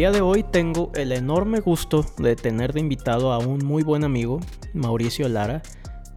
[0.00, 4.02] Día de hoy tengo el enorme gusto de tener de invitado a un muy buen
[4.02, 4.40] amigo,
[4.72, 5.60] Mauricio Lara,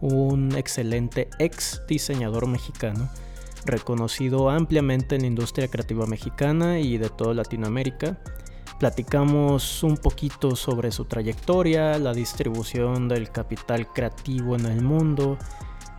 [0.00, 3.10] un excelente ex diseñador mexicano,
[3.66, 8.18] reconocido ampliamente en la industria creativa mexicana y de toda Latinoamérica.
[8.78, 15.36] Platicamos un poquito sobre su trayectoria, la distribución del capital creativo en el mundo,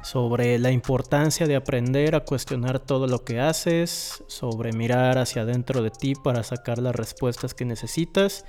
[0.05, 5.81] sobre la importancia de aprender a cuestionar todo lo que haces, sobre mirar hacia adentro
[5.81, 8.45] de ti para sacar las respuestas que necesitas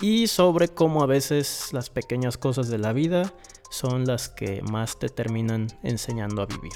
[0.00, 3.34] y sobre cómo a veces las pequeñas cosas de la vida
[3.68, 6.72] son las que más te terminan enseñando a vivir.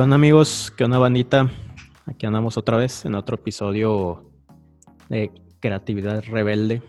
[0.00, 0.72] ¿Qué onda amigos?
[0.74, 1.50] ¿Qué onda bandita?
[2.06, 4.32] Aquí andamos otra vez en otro episodio
[5.10, 6.82] de Creatividad Rebelde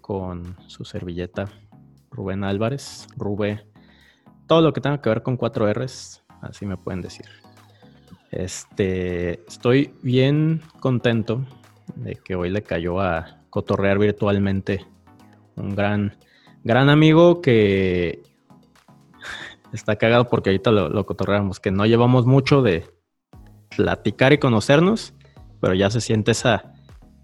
[0.00, 1.50] con su servilleta
[2.10, 3.08] Rubén Álvarez.
[3.18, 3.60] Rubén,
[4.46, 7.26] todo lo que tenga que ver con 4 R's, así me pueden decir.
[8.30, 11.44] Este, estoy bien contento
[11.94, 14.86] de que hoy le cayó a cotorrear virtualmente
[15.56, 16.16] un gran,
[16.64, 18.22] gran amigo que
[19.72, 22.86] está cagado porque ahorita lo, lo cotorreamos, que no llevamos mucho de
[23.76, 25.14] platicar y conocernos,
[25.60, 26.72] pero ya se siente esa,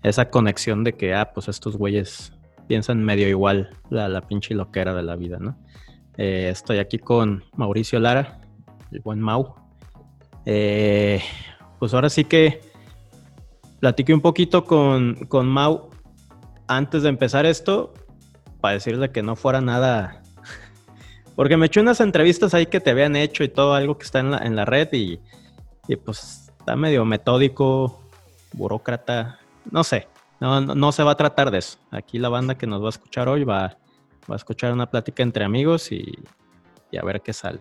[0.03, 2.33] esa conexión de que, ah, pues estos güeyes
[2.67, 5.57] piensan medio igual la, la pinche loquera de la vida, ¿no?
[6.17, 8.41] Eh, estoy aquí con Mauricio Lara,
[8.91, 9.55] el buen Mau.
[10.47, 11.21] Eh,
[11.79, 12.61] pues ahora sí que
[13.81, 15.91] platiqué un poquito con, con Mau
[16.69, 17.93] antes de empezar esto,
[18.61, 20.23] para decirle que no fuera nada
[21.37, 24.21] porque me eché unas entrevistas ahí que te habían hecho y todo, algo que está
[24.21, 25.21] en la, en la red y,
[26.05, 28.03] pues está medio metódico,
[28.55, 29.39] burócrata,
[29.71, 30.09] no sé,
[30.41, 31.79] no, no, se va a tratar de eso.
[31.91, 33.77] Aquí la banda que nos va a escuchar hoy va,
[34.29, 36.19] va a escuchar una plática entre amigos y,
[36.99, 37.61] a ver qué sale.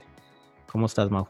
[0.71, 1.27] ¿Cómo estás, Mau?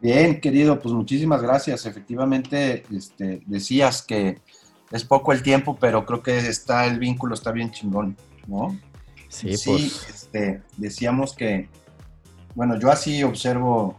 [0.00, 1.84] Bien, querido, pues muchísimas gracias.
[1.84, 4.40] Efectivamente, este, decías que
[4.90, 8.16] es poco el tiempo, pero creo que está el vínculo, está bien chingón,
[8.46, 8.78] ¿no?
[9.34, 10.08] Sí, pues.
[10.08, 11.68] Este, decíamos que,
[12.54, 13.96] bueno, yo así observo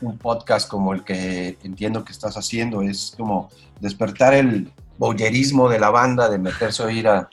[0.00, 3.48] un podcast como el que entiendo que estás haciendo, es como
[3.80, 7.28] despertar el boyerismo de la banda, de meterse a oír a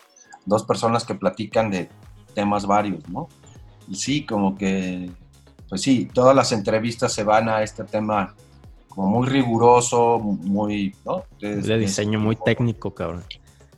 [0.45, 1.89] dos personas que platican de
[2.33, 3.27] temas varios, ¿no?
[3.87, 5.09] Y sí, como que,
[5.69, 8.35] pues sí, todas las entrevistas se van a este tema
[8.89, 11.23] como muy riguroso, muy, ¿no?
[11.39, 13.23] de diseño muy técnico, cabrón.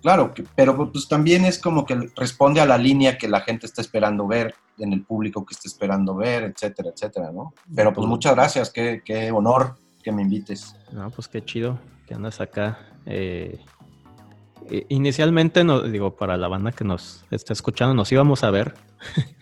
[0.01, 3.81] Claro, pero pues también es como que responde a la línea que la gente está
[3.81, 7.53] esperando ver, en el público que está esperando ver, etcétera, etcétera, ¿no?
[7.75, 10.75] Pero pues muchas gracias, qué, qué honor que me invites.
[10.91, 12.79] No, pues qué chido que andas acá.
[13.05, 13.59] Eh,
[14.89, 18.75] inicialmente, no, digo, para la banda que nos está escuchando, nos íbamos a ver.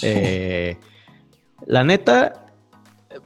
[0.00, 0.78] Eh,
[1.66, 2.46] la neta,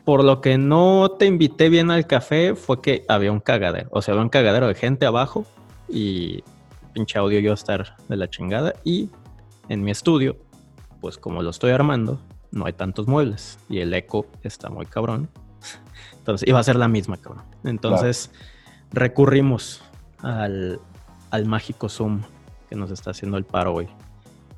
[0.04, 4.02] por lo que no te invité bien al café fue que había un cagadero, o
[4.02, 5.46] sea, había un cagadero de gente abajo
[5.88, 6.42] y
[6.96, 8.72] pinche audio yo a estar de la chingada.
[8.82, 9.10] Y
[9.68, 10.38] en mi estudio,
[11.02, 12.18] pues como lo estoy armando,
[12.52, 15.28] no hay tantos muebles y el eco está muy cabrón.
[16.16, 17.44] Entonces iba a ser la misma, cabrón.
[17.64, 18.30] Entonces
[18.92, 19.82] recurrimos
[20.22, 20.80] al,
[21.30, 22.22] al, mágico Zoom
[22.70, 23.88] que nos está haciendo el paro hoy.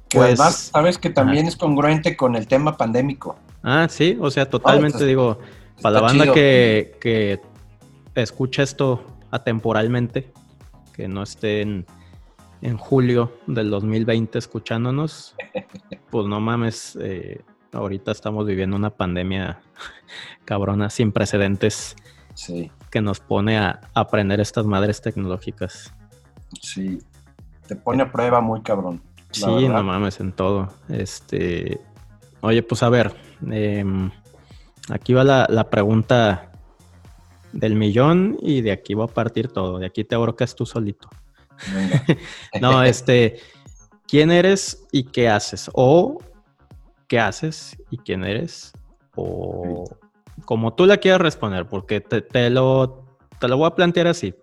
[0.09, 3.37] Que pues, además, sabes que también es congruente con el tema pandémico.
[3.65, 5.41] Ah, sí, o sea, totalmente digo,
[5.83, 7.41] para la banda que, que
[8.15, 10.33] escucha esto atemporalmente,
[10.95, 11.85] que no estén
[12.63, 15.35] en julio del 2020 escuchándonos,
[16.11, 17.43] pues no mames, eh,
[17.73, 19.61] ahorita estamos viviendo una pandemia
[20.45, 21.97] cabrona sin precedentes
[22.35, 22.71] sí.
[22.91, 25.95] que nos pone a aprender estas madres tecnológicas.
[26.61, 26.99] Sí,
[27.67, 29.03] te pone a prueba muy cabrón.
[29.31, 30.73] Sí, no mames, en todo.
[30.89, 31.79] Este,
[32.41, 33.15] oye, pues a ver,
[33.47, 34.11] em,
[34.91, 36.51] aquí va la, la, pregunta
[37.53, 39.79] del millón y de aquí va a partir todo.
[39.79, 41.11] De aquí te abrocas tú solito.
[42.61, 43.41] no, este,
[44.07, 45.71] ¿quién eres y qué haces?
[45.75, 46.19] O
[47.09, 48.73] qué haces y quién eres.
[49.15, 49.85] O
[50.45, 53.05] como tú la quieras responder, porque te, lo,
[53.39, 54.35] te lo voy a plantear así.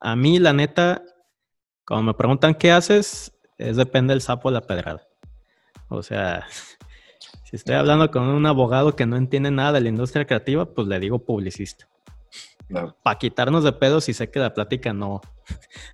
[0.00, 1.02] A mí, la neta,
[1.86, 5.06] cuando me preguntan qué haces, es depende del sapo de la pedrada.
[5.88, 6.46] O sea,
[7.44, 10.88] si estoy hablando con un abogado que no entiende nada de la industria creativa, pues
[10.88, 11.88] le digo publicista.
[13.02, 15.20] Para quitarnos de pedos y sé que la plática no,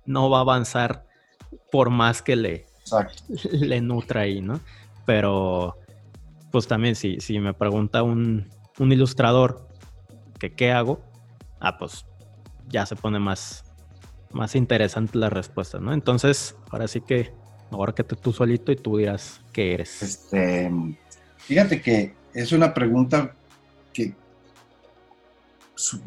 [0.05, 1.05] no va a avanzar
[1.71, 2.65] por más que le,
[3.51, 4.59] le nutra ahí, ¿no?
[5.05, 5.77] Pero,
[6.51, 8.49] pues también si, si me pregunta un,
[8.79, 9.67] ilustrador
[10.39, 11.01] que qué hago,
[11.59, 12.05] ah, pues
[12.69, 13.63] ya se pone más,
[14.31, 15.93] más interesante la respuesta, ¿no?
[15.93, 17.33] Entonces, ahora sí que,
[17.71, 20.01] ahora que tú solito y tú dirás qué eres.
[20.01, 20.71] Este,
[21.37, 23.35] fíjate que es una pregunta
[23.93, 24.15] que,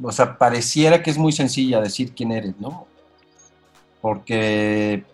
[0.02, 2.86] o sea, pareciera que es muy sencilla decir quién eres, ¿no?
[4.00, 5.04] Porque,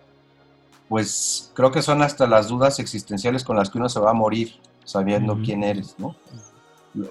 [0.87, 4.13] pues, creo que son hasta las dudas existenciales con las que uno se va a
[4.13, 4.55] morir
[4.85, 6.15] sabiendo quién eres, ¿no?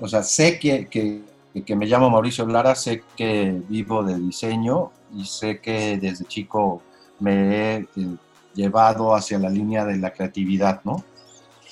[0.00, 1.22] O sea, sé que, que,
[1.64, 6.82] que me llamo Mauricio Lara, sé que vivo de diseño y sé que desde chico
[7.18, 8.16] me he eh,
[8.54, 11.04] llevado hacia la línea de la creatividad, ¿no?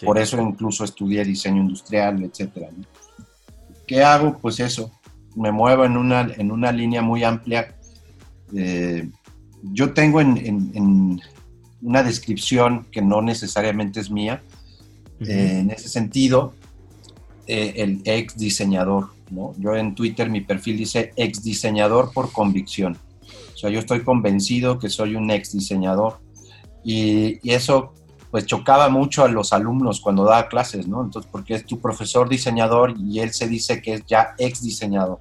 [0.05, 2.69] Por eso incluso estudié diseño industrial, etcétera.
[3.87, 4.39] ¿Qué hago?
[4.39, 4.91] Pues eso,
[5.37, 7.77] me muevo en una, en una línea muy amplia.
[8.55, 9.09] Eh,
[9.63, 11.21] yo tengo en,
[11.83, 14.43] una descripción que no necesariamente es mía,
[15.21, 16.55] eh, en ese sentido,
[17.47, 19.09] el ex diseñador.
[19.31, 19.55] ¿no?
[19.59, 22.97] Yo en Twitter mi perfil dice ex diseñador por convicción.
[23.55, 26.19] O sea, yo estoy convencido que soy un ex diseñador
[26.85, 27.93] y, eso
[28.31, 31.03] pues chocaba mucho a los alumnos cuando daba clases, ¿no?
[31.03, 35.19] Entonces, porque es tu profesor diseñador y él se dice que es ya ex diseñador.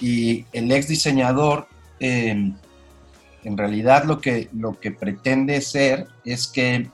[0.00, 1.66] Y el ex diseñador,
[1.98, 2.54] em,
[3.42, 6.90] en realidad lo que, lo que pretende ser es que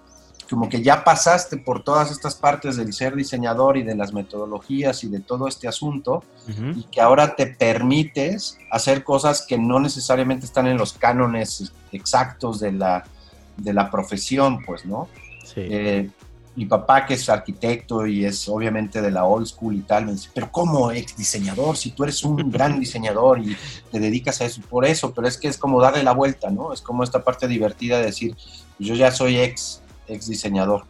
[0.48, 5.02] como que ya pasaste por todas estas partes del ser diseñador y de las metodologías
[5.02, 6.24] y de todo este asunto
[6.76, 12.60] y que ahora te permites hacer cosas que no necesariamente están en los cánones exactos
[12.60, 13.02] de la,
[13.62, 15.08] de la profesión, pues, ¿no?
[15.56, 16.08] Eh,
[16.54, 20.12] mi papá, que es arquitecto y es obviamente de la old school y tal, me
[20.12, 21.76] dice, pero ¿cómo ex diseñador?
[21.76, 23.56] Si tú eres un gran diseñador y
[23.90, 26.72] te dedicas a eso, por eso, pero es que es como darle la vuelta, ¿no?
[26.72, 28.36] Es como esta parte divertida de decir,
[28.76, 30.84] pues yo ya soy ex ex diseñador.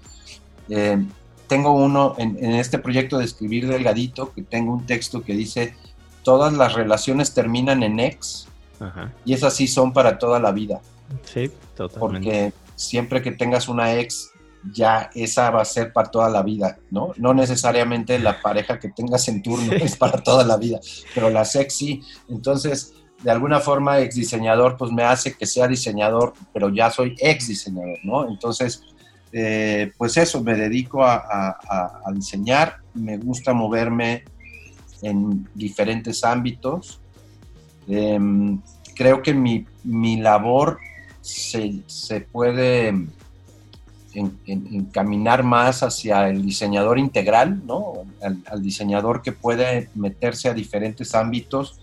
[0.69, 1.05] Eh,
[1.47, 5.75] tengo uno en, este proyecto de escribir delgadito, que tengo un texto que dice,
[6.23, 8.49] todas las relaciones terminan en ex
[9.25, 10.81] y esas sí son para toda la vida.
[11.25, 12.01] Sí, totalmente.
[12.01, 14.31] Porque siempre que tengas una ex,
[14.73, 17.13] ya esa va a ser para toda la vida, ¿no?
[17.17, 20.81] No necesariamente la pareja que tengas en turno es para toda la vida,
[21.15, 22.03] pero la ex sí.
[22.29, 27.15] Entonces, de alguna forma, ex diseñador, pues me hace que sea diseñador, pero ya soy
[27.19, 28.29] ex diseñador, ¿no?
[28.29, 28.85] Entonces,
[29.33, 34.25] eh, pues eso, me dedico a, diseñar, me gusta moverme
[35.01, 37.01] en diferentes ámbitos.
[37.89, 38.61] Em,
[38.95, 39.67] creo que mi,
[40.21, 40.79] labor
[41.23, 42.93] se, puede
[44.15, 48.05] encaminar más hacia el diseñador integral, ¿no?
[48.23, 51.81] Al, diseñador que puede meterse a diferentes ámbitos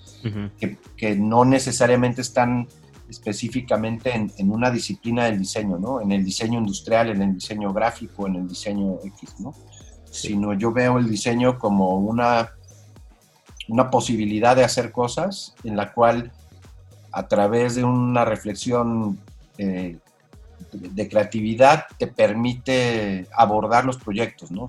[0.59, 2.67] que, que, no necesariamente están
[3.09, 6.01] específicamente en, una disciplina del diseño, ¿no?
[6.01, 9.53] En el diseño industrial, en el diseño gráfico, en el diseño X, ¿no?
[10.11, 12.51] Sino yo veo el diseño como una,
[13.67, 16.31] una posibilidad de hacer cosas en la cual
[17.11, 19.19] a través de una reflexión
[19.59, 19.97] eh,
[20.71, 24.67] de creatividad te permite abordar los proyectos, ¿no?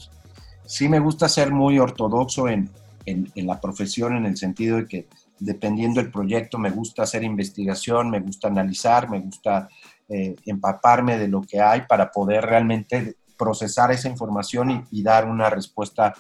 [0.67, 2.71] Sí me gusta ser muy ortodoxo en,
[3.07, 5.09] en, en la profesión en el sentido de que
[5.41, 9.69] dependiendo del proyecto, me gusta hacer investigación, me gusta analizar, me gusta
[10.09, 15.49] eh, empaparme de lo que hay para poder realmente procesar esa información y, dar una
[15.49, 16.15] respuesta,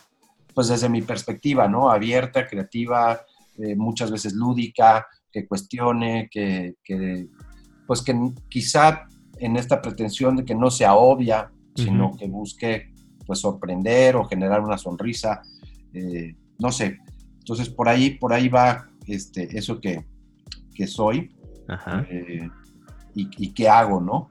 [0.54, 1.90] pues desde mi perspectiva, ¿no?
[1.90, 3.20] Abierta, creativa,
[3.58, 6.76] eh, muchas veces lúdica, que cuestione, que,
[7.90, 8.16] pues que
[8.48, 9.08] quizá
[9.40, 12.92] en esta pretensión de que no sea obvia, sino que busque
[13.26, 15.42] pues sorprender o generar una sonrisa,
[15.92, 16.98] eh, no sé.
[17.40, 20.06] Entonces por ahí, por ahí va este, eso que,
[20.86, 21.34] soy
[22.08, 22.48] eh,
[23.16, 24.30] y, qué hago, ¿no?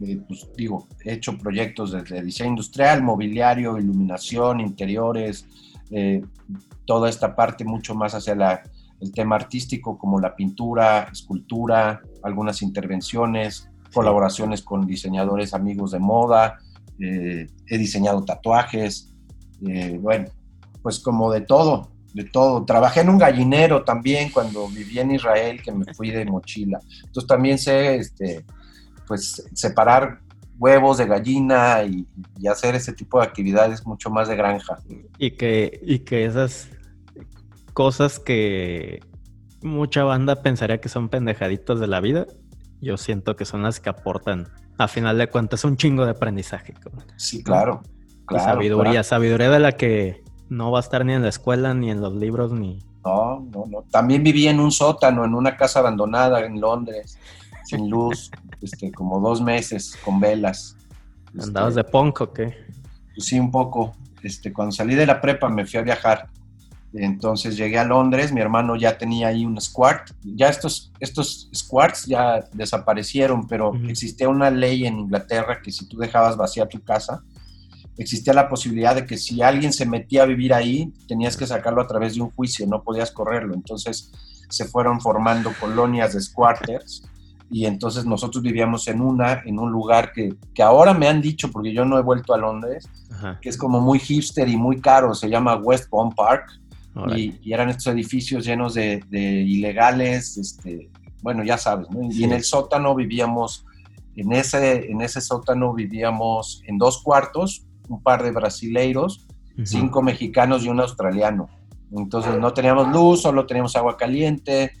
[0.00, 5.44] Eh, pues digo, he hecho proyectos desde diseño industrial, mobiliario, iluminación, interiores,
[5.90, 6.22] eh,
[6.84, 8.36] toda esta parte mucho más hacia
[9.02, 16.58] el tema artístico como la pintura, escultura, algunas intervenciones, colaboraciones con diseñadores amigos de moda,
[16.98, 19.12] he diseñado tatuajes,
[20.00, 20.26] bueno,
[20.82, 22.64] pues como de todo, de todo.
[22.64, 26.78] Trabajé en un gallinero también cuando viví en Israel, que me fui de mochila.
[27.04, 28.44] Entonces también sé, este,
[29.06, 30.20] pues, separar
[30.58, 32.06] huevos de gallina y,
[32.48, 34.78] hacer ese tipo de actividades mucho más de granja.
[35.18, 36.68] Y que, y que esas
[37.72, 39.00] cosas que
[39.62, 42.26] mucha banda pensaría que son pendejaditos de la vida,
[42.80, 44.48] yo siento que son las que aportan,
[44.78, 46.74] a final de cuentas, un chingo de aprendizaje.
[47.16, 47.82] Sí, claro.
[48.26, 51.90] claro sabiduría, sabiduría de la que no va a estar ni en la escuela, ni
[51.90, 52.80] en los libros, ni...
[53.04, 53.82] No, no, no.
[53.90, 57.18] También viví en un sótano, en una casa abandonada en Londres,
[57.64, 60.76] sin luz, este, como dos meses, con velas.
[61.40, 62.54] ¿Andabas este, de punk o qué?
[63.14, 63.94] Pues sí, un poco.
[64.22, 66.28] Este, cuando salí de la prepa me fui a viajar.
[66.94, 70.10] Entonces llegué a Londres, mi hermano ya tenía ahí un squart.
[70.22, 75.96] Ya estos, estos squarts ya desaparecieron, pero existía una ley en Inglaterra que si tú
[75.96, 77.22] dejabas vacía tu casa,
[77.96, 81.80] existía la posibilidad de que si alguien se metía a vivir ahí, tenías que sacarlo
[81.80, 83.54] a través de un juicio, no podías correrlo.
[83.54, 84.12] Entonces
[84.50, 87.04] se fueron formando colonias de squatters
[87.50, 91.50] y entonces nosotros vivíamos en una, en un lugar que, que ahora me han dicho,
[91.50, 92.88] porque yo no he vuelto a Londres,
[93.40, 96.61] que es como muy hipster y muy caro, se llama West Bond Park
[97.16, 100.90] y, eran estos edificios llenos de, ilegales, este,
[101.22, 102.10] bueno, ya sabes, ¿no?
[102.10, 103.64] Y en el sótano vivíamos,
[104.16, 109.26] en ese, en ese sótano vivíamos en dos cuartos, un par de brasileiros,
[109.64, 111.48] cinco mexicanos y un australiano.
[111.92, 114.72] Entonces no teníamos luz, solo teníamos agua caliente,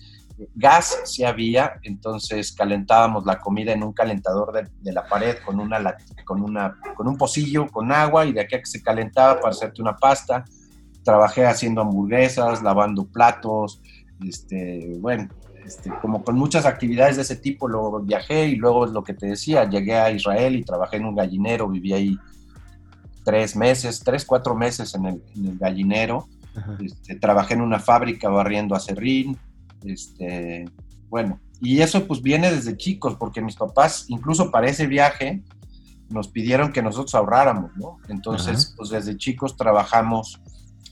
[0.54, 5.96] gas sí había, entonces calentábamos la comida en un calentador de, la pared con, una,
[6.24, 9.50] con, una, con un pocillo con agua y de aquí a que se calentaba para
[9.50, 10.44] hacerte una pasta
[11.04, 13.80] trabajé haciendo hamburguesas, lavando platos,
[14.24, 15.28] este, bueno,
[15.64, 19.14] este, como con muchas actividades de ese tipo, luego viajé y luego es lo que
[19.14, 22.18] te decía, llegué a Israel y trabajé en un gallinero, viví ahí
[23.24, 25.22] tres meses, tres, cuatro meses en el,
[25.58, 26.28] gallinero,
[26.80, 29.38] este, trabajé en una fábrica barriendo acerrín,
[29.84, 30.64] este,
[31.08, 35.42] bueno, y eso pues viene desde chicos, porque mis papás, incluso para ese viaje,
[36.10, 37.98] nos pidieron que nosotros ahorráramos, ¿no?
[38.08, 40.40] Entonces, pues desde chicos trabajamos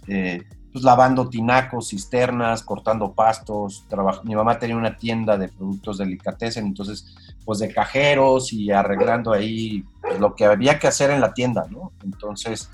[0.06, 0.42] eh,
[0.72, 3.84] pues lavando tinacos, cisternas, cortando pastos.
[4.24, 9.84] Mi mamá tenía una tienda de productos delicatessen, entonces, pues de cajeros y arreglando ahí
[10.00, 11.92] pues, lo que había que hacer en la tienda, ¿no?
[12.04, 12.70] Entonces,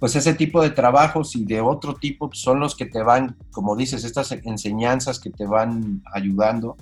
[0.00, 3.36] pues ese tipo de trabajos y de otro tipo pues, son los que te van,
[3.52, 6.76] como dices, estas enseñanzas que te van ayudando.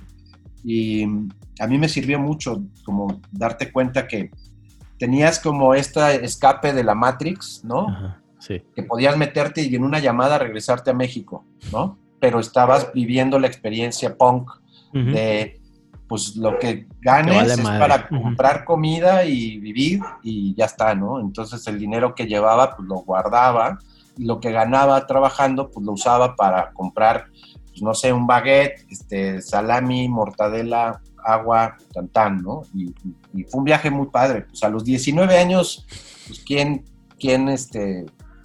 [0.65, 1.05] Y
[1.61, 4.31] a mí me sirvió mucho como darte cuenta que
[4.99, 8.17] tenías como este escape de la Matrix, ¿no?
[8.49, 11.99] Que podías meterte y en una llamada regresarte a México, ¿no?
[12.21, 14.51] Pero estabas viviendo la experiencia punk
[14.93, 15.61] de,
[16.09, 21.19] pues lo que ganes es para comprar comida y vivir y ya está, ¿no?
[21.19, 23.79] Entonces el dinero que llevaba, pues lo guardaba
[24.17, 27.29] y lo que ganaba trabajando, pues lo usaba para comprar,
[27.69, 31.79] pues, no sé, un baguette, este, salami, mortadela, agua,
[32.13, 32.63] tan, ¿no?
[32.75, 32.95] Y,
[33.33, 34.43] y, fue un viaje muy padre.
[34.43, 35.87] Pues a los 19 años,
[36.27, 36.85] pues quién,
[37.19, 38.05] quién, este,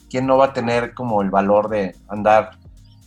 [0.10, 2.52] ¿quién no va a tener como el valor de andar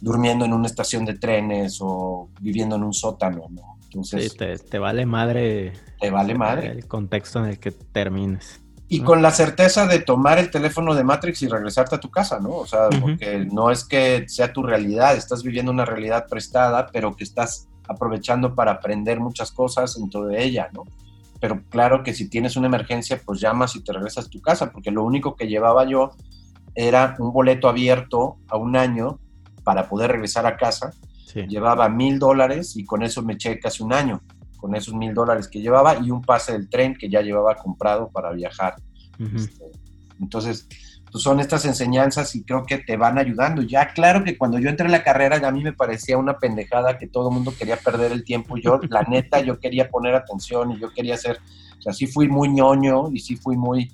[0.00, 3.78] durmiendo en una estación de trenes o viviendo en un sótano, ¿no?
[3.84, 4.38] Entonces, sí,
[4.70, 5.72] te, vale madre.
[6.00, 6.68] Te vale madre.
[6.68, 8.60] El contexto en el que termines.
[8.88, 12.40] Y con la certeza de tomar el teléfono de Matrix y regresarte a tu casa,
[12.40, 12.50] ¿no?
[12.50, 17.14] O sea, porque no es que sea tu realidad, estás viviendo una realidad prestada, pero
[17.14, 20.84] que estás aprovechando para aprender muchas cosas dentro de ella, ¿no?
[21.40, 24.70] Pero claro que si tienes una emergencia, pues llamas y te regresas a tu casa,
[24.72, 26.12] porque lo único que llevaba yo
[26.74, 29.18] era un boleto abierto a un año
[29.64, 30.92] para poder regresar a casa.
[31.48, 34.20] Llevaba mil dólares y con eso me eché casi un año,
[34.56, 38.08] con esos mil dólares que llevaba y un pase del tren que ya llevaba comprado
[38.08, 38.74] para viajar.
[39.18, 39.64] Este,
[40.20, 40.66] entonces,
[41.10, 43.62] pues son estas enseñanzas y creo que te van ayudando.
[43.62, 46.98] Ya claro que cuando yo entré en la carrera a mí me parecía una pendejada
[46.98, 48.56] que todo el mundo quería perder el tiempo.
[48.56, 51.38] Yo, la neta, yo quería poner atención y yo quería hacer,
[51.78, 53.90] o sea, sí fui muy ñoño y sí fui muy,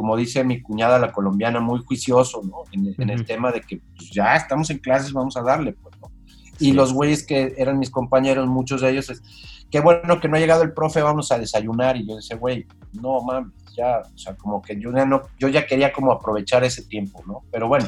[0.00, 2.62] como dice mi cuñada la colombiana, muy juicioso, ¿no?
[2.72, 6.10] En, el tema de que pues, ya estamos en clases, vamos a darle, pues, ¿no?
[6.58, 9.22] Y los güeyes que eran mis compañeros, muchos de ellos, es,
[9.70, 11.98] qué bueno que no ha llegado el profe, vamos a desayunar.
[11.98, 15.48] Y yo decía, güey, no mames, ya, o sea, como que yo ya no, yo
[15.48, 17.42] ya quería como aprovechar ese tiempo, ¿no?
[17.52, 17.86] Pero bueno,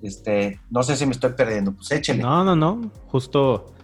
[0.00, 2.22] este, no sé si me estoy perdiendo, pues échele.
[2.22, 3.74] No, no, no, justo,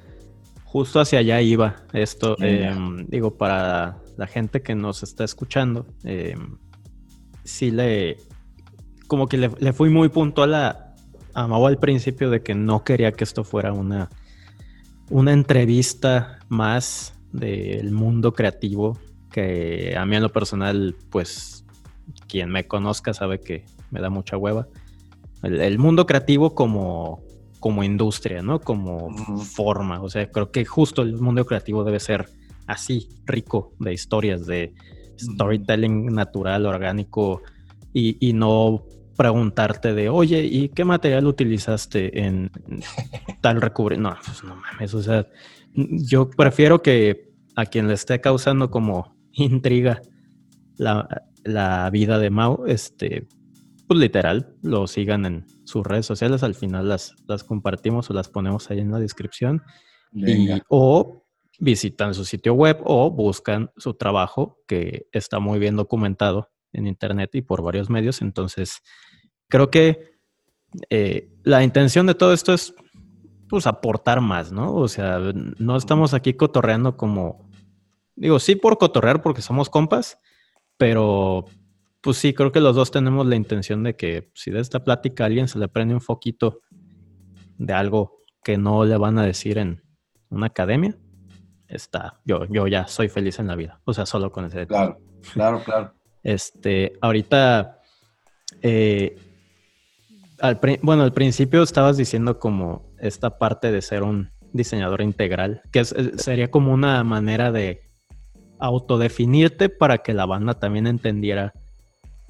[0.62, 2.36] justo hacia allá iba esto.
[2.38, 6.36] Em, digo, para la gente que nos está escuchando, eh,
[7.48, 8.18] sí le,
[9.06, 10.94] como que le, fui muy puntual a,
[11.34, 14.10] a Mau al principio de que no quería que esto fuera una,
[15.10, 18.98] una entrevista más del mundo creativo,
[19.32, 21.64] que a mí en lo personal, pues
[22.28, 24.68] quien me conozca sabe que me da mucha hueva.
[25.42, 27.22] El, mundo creativo como,
[27.60, 28.60] como industria, ¿no?
[28.60, 30.02] Como forma.
[30.02, 32.28] O sea, creo que justo el mundo creativo debe ser
[32.66, 34.74] así, rico de historias, de
[35.18, 37.42] storytelling natural, orgánico
[37.92, 38.84] y, no
[39.16, 42.50] preguntarte de, oye, ¿y qué material utilizaste en
[43.40, 44.10] tal recubrimiento?
[44.10, 45.26] No, pues no mames, o sea,
[45.74, 50.00] yo prefiero que a quien le esté causando como intriga
[50.76, 53.26] la, vida de Mao, este,
[53.88, 58.28] pues literal, lo sigan en sus redes sociales, al final las, las compartimos o las
[58.28, 59.62] ponemos ahí en la descripción.
[60.68, 61.24] o
[61.58, 67.34] visitan su sitio web o buscan su trabajo que está muy bien documentado en internet
[67.34, 68.22] y por varios medios.
[68.22, 68.82] Entonces,
[69.48, 70.18] creo que
[70.90, 72.74] eh, la intención de todo esto es
[73.48, 74.74] pues aportar más, ¿no?
[74.74, 75.18] O sea,
[75.58, 77.50] no estamos aquí cotorreando como,
[78.14, 80.18] digo, sí por cotorrear porque somos compas,
[80.76, 81.46] pero
[82.02, 85.24] pues sí, creo que los dos tenemos la intención de que si de esta plática
[85.24, 86.60] a alguien se le prende un foquito
[87.56, 89.82] de algo que no le van a decir en
[90.28, 90.96] una academia,
[91.68, 93.80] está, yo, yo ya soy feliz en la vida.
[93.84, 94.98] O sea, solo con ese Claro,
[95.32, 95.92] claro, claro.
[96.22, 97.80] Este, ahorita,
[98.62, 99.16] eh,
[100.82, 106.50] bueno, al principio estabas diciendo como esta parte de ser un diseñador integral, que sería
[106.50, 107.82] como una manera de
[108.58, 111.52] autodefinirte para que la banda también entendiera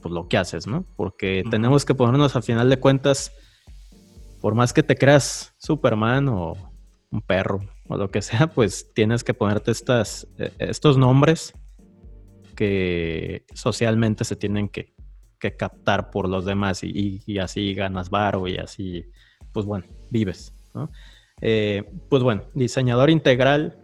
[0.02, 0.84] pues, lo que haces, ¿no?
[0.96, 3.32] Porque tenemos que ponernos a final de cuentas,
[4.40, 6.54] por más que te creas Superman o
[7.10, 11.54] un perro o lo que sea, pues tienes que ponerte estas, e, estos nombres
[12.54, 14.96] que socialmente se tienen que,
[15.56, 19.04] captar por los demás y, así ganas varo y así,
[19.52, 20.52] pues bueno, vives.
[21.40, 23.78] Eh, pues bueno, diseñador integral,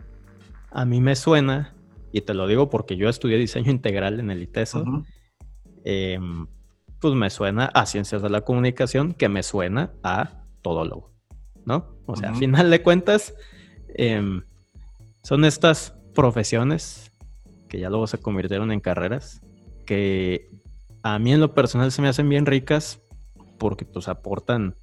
[0.72, 1.72] a mí me suena,
[2.10, 5.04] y te lo digo porque yo estudié diseño integral en el ITESO,
[5.84, 6.48] em,
[6.98, 11.12] pues me suena a ciencias de la comunicación, que me suena a todólogo,
[11.64, 11.96] ¿no?
[12.06, 13.32] O sea, a final de cuentas,
[13.94, 14.42] em,
[15.22, 17.10] son estas profesiones
[17.68, 19.40] que ya luego se convirtieron en carreras,
[19.86, 20.48] que
[21.02, 23.00] a mí en lo personal se me hacen bien ricas
[23.58, 24.76] porque pues aportan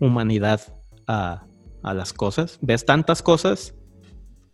[0.00, 0.60] humanidad
[1.06, 1.46] a,
[1.82, 2.58] las cosas.
[2.60, 3.74] Ves tantas cosas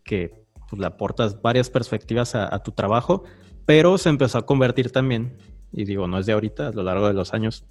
[0.05, 3.25] que pues, le aportas varias perspectivas a, tu trabajo,
[3.65, 5.39] pero se empezó a convertir también,
[5.73, 7.65] y digo, no es de ahorita, a lo largo de los años,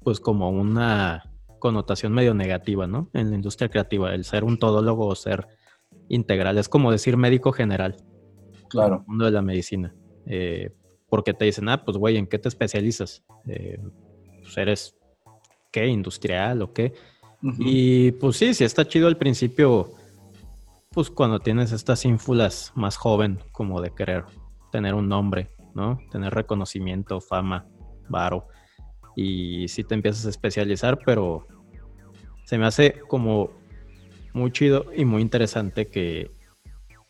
[0.00, 1.22] pues como una
[1.66, 3.10] connotación medio negativa, ¿no?
[3.12, 5.48] En la industria creativa, el ser un todólogo o ser
[6.08, 7.96] integral, es como decir médico general.
[8.68, 9.04] Claro.
[9.08, 9.94] mundo de la medicina.
[10.26, 10.70] Eh,
[11.08, 13.24] porque te dicen, ah, pues güey, ¿en qué te especializas?
[13.48, 13.80] Eh,
[14.42, 14.96] pues eres,
[15.72, 15.88] ¿qué?
[15.88, 16.94] ¿Industrial o qué?
[17.58, 19.90] Y pues sí, sí está chido al principio,
[20.90, 24.24] pues cuando tienes estas ínfulas más joven, como de querer
[24.70, 25.98] tener un nombre, ¿no?
[26.12, 27.66] Tener reconocimiento, fama,
[28.08, 28.46] varo.
[29.16, 31.46] Y sí te empiezas a especializar, pero
[32.46, 33.50] se me hace como
[34.32, 36.30] muy chido y muy interesante que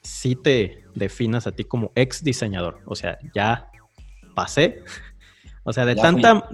[0.02, 2.78] si te definas a ti como ex diseñador.
[2.86, 3.70] O sea, ya
[4.34, 4.82] pasé.
[5.68, 6.48] O sea, de tanta...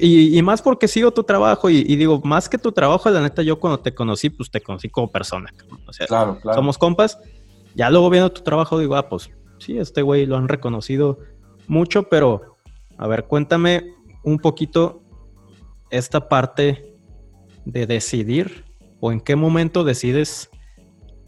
[0.00, 3.58] y, más porque sigo tu trabajo y, digo, más que tu trabajo, la neta, yo
[3.58, 5.50] cuando te conocí, pues te conocí como persona.
[5.86, 6.06] O sea,
[6.54, 7.18] somos compas.
[7.74, 11.20] Ya luego viendo tu trabajo, digo, ah, pues sí, este güey lo han reconocido
[11.68, 12.58] mucho, pero
[12.98, 15.02] a ver, cuéntame un poquito
[15.88, 16.89] esta parte
[17.64, 18.64] de decidir
[19.00, 20.50] o en qué momento decides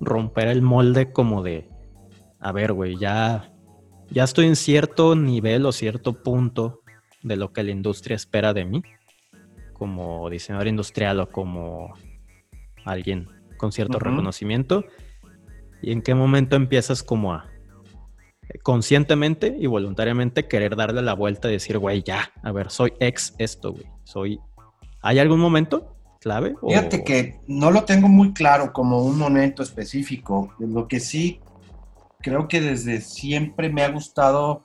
[0.00, 1.68] romper el molde como de,
[2.40, 3.52] a ver, güey, ya,
[4.10, 6.80] ya estoy en cierto nivel o cierto punto
[7.22, 8.82] de lo que la industria espera de mí,
[9.72, 11.94] como diseñador industrial o como
[12.84, 14.84] alguien con cierto reconocimiento,
[15.80, 17.46] y en qué momento empiezas como a
[18.62, 23.34] conscientemente y voluntariamente querer darle la vuelta y decir, güey, ya, a ver, soy ex
[23.38, 24.40] esto, güey, soy...
[25.00, 25.91] ¿Hay algún momento?
[26.22, 26.54] Clave?
[26.66, 30.54] Fíjate que no lo tengo muy claro como un momento específico.
[30.58, 31.40] Lo que sí
[32.20, 34.62] creo que desde siempre me ha gustado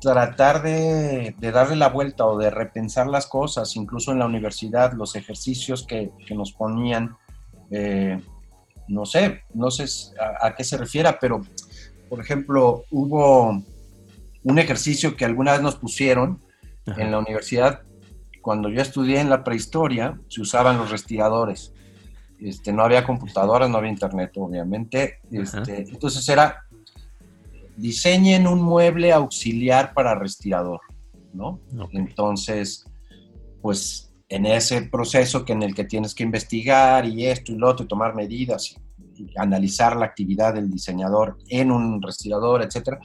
[0.00, 5.16] tratar de, darle la vuelta o de repensar las cosas, incluso en la universidad, los
[5.16, 7.16] ejercicios que, nos ponían,
[7.70, 8.20] eh,
[8.88, 9.86] no sé, no sé
[10.40, 11.42] a, qué se refiera, pero
[12.08, 13.62] por ejemplo, hubo
[14.44, 16.40] un ejercicio que alguna vez nos pusieron
[16.86, 17.82] en la universidad
[18.48, 21.74] cuando yo estudié en la prehistoria, se usaban los respiradores.
[22.40, 25.18] Este, no había computadoras, no había internet, obviamente.
[25.30, 26.64] Este, entonces era,
[27.76, 30.80] diseñen un mueble auxiliar para respirador,
[31.34, 31.60] ¿no?
[31.92, 32.86] Entonces,
[33.60, 37.68] pues en ese proceso que en el que tienes que investigar y esto y lo
[37.68, 38.74] otro, y tomar medidas
[39.14, 42.98] y, y analizar la actividad del diseñador en un respirador, etcétera.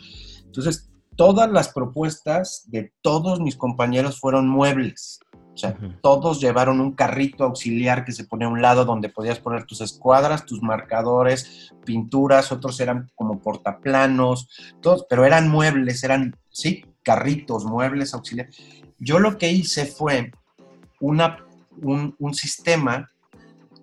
[0.45, 5.19] Entonces, todas las propuestas de todos mis compañeros fueron muebles.
[5.53, 9.39] O sea, todos llevaron un carrito auxiliar que se ponía a un lado donde podías
[9.39, 14.47] poner tus escuadras, tus marcadores, pinturas, otros eran como portaplanos,
[14.81, 18.57] todos, pero eran muebles, eran, sí, carritos, muebles auxiliares.
[18.97, 20.31] Yo lo que hice fue
[20.99, 21.45] una,
[21.81, 23.11] un, un sistema,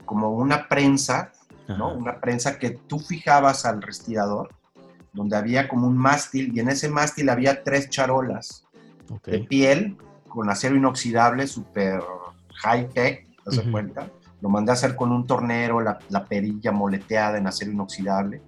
[0.05, 1.31] como una prensa,
[1.69, 1.95] ¿no?
[1.95, 4.49] Una prensa que tú fijabas al respirador
[5.13, 8.65] donde había como un mástil y en ese mástil había tres charolas
[9.25, 9.97] de piel
[10.31, 12.01] con acero inoxidable, súper
[12.63, 14.09] high tech, ¿te das cuenta?
[14.41, 18.41] Lo mandé a hacer con un tornero, la, perilla moleteada en acero inoxidable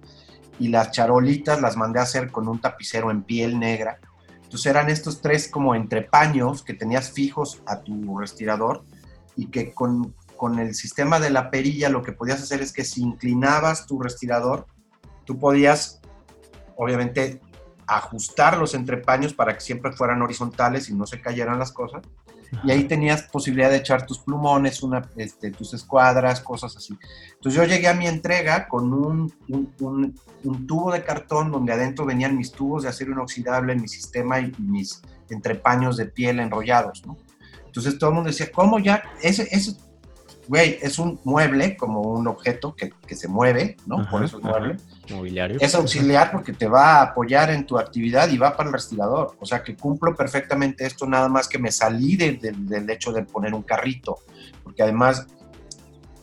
[0.57, 3.99] y las charolitas las mandé a hacer con un tapicero en piel negra.
[4.43, 8.83] Entonces eran estos tres como entrepaños que tenías fijos a tu respirador
[9.35, 12.83] y que con, con el sistema de la perilla lo que podías hacer es que
[12.83, 14.67] si inclinabas tu respirador,
[15.25, 16.01] tú podías,
[16.75, 17.41] obviamente,
[17.87, 22.03] ajustar los entrepaños para que siempre fueran horizontales y no se cayeran las cosas.
[22.63, 26.97] Y ahí tenías posibilidad de echar tus plumones, una, este, tus escuadras, cosas así.
[27.33, 32.05] Entonces yo llegué a mi entrega con un, un, un, tubo de cartón donde adentro
[32.05, 37.17] venían mis tubos de acero inoxidable, mi sistema y mis entrepaños de piel enrollados, ¿no?
[37.65, 39.01] Entonces todo el mundo decía, ¿cómo ya?
[39.21, 39.75] Ese, ese
[40.47, 44.09] güey, es un mueble, como un objeto que, que se mueve, ¿no?
[44.09, 44.77] Por eso es mueble.
[45.09, 45.57] Mobiliario.
[45.59, 49.35] Es auxiliar porque te va a apoyar en tu actividad y va para el respirador.
[49.39, 53.53] O sea que cumplo perfectamente esto, nada más que me salí del hecho de poner
[53.53, 54.19] un carrito.
[54.63, 55.27] Porque además,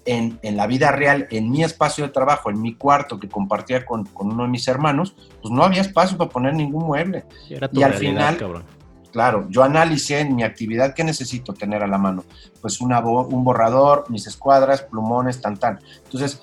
[0.04, 3.84] en, en, la vida real, en mi espacio de trabajo, en mi cuarto que compartía
[3.84, 7.24] con, con uno de mis hermanos, pues no había espacio para poner ningún mueble.
[7.48, 8.79] y al final, cabrón
[9.12, 12.24] Claro, yo analicé en mi actividad qué necesito tener a la mano.
[12.60, 15.80] Pues una un borrador, mis escuadras, plumones, tan, tan.
[16.04, 16.42] Entonces,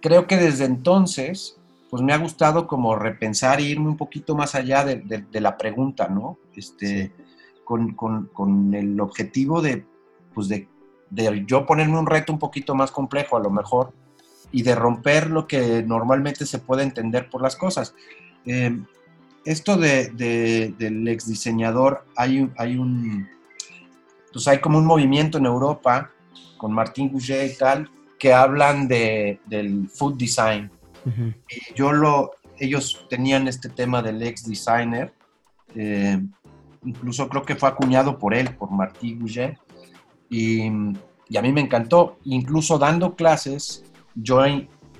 [0.00, 1.56] creo que desde entonces,
[1.90, 6.08] pues me ha gustado como repensar e irme un poquito más allá de, la pregunta,
[6.08, 6.38] ¿no?
[6.54, 7.12] Este,
[7.64, 9.86] con, el objetivo de,
[10.34, 10.68] pues de,
[11.46, 13.92] yo ponerme un reto un poquito más complejo a lo mejor
[14.50, 17.94] y de romper lo que normalmente se puede entender por las cosas.
[18.44, 18.76] Eh,
[19.44, 23.28] esto de, del ex diseñador, hay, hay un,
[24.32, 26.10] pues hay como un movimiento en Europa
[26.56, 30.70] con Martín Gouget y tal, que hablan de, del food design.
[31.06, 35.12] y yo lo, ellos tenían este tema del ex designer,
[35.74, 36.20] eh,
[36.84, 39.58] incluso creo que fue acuñado por él, por Martín Gouget,
[40.30, 40.70] y,
[41.28, 44.42] y a mí me encantó, incluso dando clases, yo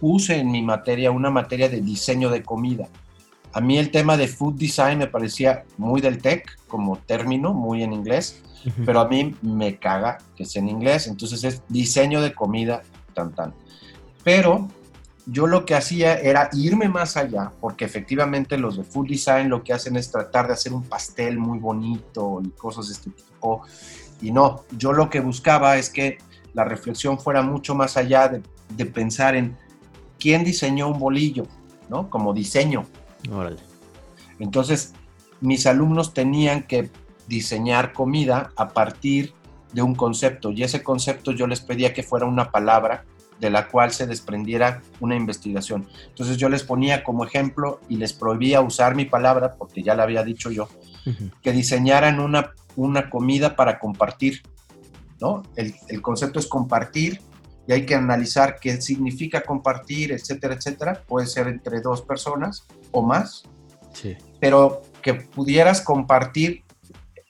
[0.00, 2.88] puse en mi materia una materia de diseño de comida.
[3.55, 7.85] A mí el tema de food design me parecía muy del tech como término, muy
[7.85, 8.43] en inglés,
[8.85, 12.83] pero a mí me caga que sea en inglés, entonces es diseño de comida,
[13.14, 13.55] tan tan.
[14.25, 14.69] Pero
[15.27, 19.62] yo lo que hacía era irme más allá, porque efectivamente los de food design lo
[19.62, 23.62] que hacen es tratar de hacer un pastel muy bonito y cosas de este tipo.
[24.21, 26.19] Y no, yo lo que buscaba es que
[26.55, 29.57] la reflexión fuera mucho más allá de, de pensar en
[30.19, 31.47] quién diseñó un bolillo,
[31.88, 32.11] ¿no?
[32.11, 32.85] Como diseño,
[34.38, 34.92] entonces,
[35.40, 36.90] mis alumnos tenían que
[37.26, 39.32] diseñar comida a partir
[39.72, 43.04] de un concepto y ese concepto yo les pedía que fuera una palabra
[43.40, 45.88] de la cual se desprendiera una investigación.
[46.08, 50.04] Entonces yo les ponía como ejemplo y les prohibía usar mi palabra, porque ya la
[50.04, 50.68] había dicho yo,
[51.42, 54.42] que diseñaran una, una comida para compartir.
[55.20, 55.42] ¿no?
[55.56, 57.20] El, el, concepto es compartir
[57.66, 61.03] y hay que analizar qué significa compartir, etcétera, etcétera.
[61.07, 63.44] Puede ser entre dos personas o más,
[63.92, 64.16] sí.
[64.40, 66.64] pero que pudieras compartir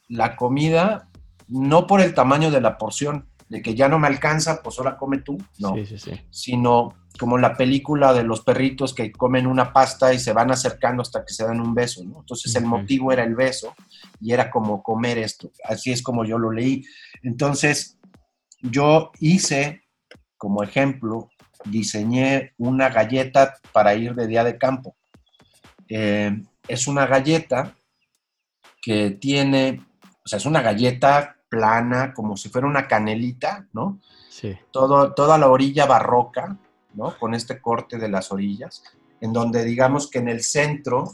[0.08, 1.08] la comida
[1.48, 4.96] no por el tamaño de la porción, de que ya no me alcanza, pues ahora
[4.96, 9.72] come tú, no, sí, sí, sino como la película de los perritos que comen una
[9.72, 12.20] pasta y se van acercando hasta que se dan un beso, ¿no?
[12.20, 13.74] Entonces el motivo era el beso
[14.20, 16.84] y era como comer esto, así es como yo lo leí.
[17.22, 17.98] Entonces
[18.62, 19.83] yo hice
[20.44, 21.30] como ejemplo,
[21.64, 24.94] diseñé una galleta para ir de día de campo.
[25.88, 27.74] Eh, es una galleta
[28.82, 29.80] que tiene,
[30.22, 34.00] o sea, es una galleta plana, como si fuera una canelita, ¿no?
[34.28, 34.54] Sí.
[34.70, 36.58] Todo, toda la orilla barroca,
[36.92, 37.16] ¿no?
[37.18, 38.82] Con este corte de las orillas,
[39.22, 41.10] en donde digamos que en el centro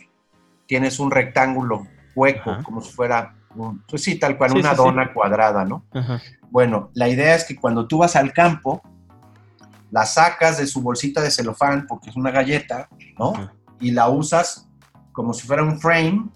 [0.66, 3.36] tienes un rectángulo hueco, como si fuera,
[3.88, 5.84] pues sí, tal cual, una dona cuadrada, ¿no?
[6.50, 8.82] Bueno, la idea es que cuando tú vas al campo,
[9.90, 13.33] la sacas de su bolsita de celofán, porque es una galleta, ¿no?
[13.81, 14.68] Y la usas
[15.12, 16.31] como si fuera un frame,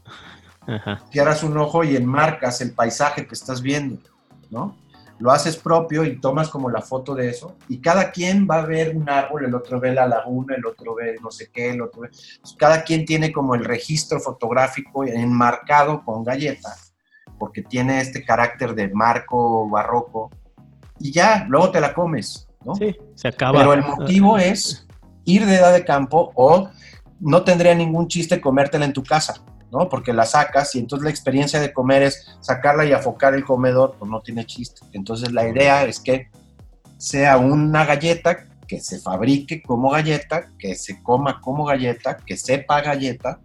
[1.10, 4.00] cierras un ojo y enmarcas el paisaje que estás viendo,
[4.50, 4.76] ¿no?
[5.20, 8.66] Lo haces propio y tomas como la foto de eso, y cada quien va a
[8.66, 11.82] ver un árbol, el otro ve la laguna, el otro ve no sé qué, el
[11.82, 12.10] otro ve...
[12.58, 16.74] cada quien tiene como el registro fotográfico enmarcado con galleta,
[17.38, 20.30] porque tiene este carácter de marco barroco,
[20.98, 22.43] y ya, luego te la comes,
[22.74, 23.58] Sí, se acaba.
[23.58, 24.86] Pero el motivo es
[25.24, 26.70] ir de edad de campo o
[27.20, 29.88] no tendría ningún chiste comértela en tu casa, ¿no?
[29.88, 33.96] Porque la sacas y entonces la experiencia de comer es sacarla y afocar el comedor,
[33.98, 34.80] pues no tiene chiste.
[34.92, 36.28] Entonces la idea es que
[36.96, 42.80] sea una galleta que se fabrique como galleta, que se coma como galleta, que sepa
[42.80, 43.40] galleta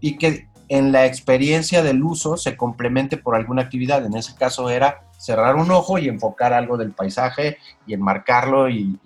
[0.00, 4.04] y que en la experiencia del uso se complemente por alguna actividad.
[4.06, 8.98] En ese caso era cerrar un ojo y enfocar algo del paisaje y enmarcarlo y,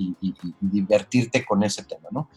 [0.60, 2.30] divertirte con ese tema, ¿no?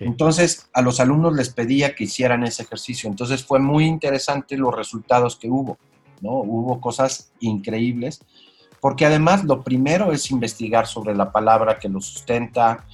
[0.00, 3.08] Entonces, a los alumnos les pedía que hicieran ese ejercicio.
[3.08, 5.78] Entonces, fue muy interesante los resultados que hubo,
[6.20, 6.32] ¿no?
[6.32, 8.20] Hubo cosas increíbles
[8.80, 12.86] porque además lo primero es investigar sobre la palabra que lo sustenta,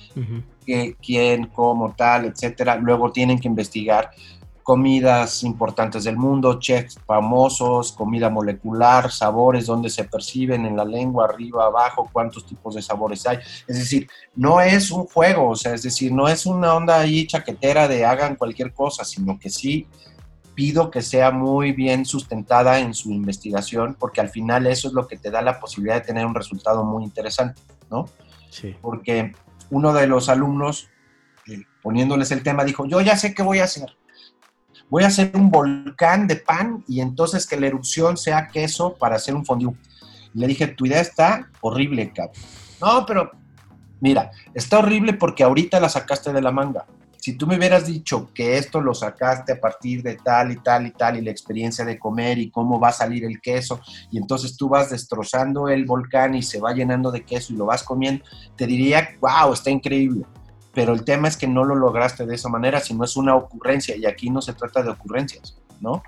[1.00, 2.76] quién, cómo, tal, etcétera.
[2.76, 4.10] Luego tienen que investigar
[4.66, 11.26] comidas importantes del mundo, chefs famosos, comida molecular, sabores, dónde se perciben en la lengua,
[11.26, 13.38] arriba, abajo, cuántos tipos de sabores hay.
[13.68, 17.28] Es decir, no es un juego, o sea, es decir, no es una onda ahí
[17.28, 19.86] chaquetera de hagan cualquier cosa, sino que sí
[20.56, 25.06] pido que sea muy bien sustentada en su investigación, porque al final eso es lo
[25.06, 28.06] que te da la posibilidad de tener un resultado muy interesante, ¿no?
[28.50, 28.74] Sí.
[28.82, 29.32] Porque
[29.70, 30.88] uno de los alumnos,
[31.46, 33.94] eh, poniéndoles el tema, dijo, yo ya sé qué voy a hacer
[34.88, 39.16] voy a hacer un volcán de pan y entonces que la erupción sea queso para
[39.16, 39.74] hacer un fondue.
[40.34, 42.36] Le dije, tu idea está horrible, cabrón.
[42.80, 43.30] No, pero
[44.00, 46.84] mira, está horrible porque ahorita la sacaste de la manga.
[47.18, 50.86] Si tú me hubieras dicho que esto lo sacaste a partir de tal y tal
[50.86, 53.80] y tal y la experiencia de comer y cómo va a salir el queso
[54.12, 57.66] y entonces tú vas destrozando el volcán y se va llenando de queso y lo
[57.66, 60.24] vas comiendo, te diría, wow, está increíble
[60.76, 63.96] pero el tema es que no lo lograste de esa manera, sino es una ocurrencia,
[63.96, 66.02] y aquí no se trata de ocurrencias, ¿no?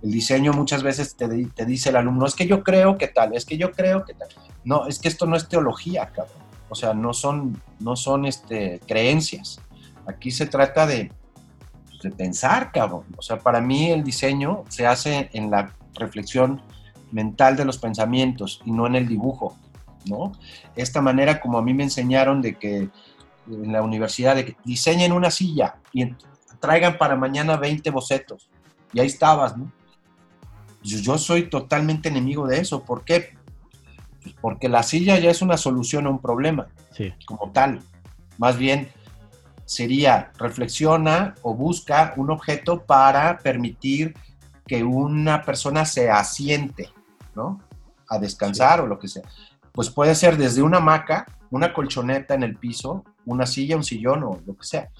[0.00, 3.34] El diseño muchas veces te, te, dice el alumno, es que yo creo que tal,
[3.34, 4.28] es que yo creo que tal.
[4.62, 6.40] No, es que esto no es teología, cabrón.
[6.68, 9.60] O sea, no son, no son este, creencias.
[10.06, 11.10] Aquí se trata de,
[11.88, 13.02] pues, de pensar, cabrón.
[13.16, 16.62] O sea, para mí el diseño se hace en la reflexión
[17.10, 19.56] mental de los pensamientos y no en el dibujo,
[20.06, 20.30] ¿no?
[20.76, 22.88] Esta manera como a mí me enseñaron de que
[23.46, 26.14] en la universidad de que diseñen una silla y
[26.60, 28.48] traigan para mañana 20 bocetos.
[28.92, 29.70] Y ahí estabas, ¿no?
[30.82, 32.82] Yo, soy totalmente enemigo de eso.
[32.82, 33.36] ¿Por qué?
[34.22, 36.68] Pues porque la silla ya es una solución a un problema,
[37.24, 37.82] como tal.
[38.38, 38.90] Más bien
[39.64, 44.14] sería reflexiona o busca un objeto para permitir
[44.66, 46.90] que una persona se asiente,
[47.34, 47.60] ¿no?
[48.08, 49.22] A descansar o lo que sea.
[49.72, 54.22] Pues puede ser desde una hamaca, una colchoneta en el piso, una silla, un sillón
[54.24, 54.90] o lo que sea.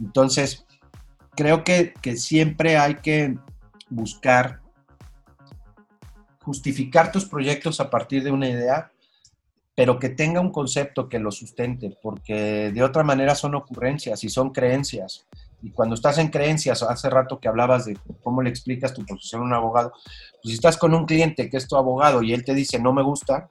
[0.00, 0.66] Entonces,
[1.36, 3.36] creo que, siempre hay que
[3.88, 4.60] buscar
[6.42, 8.90] justificar tus proyectos a partir de una idea,
[9.74, 14.28] pero que tenga un concepto que lo sustente, porque de otra manera son ocurrencias y
[14.28, 15.26] son creencias.
[15.62, 19.42] Y cuando estás en creencias, hace rato que hablabas de cómo le explicas tu profesión
[19.42, 22.44] a un abogado, pues si estás con un cliente que es tu abogado y él
[22.44, 23.50] te dice no me gusta,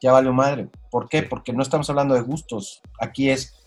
[0.00, 0.68] ya vale madre.
[0.90, 1.22] ¿Por qué?
[1.22, 2.82] Porque no estamos hablando de gustos.
[3.00, 3.63] Aquí es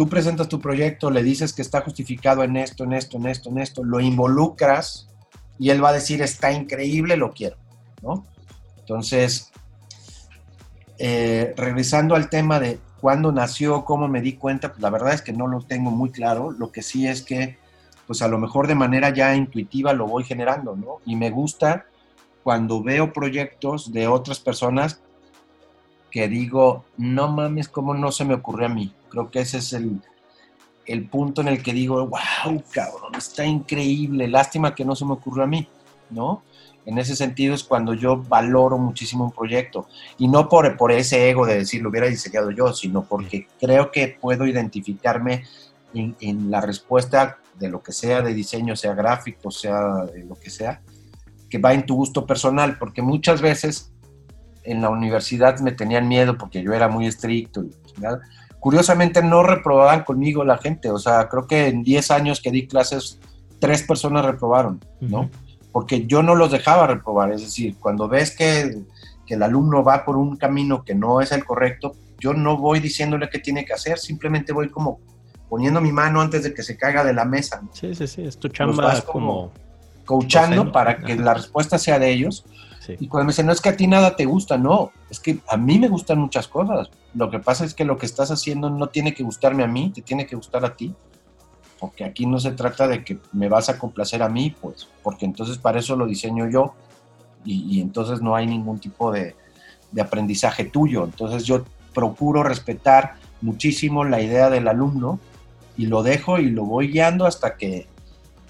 [0.00, 3.50] tú presentas tu proyecto, le dices que está justificado en esto, en esto, en esto,
[3.50, 5.10] en esto, lo involucras
[5.58, 7.58] y él va a decir, está increíble, lo quiero,
[8.00, 8.24] ¿no?
[8.78, 9.52] Entonces,
[10.96, 15.20] eh, regresando al tema de cuándo nació, cómo me di cuenta, pues la verdad es
[15.20, 17.58] que no lo tengo muy claro, lo que sí es que,
[18.06, 21.00] pues a lo mejor de manera ya intuitiva lo voy generando, ¿no?
[21.04, 21.84] Y me gusta
[22.42, 25.02] cuando veo proyectos de otras personas
[26.10, 28.94] que digo, no mames, ¿cómo no se me ocurrió a mí?
[29.10, 30.00] Creo que ese es el,
[31.08, 35.44] punto en el que digo, wow, cabrón, está increíble, lástima que no se me ocurrió
[35.44, 35.68] a mí,
[36.10, 36.42] ¿no?
[36.86, 39.86] En ese sentido es cuando yo valoro muchísimo un proyecto
[40.18, 43.90] y no por, por ese ego de decir lo hubiera diseñado yo, sino porque creo
[43.90, 45.44] que puedo identificarme
[45.92, 50.36] en, en, la respuesta de lo que sea de diseño, sea gráfico, sea de lo
[50.36, 50.80] que sea,
[51.50, 53.92] que va en tu gusto personal, porque muchas veces
[54.64, 57.64] en la universidad me tenían miedo porque yo era muy estricto.
[57.64, 57.74] Y,
[58.60, 62.66] Curiosamente no reprobaban conmigo la gente, o sea, creo que en 10 años que di
[62.66, 63.18] clases,
[63.58, 65.30] tres personas reprobaron, ¿no?
[65.72, 68.82] Porque yo no los dejaba reprobar, es decir, cuando ves que,
[69.26, 72.80] que el alumno va por un camino que no es el correcto, yo no voy
[72.80, 75.00] diciéndole qué tiene que hacer, simplemente voy como
[75.48, 77.62] poniendo mi mano antes de que se caiga de la mesa.
[77.72, 79.52] Sí, sí, sí, es tu chamba como,
[80.04, 82.44] coachando para que la respuesta sea de ellos
[82.88, 85.38] y cuando me dicen, no es que a ti nada te gusta, no, es que
[85.48, 86.90] a mí me gustan muchas cosas.
[87.14, 89.90] Lo que pasa es que lo que estás haciendo no tiene que gustarme a mí,
[89.90, 90.94] te tiene que gustar a ti.
[91.78, 95.24] Porque aquí no se trata de que me vas a complacer a mí, pues, porque
[95.24, 96.74] entonces para eso lo diseño yo
[97.44, 99.34] y, entonces no hay ningún tipo de,
[99.90, 101.04] de aprendizaje tuyo.
[101.04, 101.64] Entonces yo
[101.94, 105.18] procuro respetar muchísimo la idea del alumno
[105.76, 107.86] y lo dejo y lo voy guiando hasta que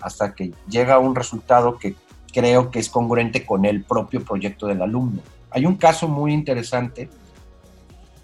[0.01, 1.95] hasta que llega un resultado que
[2.33, 5.23] creo que es congruente con el propio proyecto del alumno.
[5.51, 7.09] Hay un caso muy interesante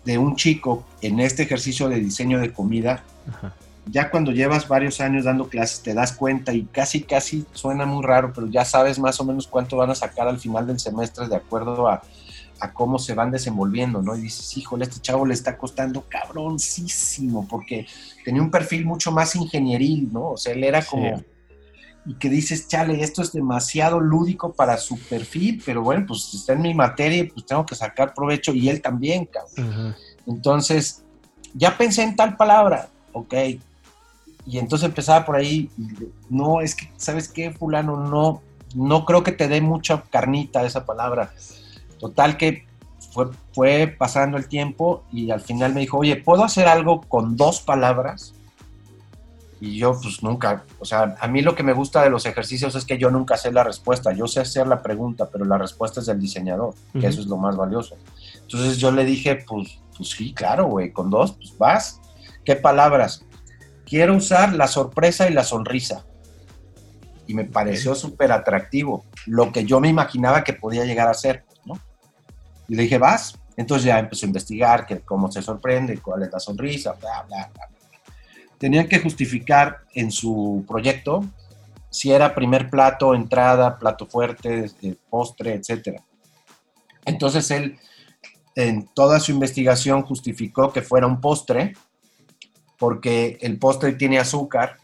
[0.04, 3.02] de un chico en este ejercicio de diseño de comida.
[3.86, 8.04] Ya cuando llevas varios años dando clases te das cuenta y casi, casi suena muy
[8.04, 11.28] raro, pero ya sabes más o menos cuánto van a sacar al final del semestre
[11.28, 12.02] de acuerdo a,
[12.72, 14.16] cómo se van desenvolviendo, ¿no?
[14.16, 17.86] Y dices, híjole, este chavo le está costando cabroncísimo porque
[18.24, 20.30] tenía un perfil mucho más ingenieril, ¿no?
[20.30, 21.22] O sea, él era como
[22.06, 26.52] y que dices, chale, esto es demasiado lúdico para su perfil, pero bueno, pues está
[26.52, 29.94] en mi materia pues tengo que sacar provecho y él también, cabrón.
[30.26, 31.02] Entonces,
[31.52, 33.34] ya pensé en tal palabra, ok.
[34.46, 35.68] Y entonces empezaba por ahí,
[36.30, 37.96] no, es que, ¿sabes qué, fulano?
[37.96, 38.40] No,
[38.76, 41.32] no creo que te dé mucha carnita esa palabra.
[41.98, 42.66] Total que
[43.10, 47.36] fue, fue pasando el tiempo y al final me dijo, oye, ¿puedo hacer algo con
[47.36, 48.35] dos palabras?
[49.60, 52.74] Y yo pues nunca, o sea, a mí lo que me gusta de los ejercicios
[52.74, 56.00] es que yo nunca sé la respuesta, yo sé hacer la pregunta, pero la respuesta
[56.00, 57.96] es del diseñador, que eso es lo más valioso.
[58.42, 62.00] Entonces yo le dije, pues, pues sí, claro, güey, con dos, pues vas.
[62.44, 63.24] ¿Qué palabras?
[63.86, 66.04] Quiero usar la sorpresa y la sonrisa.
[67.26, 71.44] Y me pareció súper atractivo, lo que yo me imaginaba que podía llegar a ser,
[71.64, 71.80] ¿no?
[72.68, 73.38] Y le dije, vas.
[73.56, 77.50] Entonces ya empezó a investigar que cómo se sorprende, cuál es la sonrisa, bla, bla,
[77.54, 77.75] bla
[78.58, 81.24] tenían que justificar en su proyecto
[81.90, 86.00] si era primer plato, entrada, plato fuerte, este, postre, etc.
[87.06, 87.78] Entonces él,
[88.54, 91.74] en toda su investigación, justificó que fuera un postre,
[92.78, 94.76] porque el postre tiene azúcar,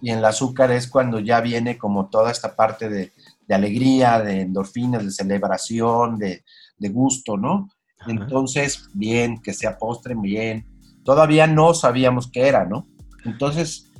[0.00, 3.12] y en el azúcar es cuando ya viene como toda esta parte de,
[3.48, 6.44] alegría, de endorfinas, de celebración, de,
[6.78, 7.68] de gusto, ¿no?
[8.06, 10.66] Entonces, bien, que sea postre, bien.
[11.04, 12.86] Todavía no sabíamos qué era, ¿no?
[13.24, 13.92] Entonces,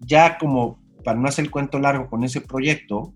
[0.00, 3.14] ya como para no hacer el cuento largo con ese proyecto,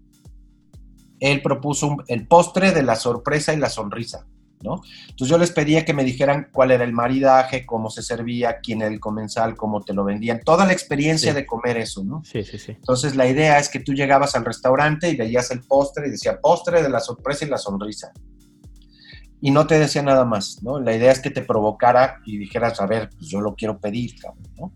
[1.20, 4.26] él propuso el postre de la sorpresa y la sonrisa,
[4.62, 4.82] ¿no?
[5.02, 8.82] Entonces yo les pedía que me dijeran cuál era el maridaje, cómo se servía, quién
[8.82, 12.22] era el comensal, cómo te lo vendían, toda la experiencia de comer eso, ¿no?
[12.24, 12.72] Sí, sí, sí.
[12.72, 16.40] Entonces la idea es que tú llegabas al restaurante y veías el postre y decía
[16.40, 18.12] postre de la sorpresa y la sonrisa.
[19.40, 20.80] Y no te decía nada más, ¿no?
[20.80, 24.18] La idea es que te provocara y dijeras, a ver, pues yo lo quiero pedir,
[24.18, 24.72] cabrón, ¿no?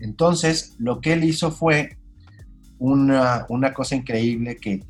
[0.00, 1.98] Entonces, lo que él hizo fue
[2.78, 4.82] una, cosa increíble que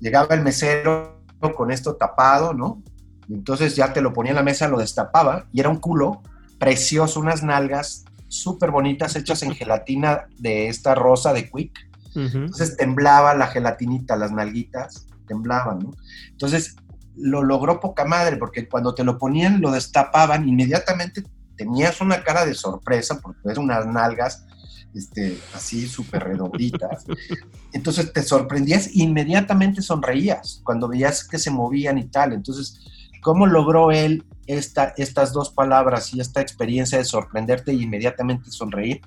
[0.00, 1.22] llegaba el mesero
[1.56, 2.82] con esto tapado, ¿no?
[3.30, 6.22] entonces ya te lo ponía en la mesa, lo destapaba y era un culo
[6.58, 11.88] precioso, unas nalgas súper bonitas hechas en gelatina de esta rosa de Quick.
[12.14, 15.90] Entonces temblaba la gelatinita, las nalguitas temblaban, ¿no?
[16.30, 16.74] Entonces
[17.14, 21.22] lo logró poca madre porque cuando te lo ponían, lo destapaban, inmediatamente
[21.58, 24.46] tenías una cara de sorpresa porque ves unas nalgas
[24.94, 27.04] este, así súper redonditas.
[27.72, 32.32] Entonces te sorprendías, inmediatamente sonreías cuando veías que se movían y tal.
[32.32, 32.80] Entonces,
[33.20, 39.02] ¿cómo logró él esta, estas dos palabras y esta experiencia de sorprenderte e inmediatamente sonreír?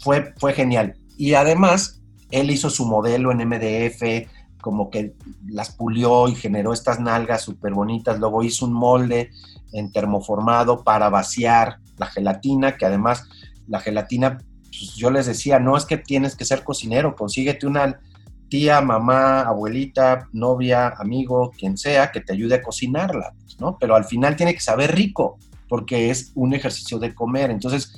[0.00, 0.96] Fue, fue genial.
[1.18, 4.28] Y además, él hizo su modelo en MDF,
[4.60, 5.14] como que
[5.46, 8.18] las pulió y generó estas nalgas súper bonitas.
[8.18, 9.30] Luego hizo un molde
[9.74, 13.24] en termoformado para vaciar la gelatina, que además
[13.66, 18.00] la gelatina, pues, yo les decía, no es que tienes que ser cocinero, consíguete una
[18.48, 23.76] tía, mamá, abuelita, novia, amigo, quien sea, que te ayude a cocinarla, ¿no?
[23.78, 27.50] Pero al final tiene que saber rico, porque es un ejercicio de comer.
[27.50, 27.92] Entonces,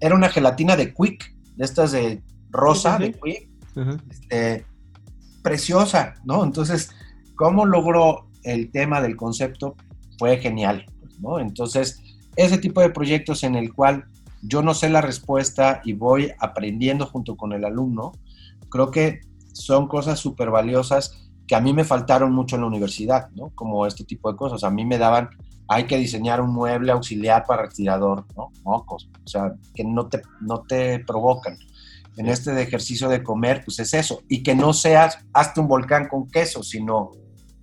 [0.00, 3.48] era una gelatina de Quick, de estas de rosa, de Quick,
[4.10, 4.66] este,
[5.42, 6.42] preciosa, ¿no?
[6.42, 6.90] Entonces,
[7.36, 9.76] ¿cómo logró el tema del concepto?
[10.18, 10.86] Fue genial.
[11.40, 12.02] Entonces,
[12.36, 14.04] ese tipo de proyectos en el cual
[14.42, 18.12] yo no sé la respuesta y voy aprendiendo junto con el alumno,
[18.68, 19.20] creo que
[19.52, 23.50] son cosas súper valiosas que a mí me faltaron mucho en la universidad, ¿no?
[23.54, 24.64] Como este tipo de cosas.
[24.64, 25.30] A mí me daban,
[25.68, 28.50] hay que diseñar un mueble auxiliar para respirador, ¿no?
[28.64, 31.56] Mocos, o sea, que no te, no te provocan.
[32.16, 34.22] En este de ejercicio de comer, pues es eso.
[34.28, 37.12] Y que no seas, hazte un volcán con queso, sino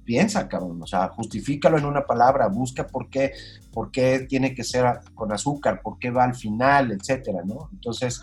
[0.04, 3.32] piensa, cabrón, o sea, justifícalo en una palabra, busca por qué,
[3.72, 7.70] por qué tiene que ser con azúcar, por qué va al final, etcétera, ¿no?
[7.72, 8.22] Entonces,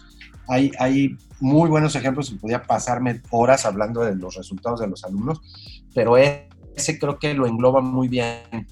[0.49, 5.05] hay, hay muy buenos ejemplos y podía pasarme horas hablando de los resultados de los
[5.05, 5.41] alumnos,
[5.95, 8.67] pero ese creo que lo engloba muy bien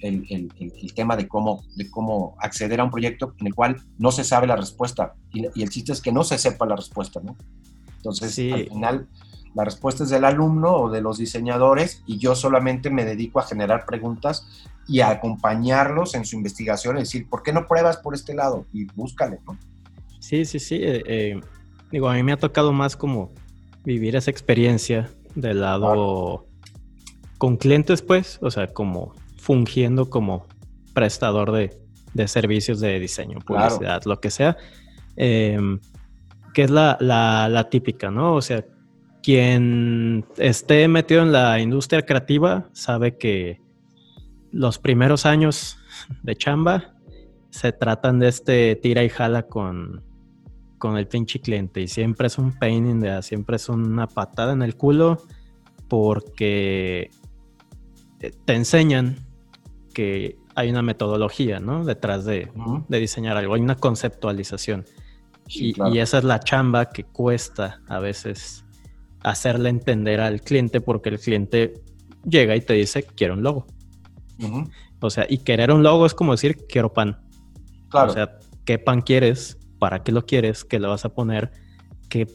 [0.00, 4.10] el, el, tema de cómo, de cómo acceder a un proyecto en el cual no
[4.10, 7.20] se sabe la respuesta y, y el chiste es que no se sepa la respuesta,
[7.22, 7.36] ¿no?
[7.96, 9.08] Entonces, al final
[9.54, 13.42] la respuesta es del alumno o de los diseñadores y yo solamente me dedico a
[13.42, 18.14] generar preguntas y a acompañarlos en su investigación, es decir, ¿por qué no pruebas por
[18.14, 18.66] este lado?
[18.72, 19.56] Y búscale, ¿no?
[20.18, 20.76] Sí, sí, sí.
[20.76, 21.40] Eh, eh,
[21.90, 23.30] digo, a mí me ha tocado más como
[23.84, 26.46] vivir esa experiencia del lado
[27.38, 30.46] con clientes, pues, o sea, como fungiendo como
[30.94, 34.56] prestador de, servicios de diseño, publicidad, lo que sea,
[35.16, 35.80] em,
[36.54, 38.34] que es la, la, típica, ¿no?
[38.34, 38.64] O sea,
[39.22, 43.60] quien esté metido en la industria creativa sabe que
[44.50, 45.78] los primeros años
[46.22, 46.94] de chamba
[47.50, 50.02] se tratan de este tira y jala con,
[50.78, 54.52] con el pinche cliente y siempre es un pain in the siempre es una patada
[54.52, 55.22] en el culo
[55.88, 57.10] porque
[58.44, 59.16] te enseñan
[59.94, 61.84] que hay una metodología, ¿no?
[61.84, 62.50] Detrás de,
[62.88, 64.84] diseñar algo, hay una conceptualización.
[65.48, 68.64] y, esa es la chamba que cuesta a veces
[69.22, 71.74] hacerle entender al cliente porque el cliente
[72.24, 73.66] llega y te dice, quiero un logo.
[75.00, 77.20] O sea, y querer un logo es como decir, quiero pan.
[77.88, 78.10] Claro.
[78.10, 79.58] O sea, ¿qué pan quieres?
[79.78, 80.64] ¿Para qué lo quieres?
[80.64, 81.52] ¿Qué le vas a poner?
[82.08, 82.26] ¿Que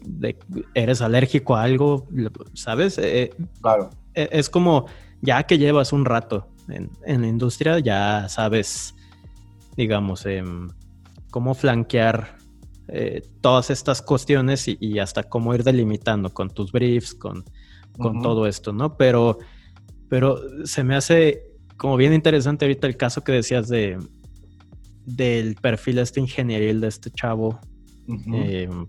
[0.73, 2.07] eres alérgico a algo?
[2.53, 2.97] ¿Sabes?
[2.97, 3.89] Eh, eh, claro.
[4.13, 4.88] E, es como,
[5.21, 8.95] ya que llevas un rato en, la industria, ya sabes,
[9.75, 10.69] digamos, em,
[11.29, 12.36] cómo flanquear
[12.88, 17.43] eh, todas estas cuestiones y, hasta cómo ir delimitando con tus briefs, con,
[17.97, 18.97] con todo esto, ¿no?
[18.97, 19.39] Pero,
[20.09, 21.43] pero se me hace
[21.77, 23.99] como bien interesante ahorita el caso que decías de
[25.07, 27.59] del perfil este ingenieril de este chavo.
[28.07, 28.85] Em,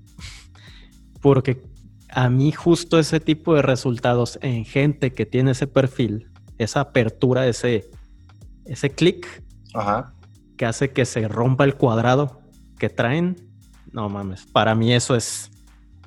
[1.21, 1.63] porque
[2.11, 6.29] a mí justo ese tipo de resultados en gente que tiene ese perfil,
[6.59, 7.89] esa apertura, ese,
[8.65, 9.45] ese clic
[10.57, 12.41] que hace que se rompa el cuadrado
[12.79, 13.37] que traen,
[13.93, 15.51] no mames, para mí eso es,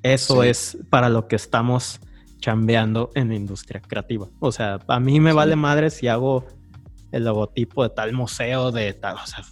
[0.04, 2.00] eso es para lo que estamos
[2.40, 4.28] chambeando en la industria creativa.
[4.40, 6.46] O sea, a mí me vale madre si hago
[7.12, 9.44] el logotipo de tal museo, de tal, o sea,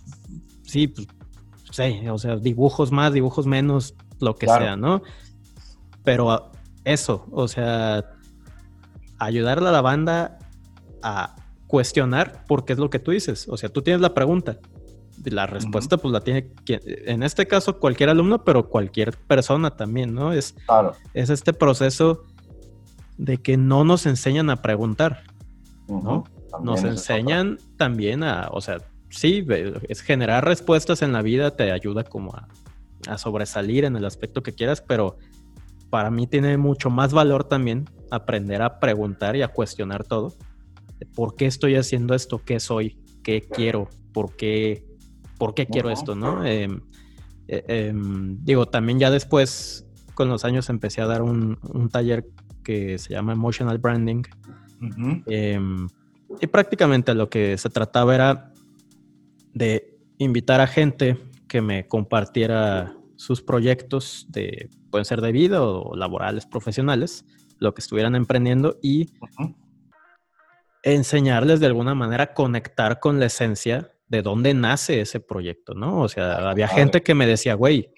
[0.64, 1.08] sí, pues,
[1.72, 5.02] sí, o sea, dibujos más, dibujos menos, lo que sea, ¿no?
[6.04, 6.52] Pero
[6.84, 8.06] eso, o sea,
[9.18, 10.40] ayudarle a la banda
[11.02, 11.36] a
[11.68, 13.48] cuestionar porque es lo que tú dices.
[13.48, 14.58] O sea, tú tienes la pregunta.
[15.26, 20.32] La respuesta, pues la tiene, en este caso, cualquier alumno, pero cualquier persona también, ¿no?
[20.32, 20.56] Es,
[21.14, 22.26] es este proceso
[23.18, 25.24] de que no nos enseñan a preguntar,
[25.88, 26.24] ¿no?
[26.64, 28.78] Nos enseñan también a, o sea,
[29.10, 29.46] sí,
[29.88, 32.48] es generar respuestas en la vida te ayuda como a,
[33.08, 35.18] a sobresalir en el aspecto que quieras, pero
[35.90, 40.34] para mí tiene mucho más valor también aprender a preguntar y a cuestionar todo.
[41.16, 42.42] ¿Por qué estoy haciendo esto?
[42.44, 43.00] ¿Qué soy?
[43.24, 43.90] ¿Qué quiero?
[44.14, 44.86] ¿Por qué,
[45.40, 46.14] por qué quiero esto?
[46.14, 46.46] ¿no?
[46.46, 46.82] Em,
[47.48, 51.58] eh, em, digo, también ya después, con los años, empecé a dar un,
[51.92, 52.28] taller
[52.64, 54.24] que se llama Emotional Branding.
[55.26, 55.88] Em,
[56.40, 58.54] y prácticamente lo que se trataba era
[59.54, 61.18] de invitar a gente
[61.48, 67.26] que me compartiera sus proyectos de pueden ser de vida o laborales, profesionales,
[67.58, 69.08] lo que estuvieran emprendiendo y
[70.84, 76.02] enseñarles de alguna manera a conectar con la esencia de dónde nace ese proyecto, ¿no?
[76.02, 77.92] O sea, había gente que me decía, güey,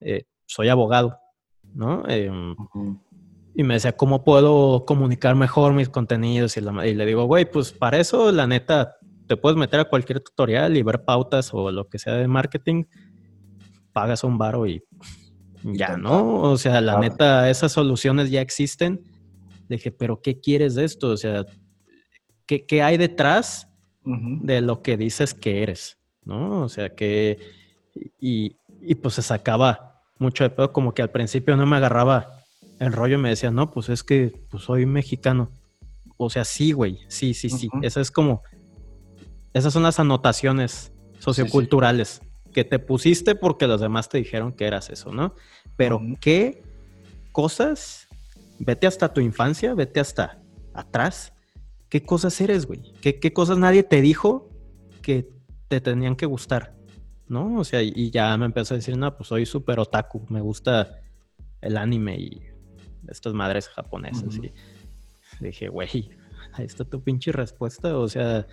[0.00, 1.18] eh, soy abogado,
[1.74, 2.04] ¿no?
[2.08, 2.54] Em,
[3.54, 6.56] y me decía, ¿cómo puedo comunicar mejor mis contenidos?
[6.56, 10.20] Y, y le digo, güey, pues para eso, la neta, te puedes meter a cualquier
[10.20, 12.84] tutorial y ver pautas o lo que sea de marketing,
[13.92, 14.82] pagas un baro y
[15.64, 16.40] ya, ¿no?
[16.40, 19.02] O sea, la neta, esas soluciones ya existen.
[19.68, 21.08] Le dije, pero ¿qué quieres de esto?
[21.10, 21.44] O sea,
[22.46, 23.71] ¿qué, qué hay detrás
[24.04, 25.98] de lo que dices que eres?
[26.24, 26.62] ¿No?
[26.62, 27.38] O sea, que...
[28.20, 32.42] Y, y pues se sacaba mucho de pedo, como que al principio no me agarraba
[32.78, 35.50] el rollo, me decía, no, pues es que pues soy mexicano.
[36.16, 37.68] O sea, sí, güey, sí, sí, sí.
[37.82, 38.42] Esa es como...
[39.52, 42.22] Esas son las anotaciones socioculturales
[42.52, 45.34] que te pusiste porque los demás te dijeron que eras eso, ¿no?
[45.76, 46.62] Pero ¿qué
[47.32, 48.08] cosas?
[48.58, 50.40] Vete hasta tu infancia, vete hasta
[50.74, 51.32] atrás.
[51.92, 52.80] ¿Qué cosas eres, güey?
[53.02, 54.48] ¿Qué, cosas nadie te dijo
[55.02, 55.28] que
[55.68, 56.74] te tenían que gustar?
[57.28, 57.58] ¿No?
[57.58, 61.02] O sea, y ya me empezó a decir, no, pues soy súper otaku, me gusta
[61.60, 62.46] el anime y
[63.08, 64.36] estas madres japonesas.
[64.36, 64.54] Y
[65.44, 66.16] dije, güey,
[66.54, 67.94] ahí está tu pinche respuesta.
[67.98, 68.46] O sea,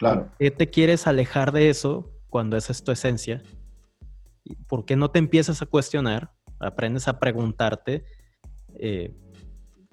[0.00, 0.32] claro.
[0.40, 3.40] ¿qué te quieres alejar de eso cuando esa es tu esencia,
[4.66, 6.32] ¿por qué no te empiezas a cuestionar?
[6.58, 8.04] Aprendes a preguntarte
[8.80, 9.14] eh,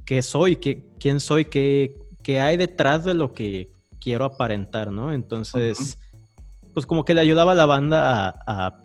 [0.04, 5.14] qué soy, qué, quién soy, qué, qué, hay detrás de lo que quiero aparentar, ¿no?
[5.14, 5.98] Entonces,
[6.74, 8.84] pues como que le ayudaba a la banda a,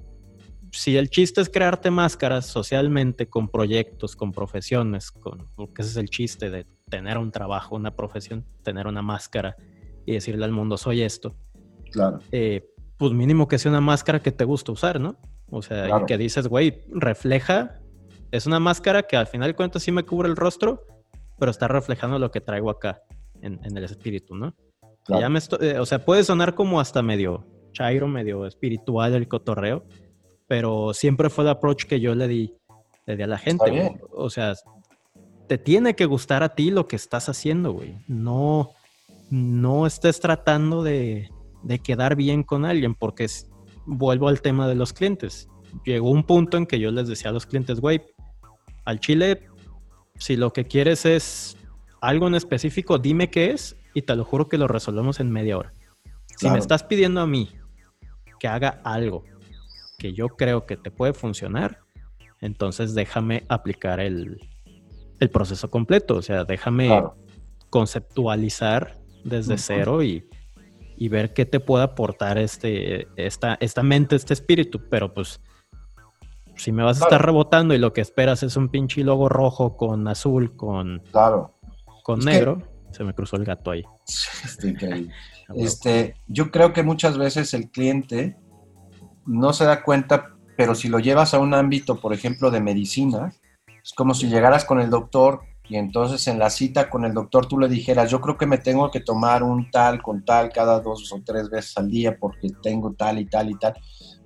[0.71, 5.97] si el chiste es crearte máscaras socialmente con proyectos, con profesiones, con, porque ese es
[5.97, 9.57] el chiste de tener un trabajo, una profesión, tener una máscara
[10.05, 11.35] y decirle al mundo, soy esto.
[11.91, 12.19] Claro.
[12.31, 12.69] Eh,
[12.99, 15.17] pues mínimo que sea una máscara que te gusta usar, ¿no?
[15.49, 17.81] O sea, que dices, güey, refleja,
[18.31, 20.85] es una máscara que al final de cuentas sí me cubre el rostro,
[21.39, 23.03] pero está reflejando lo que traigo acá
[23.43, 24.55] en, el espíritu, ¿no?
[25.09, 29.85] Ya me eh, o sea, puede sonar como hasta medio chairo, medio espiritual el cotorreo,
[30.49, 32.55] pero siempre fue el approach que yo le di,
[33.07, 34.01] le di a la gente.
[34.11, 34.55] O sea,
[35.47, 37.97] te tiene que gustar a ti lo que estás haciendo, güey.
[38.09, 38.71] No,
[39.31, 41.31] no estés tratando de,
[41.63, 43.27] de quedar bien con alguien, porque
[43.85, 45.49] vuelvo al tema de los clientes.
[45.85, 48.03] llegó un punto en que yo les decía a los clientes, güey,
[48.85, 49.43] al chile,
[50.19, 51.57] si lo que quieres es
[52.01, 55.59] algo en específico, dime qué es y te lo juro que lo resolvemos en media
[55.59, 55.75] hora.
[56.37, 57.51] Si me estás pidiendo a mí
[58.39, 59.25] que haga algo
[59.99, 61.81] que yo creo que te puede funcionar,
[62.41, 64.41] entonces déjame aplicar el,
[65.33, 66.17] proceso completo.
[66.17, 66.91] O sea, déjame
[67.71, 70.29] conceptualizar desde cero y,
[71.09, 74.83] ver qué te puede aportar este, esta, esta mente, este espíritu.
[74.91, 75.41] Pero pues,
[76.57, 79.77] si me vas a estar rebotando y lo que esperas es un pinche logo rojo
[79.77, 81.56] con azul, con, claro.
[82.07, 83.83] Con negro, se me cruzó el gato ahí.
[85.55, 88.37] Este, yo creo que muchas veces el cliente
[89.27, 93.33] no se da cuenta, pero si lo llevas a un ámbito, por ejemplo, de medicina,
[93.81, 97.47] es como si llegaras con el doctor y entonces en la cita con el doctor
[97.47, 100.81] tú le dijeras, yo creo que me tengo que tomar un tal con tal cada
[100.81, 103.75] dos o tres veces al día porque tengo tal y tal y tal.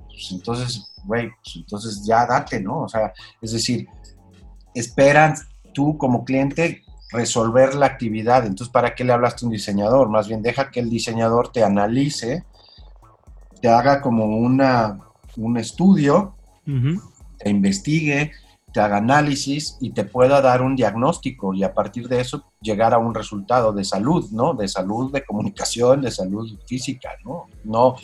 [0.06, 2.84] Pues entonces, güey, pues entonces ya date, ¿no?
[2.84, 3.12] O sea,
[3.42, 3.86] es decir,
[4.74, 5.34] esperan
[5.74, 8.46] tú como cliente resolver la actividad.
[8.46, 10.08] Entonces, ¿para qué le hablaste a un diseñador?
[10.08, 12.44] Más bien deja que el diseñador te analice,
[13.60, 15.00] te haga como una,
[15.36, 16.34] un estudio,
[17.38, 18.32] te investigue,
[18.72, 22.94] te haga análisis y te pueda dar un diagnóstico y a partir de eso llegar
[22.94, 24.54] a un resultado de salud, ¿no?
[24.54, 27.46] De salud, de comunicación, de salud física, ¿no?
[27.64, 27.96] No,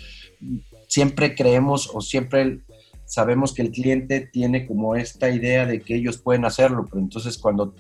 [0.88, 2.62] siempre creemos o siempre
[3.04, 7.38] sabemos que el cliente tiene como esta idea de que ellos pueden hacerlo, pero entonces
[7.38, 7.74] cuando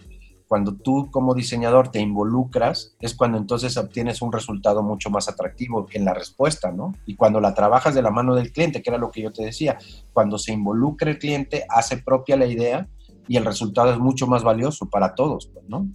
[0.48, 5.86] cuando tú como diseñador te involucras, es cuando entonces obtienes un resultado mucho más atractivo
[5.92, 6.92] en la respuesta, ¿no?
[7.04, 9.44] Y cuando la trabajas de la mano del cliente, que era lo que yo te
[9.44, 9.78] decía,
[10.12, 12.88] cuando se involucra el cliente, hace propia la idea
[13.28, 15.88] y el resultado es mucho más valioso para todos, pues, ¿no?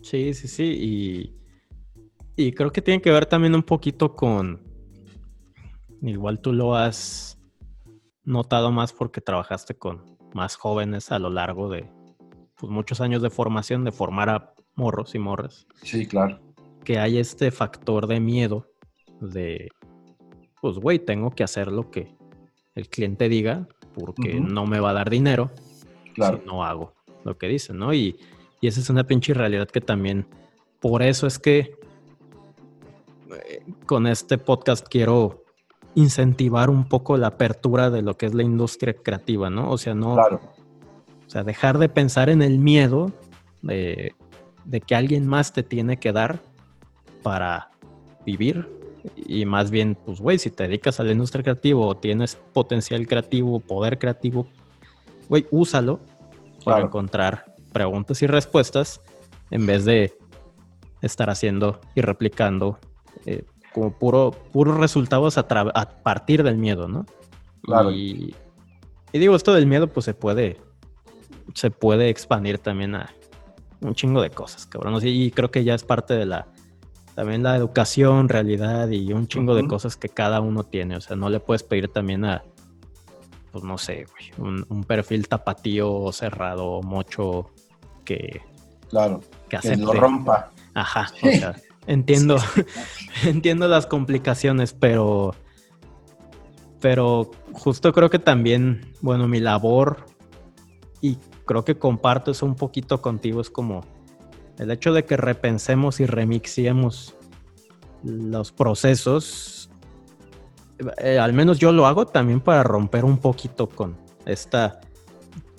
[0.00, 0.64] Sí, sí, sí.
[0.64, 1.36] Y,
[2.36, 4.62] y creo que tiene que ver también un poquito con,
[6.00, 7.38] igual tú lo has
[8.24, 11.90] notado más porque trabajaste con más jóvenes a lo largo de,
[12.62, 15.66] pues, muchos años de formación, de formar a morros y morras.
[15.82, 16.38] Sí, claro.
[16.84, 18.68] Que hay este factor de miedo
[19.20, 19.68] de,
[20.60, 22.14] pues, güey, tengo que hacer lo que
[22.76, 25.50] el cliente diga porque no me va a dar dinero
[26.14, 26.38] claro.
[26.38, 26.94] si no hago
[27.24, 27.92] lo que dicen, ¿no?
[27.92, 28.16] Y,
[28.60, 30.28] y esa es una pinche realidad que también,
[30.78, 31.74] por eso es que
[33.48, 35.42] eh, con este podcast quiero
[35.96, 39.68] incentivar un poco la apertura de lo que es la industria creativa, ¿no?
[39.68, 40.40] O sea, no, claro.
[41.32, 43.10] O sea, dejar de pensar en el miedo
[43.62, 44.14] de,
[44.86, 46.42] que alguien más te tiene que dar
[47.22, 47.70] para
[48.26, 48.68] vivir
[49.16, 53.06] y más bien, pues, güey, si te dedicas a la industria creativa o tienes potencial
[53.06, 54.46] creativo, poder creativo,
[55.30, 56.00] güey, úsalo
[56.66, 59.00] para encontrar preguntas y respuestas
[59.50, 60.14] en vez de
[61.00, 62.78] estar haciendo y replicando
[63.24, 65.48] eh, como puro, puros resultados a,
[66.02, 67.06] partir del miedo, ¿no?
[67.62, 67.90] Claro.
[67.90, 68.34] Y,
[69.14, 70.60] y digo, esto del miedo, pues se puede
[71.54, 73.10] se puede expandir también a
[73.80, 74.98] un chingo de cosas, cabrón.
[75.02, 76.46] Y creo que ya es parte de la,
[77.14, 80.96] también la educación, realidad y un chingo de cosas que cada uno tiene.
[80.96, 82.42] O sea, no le puedes pedir también a,
[83.50, 84.06] pues no sé,
[84.38, 87.50] un, perfil tapatío cerrado, mocho,
[88.04, 88.40] que...
[88.88, 90.50] Claro, que, lo rompa.
[90.74, 92.36] Ajá, o sea, entiendo,
[93.24, 95.34] entiendo las complicaciones, pero...
[96.80, 100.04] Pero justo creo que también, bueno, mi labor
[101.00, 101.16] y
[101.52, 103.84] creo que comparto eso un poquito contigo, es como
[104.58, 107.14] el hecho de que repensemos y remixiemos
[108.02, 109.70] los procesos,
[110.98, 114.80] eh, al menos yo lo hago también para romper un poquito con esta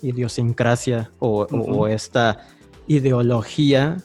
[0.01, 2.47] idiosincrasia o, esta
[2.87, 3.97] ideología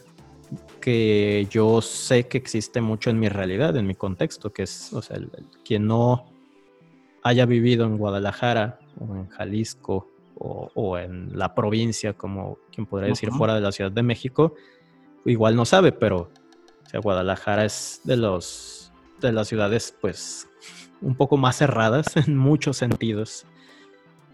[0.82, 5.00] que yo sé que existe mucho en mi realidad, en mi contexto, que es, o
[5.00, 5.18] sea,
[5.64, 6.26] quien no
[7.22, 13.30] haya vivido en Guadalajara o en Jalisco o, en la provincia, como quien podría decir,
[13.30, 14.54] fuera de la Ciudad de México,
[15.24, 16.30] igual no sabe, pero
[16.88, 20.48] sea, Guadalajara es de los de las ciudades, pues,
[21.00, 23.44] un poco más cerradas en muchos sentidos.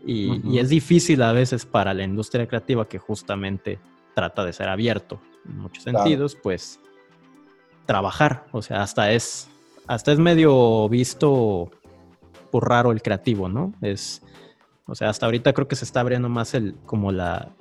[0.06, 3.78] Y, es difícil a veces para la industria creativa que justamente
[4.14, 6.78] trata de ser abierto en muchos sentidos, pues
[7.86, 8.44] trabajar.
[8.52, 9.48] O sea, hasta es,
[9.86, 11.70] hasta es medio visto
[12.50, 13.72] por raro el creativo, ¿no?
[13.80, 14.20] Es
[14.86, 17.52] o sea, hasta ahorita creo que se está abriendo más el, como la,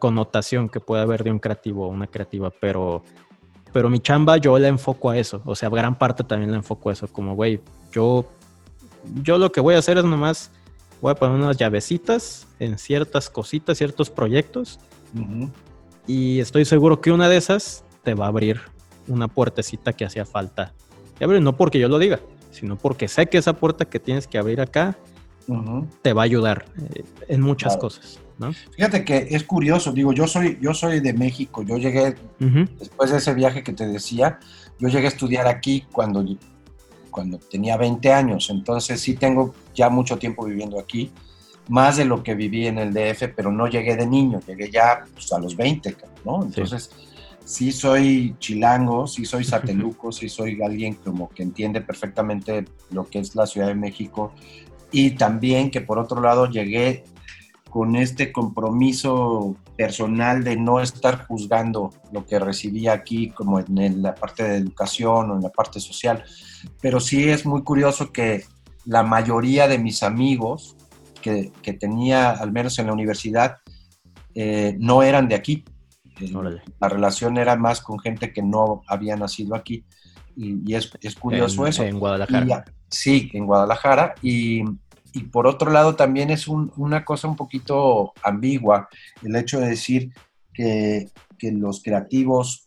[0.00, 3.04] connotación que puede haber de un creativo o una creativa, pero,
[3.72, 5.42] pero mi chamba yo le enfoco a eso.
[5.44, 7.06] O sea, gran parte también le enfoco a eso.
[7.06, 7.60] Como, güey,
[7.92, 8.28] yo,
[9.22, 10.50] yo lo que voy a hacer es nomás,
[11.00, 14.80] voy a poner unas llavecitas en ciertas cositas, ciertos proyectos.
[16.08, 18.62] Y estoy seguro que una de esas te va a abrir
[19.06, 20.72] una puertecita que hacía falta.
[21.20, 22.18] Y abrir, no porque yo lo diga,
[22.50, 24.96] sino porque sé que esa puerta que tienes que abrir acá
[26.02, 28.18] te va a ayudar eh, en muchas cosas.
[28.38, 28.52] ¿no?
[28.52, 33.18] Fíjate que es curioso, digo, yo soy, yo soy de México, yo llegué, después de
[33.18, 34.38] ese viaje que te decía,
[34.78, 36.24] yo llegué a estudiar aquí cuando,
[37.10, 41.10] cuando tenía 20 años, entonces sí tengo ya mucho tiempo viviendo aquí,
[41.68, 45.04] más de lo que viví en el DF, pero no llegué de niño, llegué ya
[45.12, 46.44] pues, a los 20, ¿no?
[46.44, 46.90] Entonces
[47.44, 47.72] sí.
[47.72, 53.34] soy chilango, sí soy sateluco, sí soy alguien como que entiende perfectamente lo que es
[53.34, 54.32] la Ciudad de México
[54.92, 57.04] y también que por otro lado llegué
[57.70, 64.14] con este compromiso personal de no estar juzgando lo que recibía aquí como en la
[64.14, 66.24] parte de educación o en la parte social.
[66.80, 68.44] Pero sí es muy curioso que
[68.86, 70.76] la mayoría de mis amigos
[71.20, 73.56] que, tenía, al menos en la universidad,
[74.34, 75.64] eh, no eran de aquí.
[76.20, 76.32] Eh,
[76.80, 79.84] la relación era más con gente que no había nacido aquí.
[80.36, 81.82] Y, es, curioso eso.
[81.82, 82.64] En Guadalajara.
[82.88, 84.14] Sí, en Guadalajara.
[84.22, 84.62] Y,
[85.12, 88.88] y por otro lado también es una cosa un poquito ambigua
[89.22, 90.12] el hecho de decir
[90.52, 91.08] que,
[91.38, 92.62] que, los creativos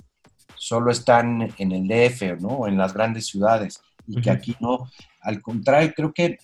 [0.56, 2.50] solo están en el DF, ¿no?
[2.50, 4.90] O en las grandes ciudades y que aquí no.
[5.22, 6.40] Al contrario, creo que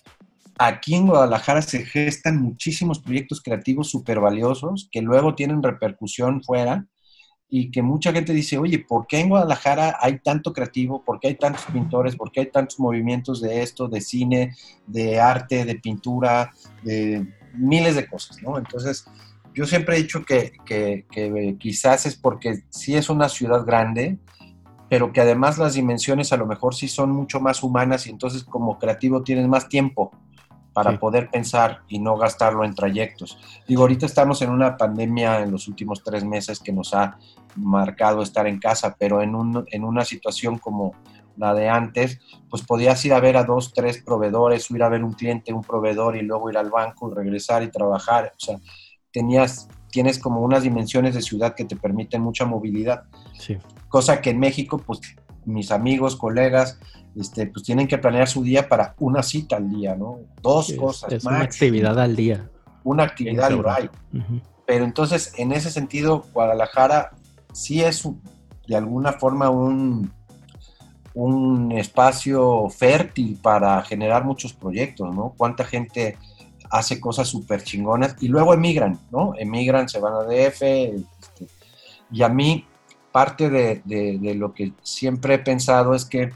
[0.58, 6.86] aquí en Guadalajara se gestan muchísimos proyectos creativos súper valiosos que luego tienen repercusión fuera
[7.48, 11.02] y que mucha gente dice, oye, ¿por qué en Guadalajara hay tanto creativo?
[11.04, 12.16] ¿Por qué hay tantos pintores?
[12.16, 14.54] ¿Por qué hay tantos movimientos de esto, de cine,
[14.86, 17.24] de arte, de pintura, de
[17.54, 18.58] miles de cosas, ¿no?
[18.58, 19.06] Entonces,
[19.54, 24.18] yo siempre he dicho que, que, quizás es porque sí es una ciudad grande,
[24.90, 28.44] pero que además las dimensiones a lo mejor sí son mucho más humanas y entonces
[28.44, 30.12] como creativo tienes más tiempo
[30.76, 33.38] para poder pensar y no gastarlo en trayectos.
[33.66, 37.16] Digo, ahorita estamos en una pandemia en los últimos tres meses que nos ha
[37.54, 40.92] marcado estar en casa, pero en, un, en una situación como
[41.38, 42.20] la de antes,
[42.50, 45.50] pues podías ir a ver a dos, tres proveedores, o ir a ver un cliente,
[45.50, 48.34] un proveedor y luego ir al banco, regresar y trabajar.
[48.36, 48.58] O sea,
[49.10, 53.04] tenías, tienes como unas dimensiones de ciudad que te permiten mucha movilidad.
[53.38, 53.56] Sí.
[53.88, 55.00] Cosa que en México, pues
[55.46, 56.78] mis amigos, colegas,
[57.18, 60.20] este, pues tienen que planear su día para una cita al día, ¿no?
[60.42, 61.12] Dos cosas.
[61.12, 62.50] Es una actividad al día.
[62.84, 63.90] Una actividad al día.
[64.66, 67.12] Pero entonces, en ese sentido, Guadalajara
[67.52, 68.06] sí es
[68.68, 70.12] de alguna forma un,
[71.14, 75.32] un espacio fértil para generar muchos proyectos, ¿no?
[75.36, 76.18] Cuánta gente
[76.68, 79.32] hace cosas súper chingonas y luego emigran, ¿no?
[79.38, 80.62] Emigran, se van a DF.
[80.62, 81.46] Este,
[82.10, 82.66] y a mí,
[83.10, 86.30] parte de, de lo que siempre he pensado es que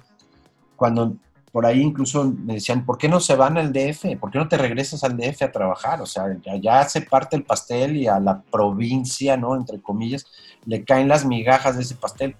[0.81, 1.15] cuando
[1.53, 4.19] por ahí incluso me decían, ¿por qué no se van al DF?
[4.19, 6.01] ¿Por qué no te regresas al DF a trabajar?
[6.01, 6.25] O sea,
[6.59, 9.55] ya, se parte el pastel y a la provincia, ¿no?
[9.57, 10.25] Entre comillas,
[10.65, 12.35] le caen las migajas de ese pastel.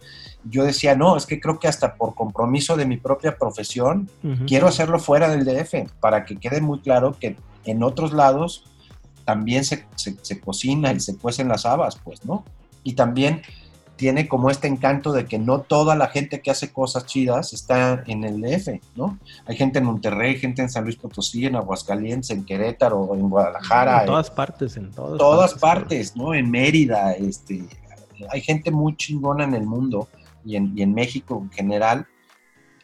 [0.45, 4.09] Yo decía, no, es que creo que hasta por compromiso de mi propia profesión,
[4.47, 7.37] quiero hacerlo fuera del DF, para que quede muy claro que
[7.67, 8.65] en otros lados
[9.27, 12.43] también se, se, se cocina y se cuecen las habas, pues, ¿no?
[12.85, 13.43] Y también
[14.01, 18.03] tiene como este encanto de que no toda la gente que hace cosas chidas está
[18.07, 19.19] en el DF, ¿no?
[19.45, 24.01] Hay gente en Monterrey, gente en San Luis Potosí, en Aguascalientes, en Querétaro, en Guadalajara.
[24.01, 26.33] En todas partes, en todas, todas partes, ¿no?
[26.33, 27.63] En Mérida, este,
[28.31, 30.09] hay gente muy chingona en el mundo
[30.47, 32.07] y en, y en México en general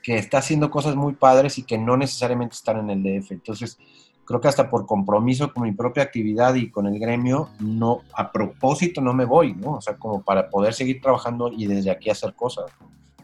[0.03, 3.33] que está haciendo cosas muy padres y que no necesariamente están en el DF.
[3.33, 3.79] Entonces,
[4.27, 8.33] creo que hasta por compromiso con mi propia actividad y con el gremio, no, a
[8.33, 9.75] propósito no me voy, ¿no?
[9.75, 12.67] O sea, como para poder seguir trabajando y desde aquí hacer cosas.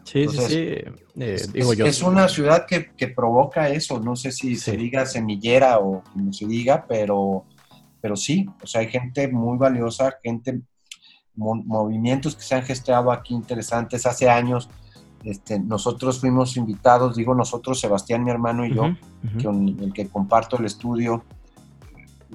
[0.03, 0.57] Sí, sí, sí.
[1.19, 1.85] Eh, digo yo.
[1.85, 6.33] es, una ciudad que, que, provoca eso, no sé si se diga semillera o como
[6.33, 7.45] se diga, pero,
[8.01, 10.61] pero sí, o sea, hay gente muy valiosa, gente,
[11.35, 14.69] movimientos que se han gestado aquí interesantes hace años
[15.23, 18.95] este, nosotros fuimos invitados, digo nosotros, Sebastián, mi hermano y yo,
[19.41, 21.23] con el que comparto el estudio.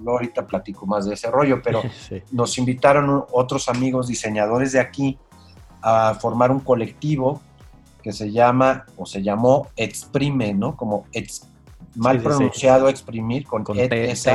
[0.06, 1.82] ahorita platico más de ese rollo, pero
[2.32, 5.18] nos invitaron otros amigos diseñadores de aquí
[5.82, 7.42] a formar un colectivo
[8.02, 10.76] que se llama o se llamó Exprime, ¿no?
[10.76, 11.04] Como
[11.94, 14.28] mal pronunciado exprimir con, con ETZ,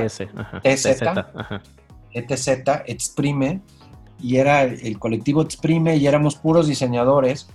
[2.13, 2.49] ETZ,
[2.85, 3.61] Exprime,
[4.21, 7.49] y era el colectivo Exprime y éramos puros diseñadores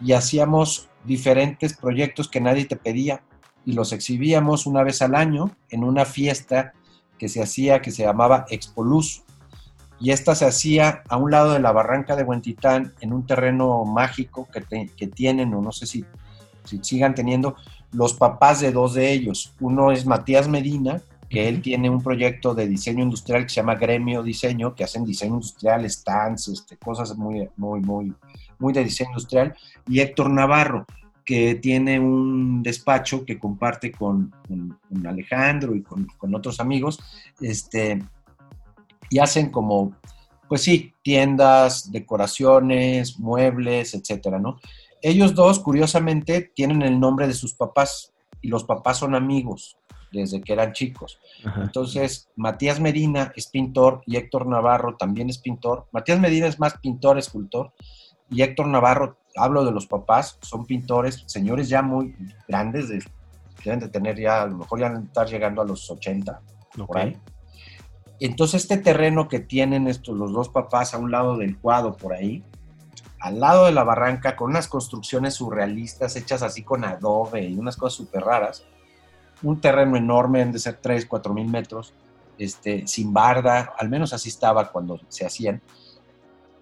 [0.00, 3.22] y hacíamos diferentes proyectos que nadie te pedía
[3.64, 6.72] y los exhibíamos una vez al año en una fiesta
[7.18, 9.22] que se hacía que se llamaba Expoluz.
[10.00, 13.84] Y esta se hacía a un lado de la barranca de Huentitán, en un terreno
[13.84, 16.06] mágico que, que tienen, o no sé si,
[16.64, 17.56] si sigan teniendo,
[17.92, 19.52] los papás de dos de ellos.
[19.60, 23.74] Uno es Matías Medina, que él tiene un proyecto de diseño industrial que se llama
[23.74, 28.14] Gremio Diseño, que hacen diseño industrial, stands, este, cosas muy, muy, muy,
[28.60, 29.56] muy de diseño industrial,
[29.88, 30.86] y Héctor Navarro,
[31.24, 34.32] que tiene un despacho que comparte con,
[35.06, 36.98] Alejandro y con, otros amigos,
[37.40, 38.02] este,
[39.10, 39.96] y hacen como,
[40.48, 44.58] pues sí, tiendas, decoraciones, muebles, etcétera, ¿no?
[45.02, 49.76] Ellos dos, curiosamente, tienen el nombre de sus papás y los papás son amigos
[50.12, 51.18] desde que eran chicos.
[51.56, 55.86] Entonces, Matías Medina es pintor y Héctor Navarro también es pintor.
[55.92, 57.72] Matías Medina es más pintor, escultor,
[58.30, 62.14] y Héctor Navarro, hablo de los papás, son pintores, señores ya muy
[62.48, 62.88] grandes,
[63.64, 66.40] deben de tener ya, a lo mejor ya estar llegando a los 80,
[66.86, 67.16] por ahí.
[68.20, 72.12] Entonces, este terreno que tienen estos, los dos papás a un lado del cuadro por
[72.12, 72.44] ahí,
[73.18, 77.76] al lado de la barranca, con unas construcciones surrealistas hechas así con adobe y unas
[77.76, 78.64] cosas súper raras,
[79.42, 81.94] un terreno enorme, de ser 3, 4 mil metros,
[82.38, 85.60] este, sin barda, al menos así estaba cuando se hacían.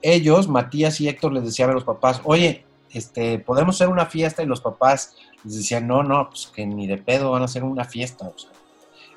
[0.03, 4.43] Ellos, Matías y Héctor, les decían a los papás, oye, este, podemos hacer una fiesta
[4.43, 7.65] y los papás les decían, no, no, pues que ni de pedo van a hacer
[7.65, 8.31] una fiesta.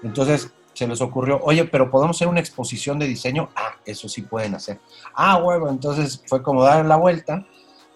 [0.04, 3.50] Entonces se les ocurrió, oye, pero podemos hacer una exposición de diseño.
[3.56, 4.80] Ah, eso sí pueden hacer.
[5.14, 7.46] Ah, bueno, entonces fue como dar la vuelta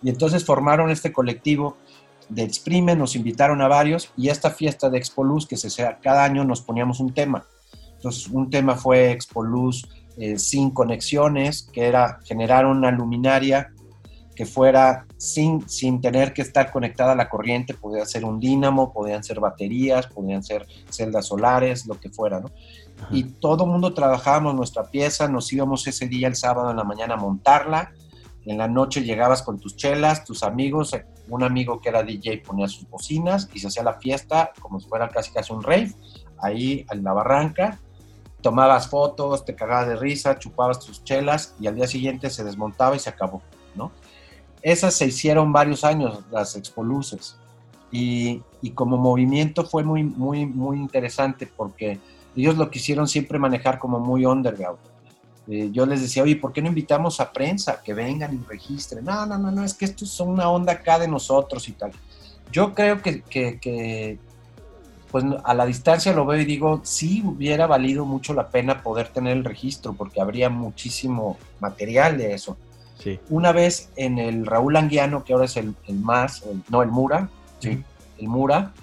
[0.01, 1.77] y entonces formaron este colectivo
[2.29, 6.23] de Exprime, nos invitaron a varios y esta fiesta de Expoluz, que se sea, cada
[6.23, 7.45] año nos poníamos un tema.
[7.95, 9.87] Entonces, un tema fue Expoluz
[10.17, 13.71] eh, sin conexiones, que era generar una luminaria
[14.35, 18.91] que fuera sin, sin tener que estar conectada a la corriente, podía ser un dínamo,
[18.91, 22.51] podían ser baterías, podían ser celdas solares, lo que fuera, ¿no?
[23.11, 26.83] Y todo el mundo trabajábamos nuestra pieza, nos íbamos ese día, el sábado en la
[26.83, 27.91] mañana, a montarla,
[28.45, 30.95] en la noche llegabas con tus chelas, tus amigos,
[31.29, 34.87] un amigo que era DJ ponía sus bocinas y se hacía la fiesta como si
[34.87, 35.91] fuera casi casi un rave,
[36.39, 37.79] ahí en la barranca,
[38.45, 42.95] tomabas fotos, te cagabas de risa, chupabas tus chelas y al día siguiente se desmontaba
[42.95, 43.41] y se acabó,
[43.73, 43.91] ¿no?
[44.61, 47.37] Esas se hicieron varios años, las expoluces,
[47.91, 51.99] y, y como movimiento fue muy, muy, muy interesante porque
[52.35, 54.77] ellos lo quisieron siempre manejar como muy underground
[55.47, 59.05] eh, yo les decía, oye, ¿por qué no invitamos a prensa que vengan y registren?
[59.05, 61.91] No, no, no, no, es que esto es una onda acá de nosotros y tal.
[62.51, 64.19] Yo creo que, que,
[65.15, 69.07] pues a la distancia lo veo y digo, sí hubiera valido mucho la pena poder
[69.07, 72.57] tener el registro, porque habría muchísimo material de eso.
[73.01, 73.17] Sí.
[73.29, 77.29] Una vez en el Raúl Anguiano, que ahora es el, el más, no, el Mura,
[77.59, 77.81] sí,
[78.17, 78.73] el Mura,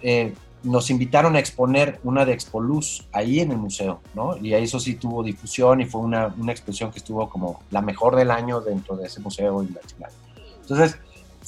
[0.00, 4.38] eh, nos invitaron a exponer una de Expoluz ahí en el museo, ¿no?
[4.38, 8.16] Y eso sí tuvo difusión y fue una, una exposición que estuvo como la mejor
[8.16, 9.62] del año dentro de ese museo.
[9.62, 10.08] Y la
[10.62, 10.98] Entonces,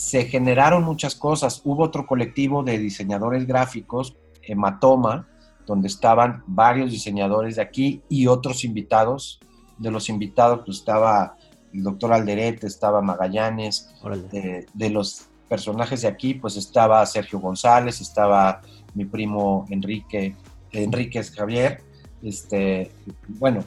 [0.00, 1.60] se generaron muchas cosas.
[1.62, 5.28] Hubo otro colectivo de diseñadores gráficos, Hematoma,
[5.66, 9.40] donde estaban varios diseñadores de aquí y otros invitados.
[9.76, 11.36] De los invitados, pues estaba
[11.74, 13.90] el doctor Alderete, estaba Magallanes,
[14.32, 18.62] de, de los personajes de aquí, pues estaba Sergio González, estaba
[18.94, 20.34] mi primo Enrique,
[20.72, 21.82] Enríquez Javier,
[22.22, 22.90] este,
[23.28, 23.64] bueno,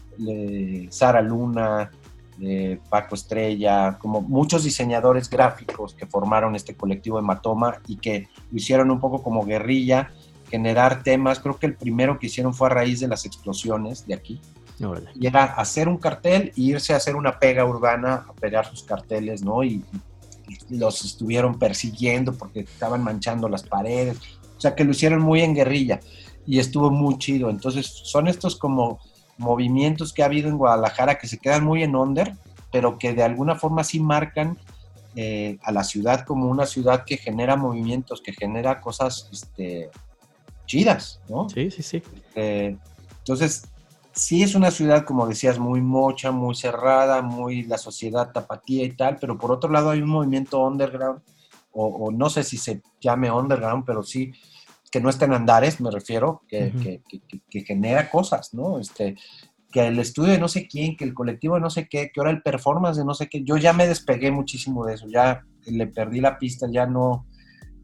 [0.90, 1.92] Sara Luna,
[2.90, 8.92] Paco Estrella, como muchos diseñadores gráficos que formaron este colectivo Hematoma y que lo hicieron
[8.92, 10.12] un poco como guerrilla,
[10.50, 11.40] generar temas.
[11.40, 14.42] Creo que el primero que hicieron fue a raíz de las explosiones de aquí.
[15.16, 18.84] Y era hacer un cartel e irse a hacer una pega urbana, a pegar sus
[18.84, 19.64] carteles, ¿no?
[19.64, 19.84] Y,
[20.70, 24.18] y los estuvieron persiguiendo porque estaban manchando las paredes.
[24.58, 26.00] O sea, que lo hicieron muy en guerrilla
[26.46, 27.50] y estuvo muy chido.
[27.50, 29.00] Entonces, son estos como
[29.38, 32.36] movimientos que ha habido en Guadalajara que se quedan muy en under,
[32.72, 34.58] pero que de alguna forma sí marcan
[35.16, 39.92] eh, a la ciudad como una ciudad que genera movimientos, que genera cosas este,
[40.66, 41.50] chidas, ¿no?
[41.50, 42.04] Sí, sí, sí.
[42.36, 42.76] Eh,
[43.20, 43.68] entonces,
[44.12, 48.92] sí es una ciudad, como decías, muy mocha, muy cerrada, muy la sociedad tapatía y
[48.92, 51.22] tal, pero por otro lado hay un movimiento underground,
[51.72, 54.34] o, o no sé si se llame underground, pero sí
[54.94, 57.02] que no está en Andares, me refiero, que,
[57.66, 58.78] genera cosas, ¿no?
[58.78, 59.16] Este,
[59.72, 62.20] que el estudio de no sé quién, que el colectivo de no sé qué, que
[62.20, 65.42] ahora el performance de no sé qué, yo ya me despegué muchísimo de eso, ya
[65.66, 67.26] le perdí la pista, ya no,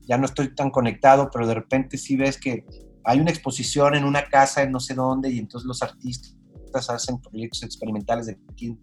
[0.07, 2.63] ya no estoy tan conectado, pero de repente sí ves que
[3.03, 6.37] hay una exposición en una casa en no sé dónde y entonces los artistas
[6.91, 8.79] hacen proyectos experimentales de quién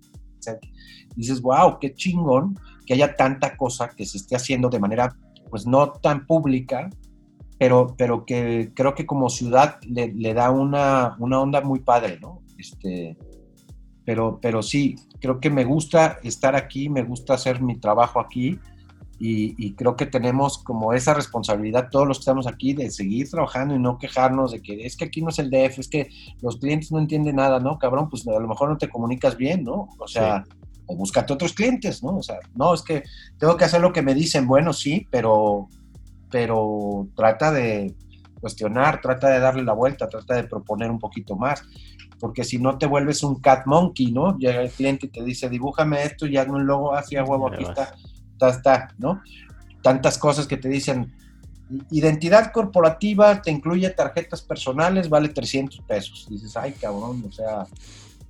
[1.15, 5.17] y dices, wow, qué chingón que haya tanta cosa que se esté haciendo de manera
[5.49, 6.91] pues no tan pública,
[7.59, 12.19] pero, pero que creo que como ciudad le, le da una, una, onda muy padre,
[12.21, 12.43] ¿no?
[12.59, 13.17] Este,
[14.05, 18.59] pero, pero sí, creo que me gusta estar aquí, me gusta hacer mi trabajo aquí
[19.19, 23.31] y, y, creo que tenemos como esa responsabilidad todos los que estamos aquí de seguir
[23.31, 26.11] trabajando y no quejarnos de que es que aquí no es el DF, es que
[26.43, 27.79] los clientes no entienden nada, ¿no?
[27.79, 29.89] Cabrón, pues a lo mejor no te comunicas bien, ¿no?
[29.99, 30.45] O sea,
[30.85, 32.19] o búscate otros clientes, ¿no?
[32.19, 33.05] O sea, no, es que
[33.39, 35.69] tengo que hacer lo que me dicen, bueno, sí, pero
[36.37, 37.95] pero trata de
[38.43, 41.63] cuestionar, trata de darle la vuelta, trata de proponer un poquito más,
[42.21, 44.37] porque si no te vuelves un cat monkey, ¿no?
[44.37, 47.65] Llega el cliente y te dice, dibújame esto y hazme un logo hacia huevo, aquí
[47.65, 47.95] está,
[48.33, 49.23] está, está, ¿no?
[49.81, 51.11] Tantas cosas que te dicen,
[51.91, 56.27] identidad corporativa te incluye tarjetas personales, vale 300 pesos.
[56.29, 57.67] dices, ay, cabrón, o sea,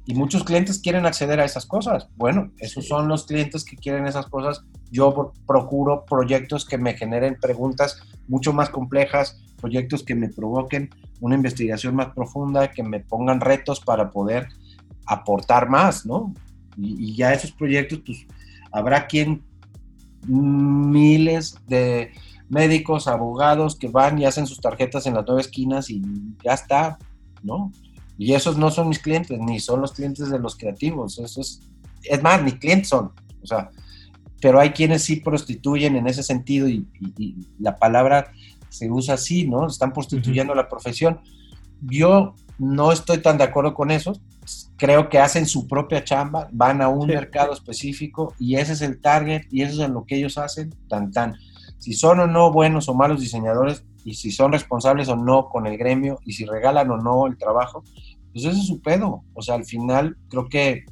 [0.07, 2.09] y muchos clientes quieren acceder a esas cosas.
[2.17, 4.65] Bueno, esos son los clientes que quieren esas cosas.
[4.91, 10.91] Yo procuro proyectos que me generen preguntas mucho más complejas, proyectos que me provoquen
[11.21, 14.49] una investigación más profunda, que me pongan retos para poder
[15.07, 16.33] aportar más, ¿no?
[16.77, 18.27] Y, y ya esos proyectos, pues
[18.71, 19.43] habrá quien
[20.29, 22.13] miles de
[22.49, 26.01] médicos, abogados que van y hacen sus tarjetas en las nueve esquinas y
[26.45, 26.99] ya está,
[27.43, 27.73] ¿no?
[28.19, 31.19] Y esos no son mis clientes, ni son los clientes de los creativos.
[31.19, 31.61] Eso es,
[32.03, 33.13] es más, ni clientes son.
[33.43, 33.71] O sea,
[34.41, 36.87] pero hay quienes sí prostituyen en ese sentido y,
[37.59, 38.33] la palabra
[38.69, 39.67] se usa así, ¿no?
[39.67, 41.21] Están prostituyendo la profesión.
[41.83, 44.13] Yo no estoy tan de acuerdo con eso.
[44.77, 49.01] Creo que hacen su propia chamba, van a un mercado específico y ese es el
[49.01, 51.37] target y eso es lo que ellos hacen, tan tan.
[51.87, 55.69] Si son o no buenos o malos diseñadores, y si son responsables o no con
[55.69, 57.85] el gremio y si regalan o no el trabajo,
[58.33, 59.23] pues eso es su pedo.
[59.35, 60.85] O sea, al final creo que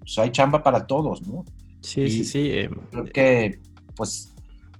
[0.00, 1.46] pues, hay chamba para todos, ¿no?
[1.80, 2.50] Sí, sí, sí.
[2.50, 3.60] Eh, creo que
[3.96, 4.34] pues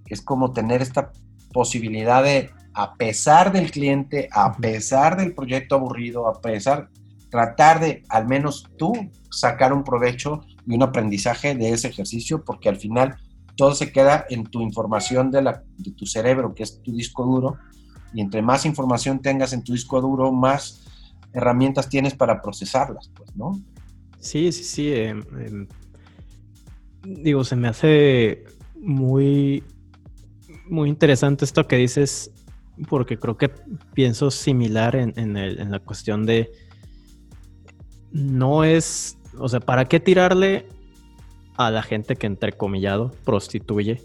[0.08, 1.10] es como tener esta
[1.54, 6.90] posibilidad de, a pesar del cliente, a pesar del proyecto aburrido, a pesar,
[7.30, 8.92] tratar de al menos tú
[9.30, 13.16] sacar un provecho y un aprendizaje de ese ejercicio, porque al final
[13.62, 17.24] todo se queda en tu información de, la, de tu cerebro, que es tu disco
[17.24, 17.58] duro,
[18.12, 20.82] y entre más información tengas en tu disco duro, más
[21.32, 23.52] herramientas tienes para procesarlas, pues, ¿no?
[24.18, 24.92] Sí, sí, sí.
[24.92, 25.68] Em, em,
[27.04, 28.42] digo, se me hace
[28.74, 29.62] muy,
[30.68, 32.32] muy interesante esto que dices,
[32.88, 33.48] porque creo que
[33.94, 36.50] pienso similar en, en la cuestión de
[38.10, 40.66] no es, o sea, ¿para qué tirarle
[41.66, 44.02] a la gente que entrecomillado prostituye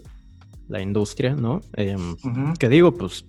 [0.68, 1.60] la industria, ¿no?
[1.74, 2.16] Em,
[2.58, 3.24] que digo, pues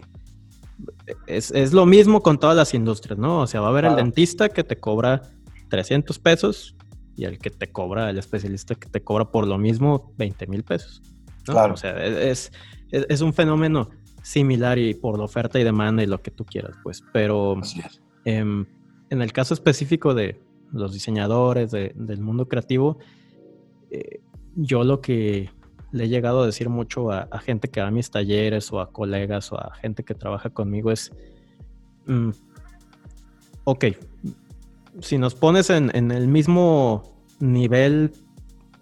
[1.27, 3.41] es, lo mismo con todas las industrias, ¿no?
[3.41, 5.21] O sea, va a haber el dentista que te cobra
[5.69, 6.75] 300 pesos
[7.15, 10.63] y el que te cobra, el especialista que te cobra por lo mismo 20 mil
[10.63, 11.01] pesos.
[11.43, 11.73] Claro.
[11.73, 12.51] O sea, es,
[12.91, 13.89] es, un fenómeno
[14.21, 17.03] similar y por la oferta y demanda y lo que tú quieras, pues.
[17.11, 17.55] Pero
[18.25, 18.65] em,
[19.09, 20.39] en el caso específico de
[20.71, 22.99] los diseñadores, del mundo creativo,
[23.91, 24.21] eh,
[24.55, 25.49] yo lo que
[25.91, 28.91] le he llegado a decir mucho a, gente que va a mis talleres o a
[28.91, 31.11] colegas o a gente que trabaja conmigo es,
[32.05, 32.29] mm,
[33.63, 33.85] ok,
[35.01, 37.03] si nos pones en, el mismo
[37.39, 38.11] nivel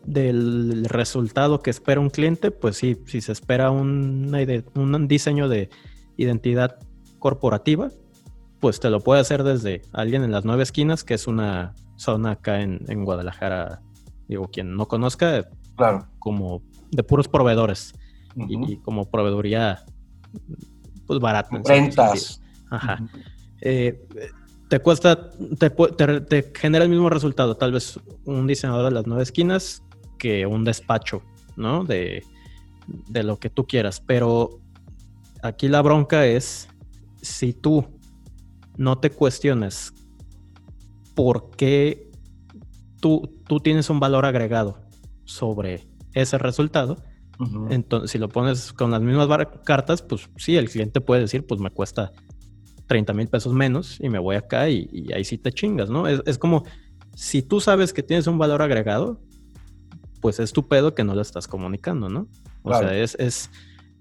[0.05, 5.69] del resultado que espera un cliente, pues sí, si se espera un diseño de
[6.17, 6.79] identidad
[7.19, 7.89] corporativa,
[8.59, 12.31] pues te lo puede hacer desde alguien en las nueve esquinas, que es una zona
[12.31, 13.81] acá en, en Guadalajara.
[14.27, 16.07] Digo, quien no conozca, claro.
[16.19, 16.61] como
[16.91, 17.93] de puros proveedores
[18.35, 19.85] y, como proveeduría
[21.05, 21.61] pues barata.
[21.63, 22.41] Rentas.
[22.69, 22.99] Ajá.
[23.61, 24.05] Eh,
[24.67, 29.81] te cuesta, te, genera el mismo resultado, tal vez un diseñador de las nueve esquinas
[30.19, 31.23] que un despacho,
[31.55, 31.85] ¿no?
[31.85, 32.23] De,
[32.87, 34.01] de lo que tú quieras.
[34.05, 34.59] Pero
[35.41, 36.67] aquí la bronca es
[37.21, 37.85] si tú
[38.75, 39.93] no te cuestiones
[41.15, 42.06] por qué
[42.99, 44.79] tú, tú tienes un valor agregado
[45.25, 46.97] sobre ese resultado.
[47.69, 49.27] Entonces, si lo pones con las mismas
[49.63, 52.11] cartas, pues sí, el cliente puede decir, pues me cuesta
[52.87, 56.07] 30 mil pesos menos y me voy acá y, ahí sí te chingas, ¿no?
[56.07, 56.63] Es, como,
[57.13, 59.21] si tú sabes que tienes un valor agregado,
[60.21, 62.27] pues es tu pedo que no lo estás comunicando, ¿no?
[62.63, 63.51] O sea, es, es,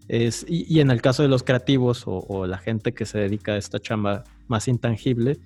[0.09, 3.57] es y, en el caso de los creativos o, la gente que se dedica a
[3.59, 5.39] esta chamba más intangible,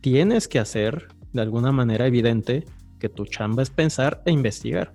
[0.00, 2.64] tienes que hacer de alguna manera evidente
[2.98, 4.94] que tu chamba es pensar e investigar.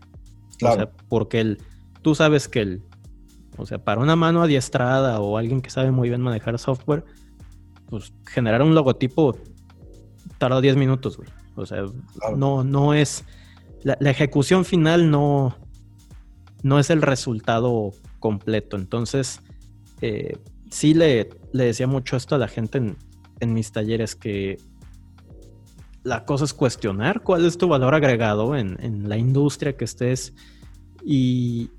[0.61, 1.61] O sea, porque el,
[2.01, 2.81] tú sabes que el,
[3.57, 7.03] o sea, para una mano adiestrada o alguien que sabe muy bien manejar software,
[7.87, 9.37] pues generar un logotipo
[10.37, 11.29] tarda 10 minutos, güey.
[11.55, 11.83] O sea,
[12.35, 13.25] no, no es,
[13.83, 15.57] la, ejecución final no,
[16.63, 18.77] no es el resultado completo.
[18.77, 19.41] Entonces,
[20.01, 20.37] eh,
[20.71, 22.97] sí le, le, decía mucho esto a la gente en,
[23.41, 24.57] en mis talleres que
[26.03, 30.33] la cosa es cuestionar cuál es tu valor agregado en, la industria que estés
[31.03, 31.69] y,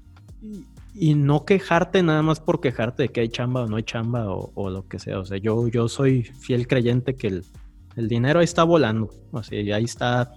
[0.94, 4.26] y, no quejarte nada más por quejarte de que hay chamba o no hay chamba
[4.28, 5.18] o, lo que sea.
[5.18, 7.44] O sea, yo, yo soy fiel creyente que el,
[8.08, 9.10] dinero ahí está volando.
[9.32, 10.32] O ahí está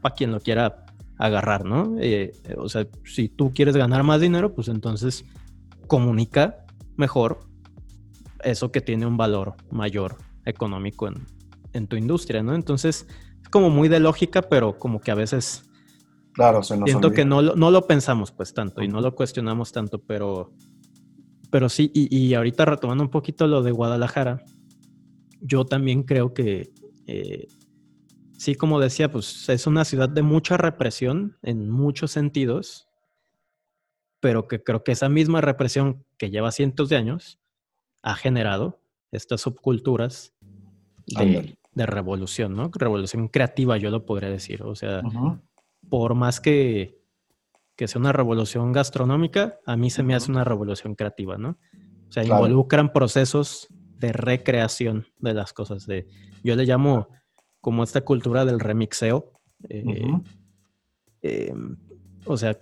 [0.00, 0.86] para quien lo quiera
[1.18, 1.96] agarrar, ¿no?
[1.98, 5.24] Eh, o sea, si tú quieres ganar más dinero, pues entonces
[5.86, 6.64] comunica
[6.96, 7.40] mejor
[8.42, 11.26] eso que tiene un valor mayor económico en,
[11.72, 12.54] en tu industria, ¿no?
[12.54, 13.06] Entonces,
[13.42, 15.64] es como muy de lógica, pero como que a veces...
[16.32, 19.72] Claro, se nos Siento que no, no lo pensamos pues tanto y no lo cuestionamos
[19.72, 20.52] tanto, pero,
[21.50, 24.44] pero sí, y, y ahorita retomando un poquito lo de Guadalajara,
[25.40, 26.72] yo también creo que,
[27.06, 27.48] eh,
[28.38, 32.88] sí, como decía, pues es una ciudad de mucha represión en muchos sentidos,
[34.20, 37.40] pero que creo que esa misma represión que lleva cientos de años
[38.02, 38.80] ha generado
[39.12, 40.34] estas subculturas
[41.06, 42.70] de, de revolución, ¿no?
[42.74, 44.62] Revolución creativa, yo lo podría decir.
[44.62, 45.02] O sea,
[45.88, 46.98] por más que,
[47.76, 51.58] que, sea una revolución gastronómica, a mí se me hace una revolución creativa, ¿no?
[52.08, 53.68] O sea, involucran procesos
[53.98, 55.86] de recreación de las cosas.
[55.86, 56.08] De,
[56.42, 57.08] yo le llamo
[57.60, 59.32] como esta cultura del remixeo.
[59.68, 60.10] Eh,
[61.22, 61.76] em,
[62.24, 62.58] o sea,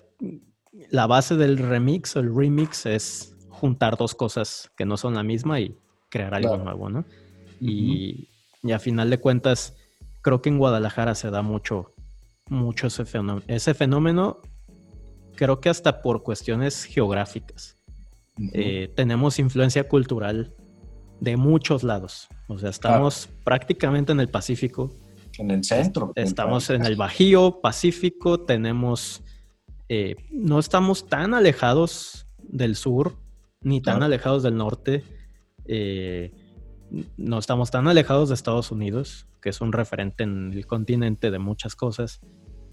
[0.91, 5.23] la base del remix o el remix es juntar dos cosas que no son la
[5.23, 5.77] misma y
[6.11, 7.05] crear algo nuevo, ¿no?
[7.61, 8.29] Y
[8.63, 9.77] y a final de cuentas,
[10.23, 11.95] creo que en Guadalajara se da mucho,
[12.49, 13.45] mucho ese fenómeno.
[13.47, 14.41] Ese fenómeno,
[15.37, 17.77] creo que hasta por cuestiones geográficas.
[18.53, 20.55] Eh, tenemos influencia cultural
[21.21, 22.29] de muchos lados.
[22.49, 24.93] O sea, estamos prácticamente en el Pacífico.
[25.39, 26.13] En el centro.
[26.15, 29.23] Estamos en el Bajío, Pacífico, tenemos...
[29.89, 33.17] Eh, no estamos tan alejados del sur,
[33.63, 35.03] ni tan alejados del norte.
[35.67, 36.33] Eh,
[37.17, 41.39] no estamos tan alejados de Estados Unidos, que es un referente en el continente de
[41.39, 42.21] muchas cosas.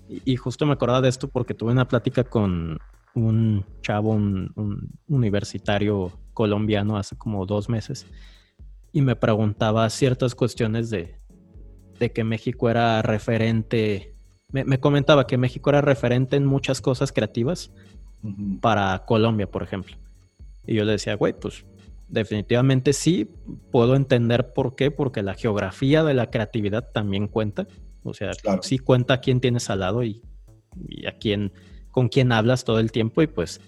[0.07, 2.78] Y, justo me acordaba de esto porque tuve una plática con
[3.16, 8.05] un chavo, un, universitario colombiano hace como dos meses,
[8.91, 11.20] y me preguntaba ciertas cuestiones de,
[12.13, 14.16] que México era referente,
[14.51, 17.72] me, comentaba que México era referente en muchas cosas creativas
[18.61, 19.97] para Colombia, por ejemplo.
[20.68, 21.66] Y yo le decía, güey, pues
[22.08, 23.30] definitivamente sí,
[23.72, 27.68] puedo entender por qué, porque la geografía de la creatividad también cuenta.
[28.03, 28.32] O sea,
[28.62, 30.22] sí cuenta a quién tienes al lado y,
[31.08, 31.53] a quién,
[31.91, 33.22] con quién hablas todo el tiempo.
[33.22, 33.62] Y pues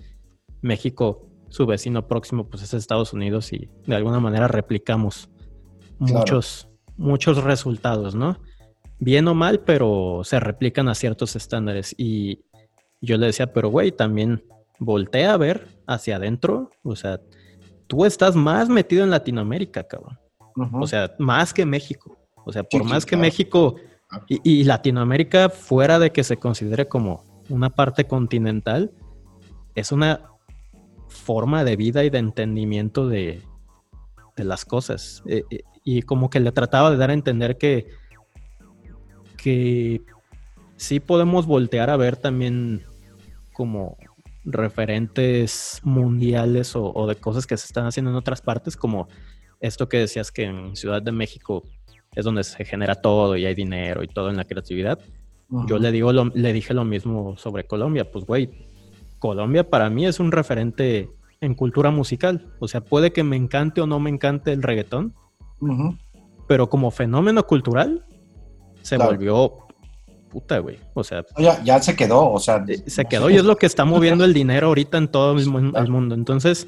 [0.62, 5.30] México, su vecino próximo, pues es Estados Unidos y de alguna manera replicamos
[5.98, 8.40] muchos, muchos resultados, ¿no?
[9.00, 11.96] Bien o mal, pero se replican a ciertos estándares.
[11.98, 12.46] Y
[13.02, 14.44] yo le decía, pero güey, también
[14.80, 17.20] voltea a ver hacia adentro, o sea,
[17.88, 20.20] tú estás más metido en Latinoamérica, cabrón.
[20.74, 22.18] O sea, más que México.
[22.46, 23.76] O sea, por más que México
[24.28, 28.92] y, Latinoamérica, fuera de que se considere como una parte continental,
[29.76, 30.22] es una
[31.08, 33.42] forma de vida y de entendimiento de,
[34.38, 35.24] las cosas.
[35.26, 37.88] Eh, eh, y como que le trataba de dar a entender que,
[39.36, 40.02] que
[40.76, 42.84] sí podemos voltear a ver también
[43.54, 43.98] como
[44.48, 49.08] referentes mundiales o, de cosas que se están haciendo en otras partes, como
[49.60, 51.64] esto que decías que en Ciudad de México
[52.16, 55.00] es donde se genera todo y hay dinero y todo en la creatividad.
[55.68, 58.68] Yo le digo le dije lo mismo sobre Colombia, pues güey,
[59.20, 63.82] Colombia para mí es un referente en cultura musical, o sea, puede que me encante
[63.82, 65.14] o no me encante el reggaetón,
[66.48, 68.06] pero como fenómeno cultural
[68.82, 69.67] se volvió
[70.38, 70.78] puta, güey.
[70.94, 71.26] O sea.
[71.64, 72.64] Ya, se quedó, o sea.
[72.68, 75.48] Eh, se quedó y es lo que está moviendo el dinero ahorita en todo el,
[75.48, 76.14] mundo.
[76.14, 76.68] Entonces,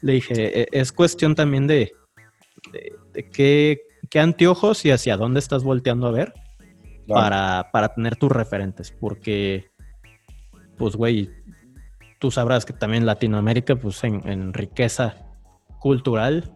[0.00, 1.92] le dije, e, es cuestión también de,
[3.12, 3.82] de, qué,
[4.18, 6.32] anteojos y hacia dónde estás volteando a ver
[7.06, 8.92] para, tener tus referentes.
[8.98, 9.66] Porque,
[10.78, 11.28] pues, güey,
[12.18, 15.16] tú sabrás que también Latinoamérica, pues, en, en riqueza
[15.80, 16.54] cultural,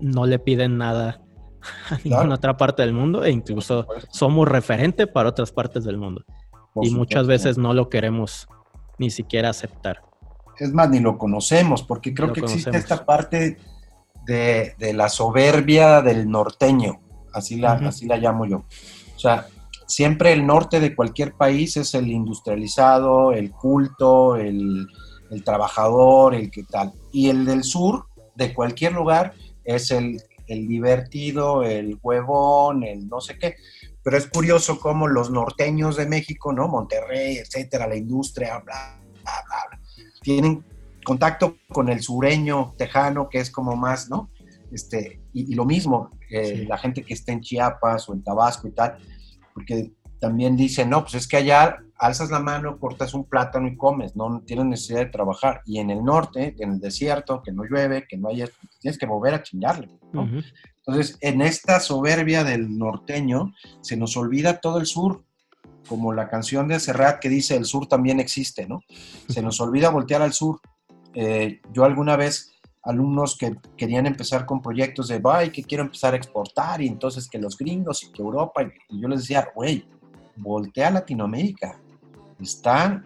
[0.00, 1.23] no le piden nada
[1.90, 6.24] a ninguna otra parte del mundo e incluso somos referente para otras partes del mundo.
[6.82, 8.48] y muchas veces no lo queremos
[8.98, 10.02] ni siquiera aceptar.
[10.58, 13.58] Es más, ni lo conocemos, porque creo que existe esta parte
[14.24, 17.00] de, la soberbia del norteño,
[17.32, 18.64] así la, así la llamo yo.
[19.16, 19.46] O sea,
[19.86, 24.86] siempre el norte de cualquier país es el industrializado, el culto, el,
[25.30, 26.92] el trabajador, el que tal.
[27.12, 29.34] Y el del sur, de cualquier lugar,
[29.64, 33.56] es el el divertido, el huevón, el no sé qué.
[34.02, 36.68] Pero es curioso cómo los norteños de México, ¿no?
[36.68, 39.80] Monterrey, etcétera, la industria, bla, bla, bla,
[40.20, 40.64] tienen
[41.04, 44.30] contacto con el sureño tejano, que es como más, ¿no?
[44.72, 48.72] Este, y, lo mismo, eh, la gente que está en Chiapas o en Tabasco y
[48.72, 48.96] tal,
[49.52, 53.76] porque también dicen, no, pues es que allá alzas la mano, cortas un plátano y
[53.76, 55.62] comes, no tienes necesidad de trabajar.
[55.64, 58.48] Y en el norte, en el desierto, que no llueve, que no haya,
[58.80, 59.88] tienes que volver a chingarle.
[60.86, 65.24] Entonces, en esta soberbia del norteño, se nos olvida todo el sur,
[65.88, 68.80] como la canción de Serrat que dice, el sur también existe, ¿no?
[69.28, 70.60] Se nos olvida voltear al sur.
[71.14, 76.14] Eh, yo alguna vez alumnos que querían empezar con proyectos de, ay, que quiero empezar
[76.14, 79.86] a exportar, y entonces que los gringos y que Europa, y yo les decía, güey,
[80.36, 81.80] voltea a Latinoamérica.
[82.40, 83.02] Está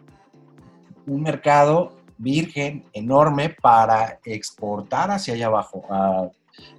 [1.07, 6.29] un mercado virgen enorme para exportar hacia allá abajo, a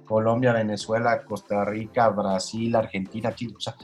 [0.04, 3.74] Colombia, Venezuela, Costa Rica, Brasil, Argentina, Chile, o sea,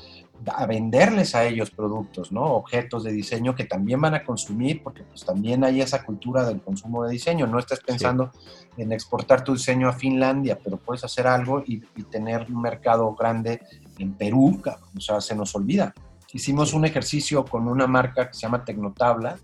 [0.55, 2.43] a venderles a ellos productos, ¿no?
[2.43, 6.61] Objetos de diseño que también van a consumir, porque pues también hay esa cultura del
[6.61, 7.47] consumo de diseño.
[7.47, 8.31] No estás pensando
[8.77, 13.61] en exportar tu diseño a Finlandia, pero puedes hacer algo y, tener un mercado grande
[13.99, 14.61] en Perú,
[14.97, 15.95] o sea, se nos olvida.
[16.37, 19.39] Hicimos un ejercicio con una marca que se llama Tecnotabla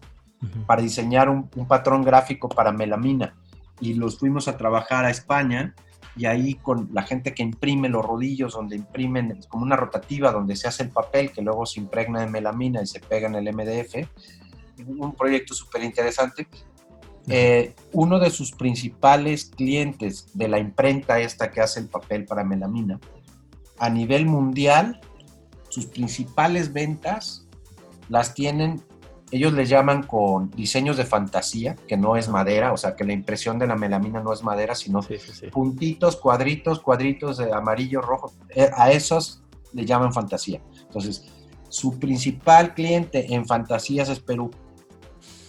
[0.66, 3.34] para diseñar un, un patrón gráfico para melamina
[3.80, 5.74] y los fuimos a trabajar a España
[6.16, 10.54] y ahí con la gente que imprime los rodillos, donde imprimen como una rotativa, donde
[10.54, 13.54] se hace el papel que luego se impregna en melamina y se pega en el
[13.54, 14.06] MDF.
[14.86, 16.46] Un proyecto súper interesante.
[17.26, 22.44] Eh, uno de sus principales clientes de la imprenta esta que hace el papel para
[22.44, 23.00] melamina,
[23.78, 25.00] a nivel mundial,
[25.72, 27.46] sus principales ventas
[28.10, 28.82] las tienen
[29.30, 33.14] ellos le llaman con diseños de fantasía, que no es madera, o sea, que la
[33.14, 35.00] impresión de la melamina no es madera, sino
[35.50, 38.30] puntitos, cuadritos, cuadritos de amarillo, rojo.
[38.50, 39.42] Eh, a esos
[39.72, 40.60] le llaman fantasía.
[40.82, 41.24] Entonces,
[41.70, 44.50] su principal cliente en fantasías es Perú.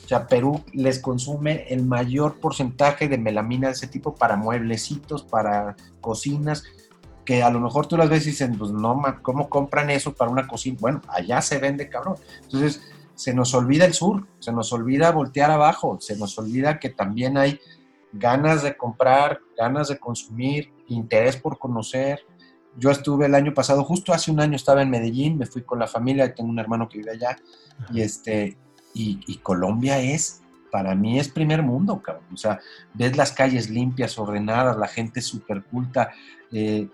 [0.06, 5.24] O sea, Perú les consume el mayor porcentaje de melamina de ese tipo para mueblecitos,
[5.24, 6.64] para cocinas,
[7.26, 10.32] que a lo mejor tú las ves y dicen, pues no, ¿cómo compran eso para
[10.32, 10.78] una cocina?
[10.80, 12.16] Bueno, allá se vende, cabrón.
[12.44, 12.82] Entonces,
[13.16, 17.38] se nos olvida el sur, se nos olvida voltear abajo, se nos olvida que también
[17.38, 17.60] hay
[18.12, 22.22] ganas de comprar, ganas de consumir, interés por conocer.
[22.78, 25.80] Yo estuve el año pasado, justo hace un año estaba en Medellín, me fui con
[25.80, 27.38] la familia, tengo un hermano que vive allá,
[27.92, 28.58] y este,
[28.94, 32.26] y, Colombia es, para mí es primer mundo, cabrón.
[32.34, 32.60] O sea,
[32.94, 36.12] ves las calles limpias, ordenadas, la gente súper culta,
[36.52, 36.88] eh,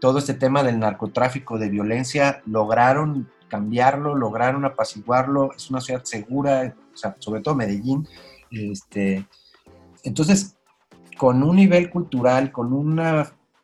[0.00, 6.74] todo este tema del narcotráfico, de violencia, lograron cambiarlo, lograron apaciguarlo, es una ciudad segura,
[7.18, 8.06] sobre todo Medellín.
[8.50, 9.26] Este,
[10.02, 10.56] entonces,
[11.16, 13.00] con un nivel cultural, con un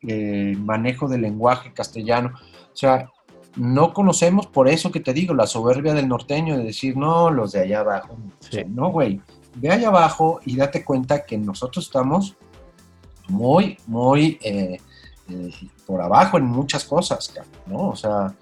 [0.01, 3.09] eh, manejo del lenguaje castellano, o sea,
[3.55, 7.51] no conocemos por eso que te digo, la soberbia del norteño de decir, no, los
[7.51, 8.17] de allá abajo.
[8.67, 9.21] no, güey,
[9.55, 12.35] ve allá abajo y date cuenta que nosotros estamos
[13.27, 14.79] muy, muy eh,
[15.29, 15.51] eh,
[15.85, 17.33] por abajo en muchas cosas,
[17.65, 17.89] ¿no?
[17.89, 18.33] O sea,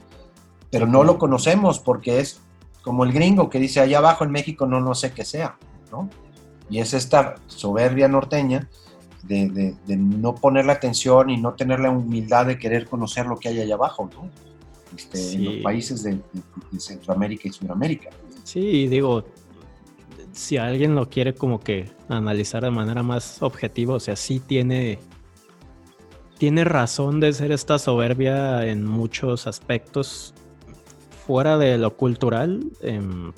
[0.69, 2.39] pero no lo conocemos porque es
[2.81, 5.57] como el gringo que dice allá abajo en México no, no sé qué sea,
[5.91, 6.09] ¿no?
[6.69, 8.69] Y es esta soberbia norteña
[9.23, 13.49] de, no poner la atención y no tener la humildad de querer conocer lo que
[13.49, 14.29] hay allá abajo, ¿no?
[14.95, 16.19] Este, En los países de,
[16.77, 18.09] Centroamérica y Sudamérica.
[18.43, 19.23] Sí, digo,
[20.33, 24.99] si alguien lo quiere como que analizar de manera más objetiva, o sea, sí tiene,
[26.41, 30.33] tiene razón de ser esta soberbia en muchos aspectos,
[31.27, 33.31] fuera de lo cultural, em,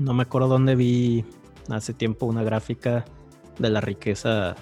[0.00, 1.24] no me acuerdo dónde vi
[1.70, 3.04] hace tiempo una gráfica
[3.60, 4.56] de la riqueza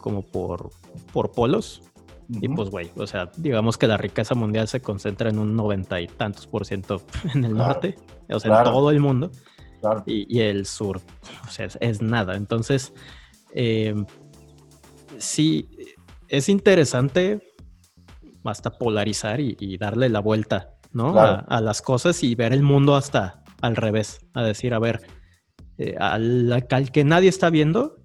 [0.00, 0.70] como por,
[1.12, 1.82] por polos.
[2.28, 6.00] Y pues, güey, o sea, digamos que la riqueza mundial se concentra en un noventa
[6.00, 7.02] y tantos por ciento
[7.34, 7.96] en el norte,
[8.30, 9.32] o sea, en todo el mundo.
[10.06, 11.00] Y, el sur,
[11.44, 12.36] o sea, es, nada.
[12.36, 12.92] Entonces,
[13.54, 14.06] em,
[15.18, 15.68] sí,
[16.28, 17.40] es interesante
[18.44, 21.18] hasta polarizar y darle la vuelta ¿no?
[21.18, 25.00] A, las cosas y ver el mundo hasta al revés, a decir, a ver,
[25.78, 27.96] eh, al, que nadie está viendo,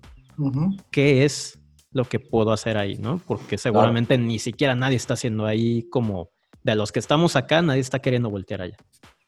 [0.91, 1.59] ¿qué es
[1.91, 3.21] lo que puedo hacer ahí, ¿no?
[3.25, 6.31] Porque seguramente ni siquiera nadie está haciendo ahí como
[6.63, 8.77] de los que estamos acá, nadie está queriendo voltear allá.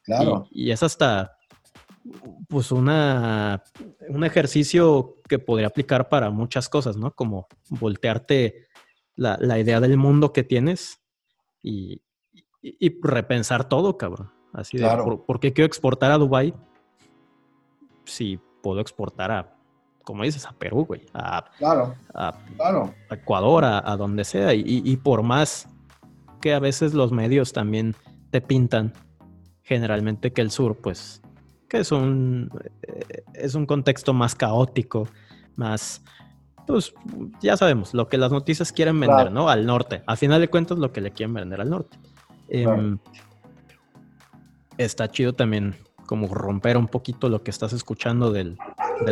[0.04, 0.48] Claro.
[0.52, 1.38] Y, es hasta
[2.48, 3.64] pues una,
[4.10, 7.12] un ejercicio que podría aplicar para muchas cosas, ¿no?
[7.12, 8.68] Como voltearte
[9.16, 11.02] la, la idea del mundo que tienes
[11.62, 12.02] y,
[12.62, 14.32] y, repensar todo, cabrón.
[14.54, 14.88] Así de,
[15.28, 16.54] ¿por, qué quiero exportar a Dubai
[18.06, 19.58] si puedo exportar a,
[20.04, 21.06] como dices, a Perú, güey?
[21.14, 22.40] A, claro, a,
[23.10, 24.54] Ecuador, a, donde sea.
[24.54, 25.68] Y, por más
[26.40, 27.96] que a veces los medios también
[28.32, 28.94] te pintan,
[29.64, 31.22] generalmente que el sur, pues,
[31.68, 32.50] que es un,
[32.84, 35.08] eh, es un contexto más caótico,
[35.56, 36.04] más
[36.66, 36.94] pues
[37.42, 39.50] ya sabemos, lo que las noticias quieren vender, ¿no?
[39.50, 40.04] Al norte.
[40.06, 41.98] A final de cuentas, lo que le quieren vender al norte.
[42.48, 42.98] Em,
[44.78, 45.76] está chido también
[46.06, 48.58] como romper un poquito lo que estás escuchando del,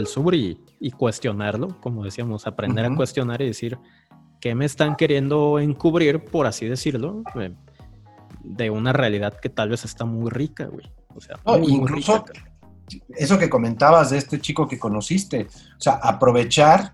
[0.05, 0.57] sur y,
[0.97, 3.77] cuestionarlo, como decíamos, aprender a cuestionar y decir
[4.39, 7.55] qué me están queriendo encubrir, por así decirlo, em,
[8.43, 10.91] de una realidad que tal vez está muy rica, güey.
[11.15, 12.25] O sea, incluso
[13.09, 15.47] eso que comentabas de este chico que conociste,
[15.77, 16.91] o sea, aprovechar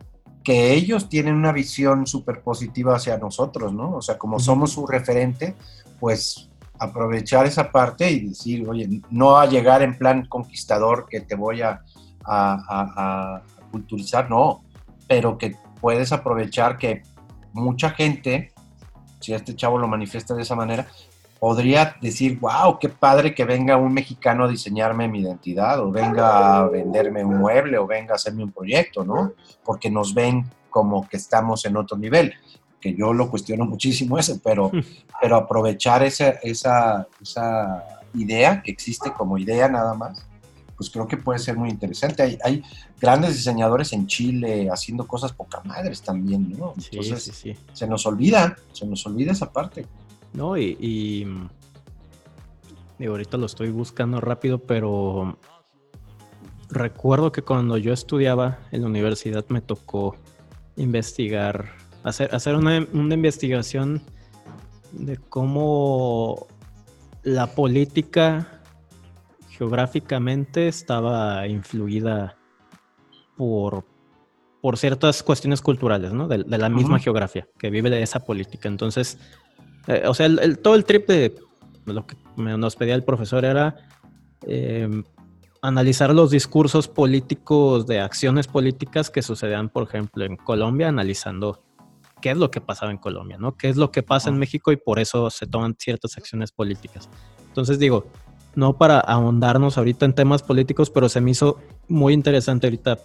[0.49, 3.97] porque ellos tienen una visión súper positiva hacia nosotros, ¿no?
[3.97, 5.53] O sea, como somos su referente,
[5.99, 6.49] pues
[6.79, 11.61] aprovechar esa parte y decir, oye, no a llegar en plan conquistador que te voy
[11.61, 11.83] a,
[12.25, 14.63] a, culturizar, no,
[15.07, 17.03] pero que puedes aprovechar que
[17.53, 18.51] mucha gente,
[19.19, 20.87] si este chavo lo manifiesta de esa manera,
[21.39, 26.57] podría decir, wow, qué padre que venga un mexicano a diseñarme mi identidad, o venga
[26.57, 29.33] a venderme un mueble, o venga a hacerme un proyecto, ¿no?
[29.63, 32.33] Porque nos ven como que estamos en otro nivel,
[32.79, 34.69] que yo lo cuestiono muchísimo eso, pero,
[35.21, 37.83] pero aprovechar esa, esa, esa
[38.13, 40.25] idea que existe como idea nada más,
[40.75, 42.23] pues creo que puede ser muy interesante.
[42.23, 42.63] Hay, hay
[42.99, 46.73] grandes diseñadores en Chile haciendo cosas poca madres también, ¿no?
[46.77, 49.85] Entonces, sí, sí, se nos olvida, se nos olvida esa parte.
[50.33, 50.77] No, y,
[52.99, 55.37] y, ahorita lo estoy buscando rápido, pero
[56.69, 60.15] recuerdo que cuando yo estudiaba en la universidad me tocó
[60.75, 61.73] investigar,
[62.03, 64.01] hacer, hacer una, una investigación
[64.91, 66.47] de cómo
[67.23, 68.61] la política
[69.49, 72.37] geográficamente estaba influida
[73.35, 73.85] por,
[74.61, 76.27] por ciertas cuestiones culturales, ¿no?
[76.27, 78.69] De, la misma geografía que vive de esa política.
[78.69, 79.17] Entonces,
[79.87, 81.35] eh, o sea, el, todo el trip de
[81.85, 83.75] lo que nos pedía el profesor era
[84.45, 85.03] em,
[85.61, 91.63] analizar los discursos políticos de acciones políticas que sucedían, por ejemplo, en Colombia, analizando
[92.21, 93.55] qué es lo que pasaba en Colombia, ¿no?
[93.55, 97.09] ¿Qué es lo que pasa en México y por eso se toman ciertas acciones políticas?
[97.47, 98.05] Entonces digo,
[98.55, 102.99] no para ahondarnos ahorita en temas políticos, pero se me hizo muy interesante ahorita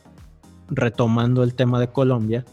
[0.69, 2.45] retomando el tema de Colombia,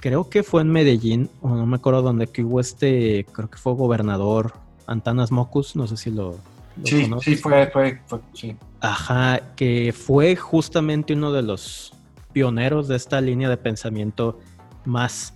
[0.00, 3.58] creo que fue en Medellín, o no me acuerdo dónde, que hubo este, creo que
[3.58, 4.52] fue gobernador
[4.86, 6.36] Antanas Mocus, no sé si lo...
[6.84, 8.56] sí, sí, fue, fue, fue, sí.
[8.80, 11.92] Ajá, que fue justamente uno de los
[12.32, 14.38] pioneros de esta línea de pensamiento
[14.84, 15.34] más,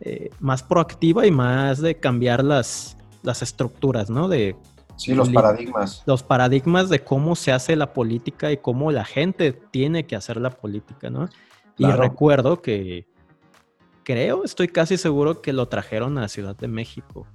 [0.00, 4.28] eh, más proactiva y más de cambiar las, las estructuras, ¿no?
[4.28, 4.56] De,
[4.96, 6.02] sí, los paradigmas.
[6.06, 10.36] Los paradigmas de cómo se hace la política y cómo la gente tiene que hacer
[10.38, 11.28] la política, ¿no?
[11.78, 13.06] Y recuerdo que
[14.06, 17.26] creo, estoy casi seguro que lo trajeron a Ciudad de México,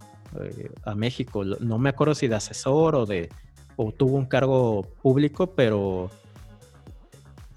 [0.41, 1.43] eh, a México.
[1.43, 3.27] No me acuerdo si de asesor o de
[3.75, 6.09] o tuvo un cargo público, pero,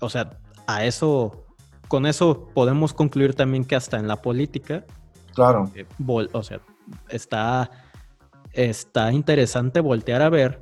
[0.00, 0.30] o sea,
[0.66, 1.44] a eso,
[1.86, 4.84] con eso podemos concluir también que hasta en la política,
[5.32, 5.86] claro, eh,
[6.32, 6.60] o sea,
[7.08, 7.70] está,
[8.52, 10.60] está interesante voltear a ver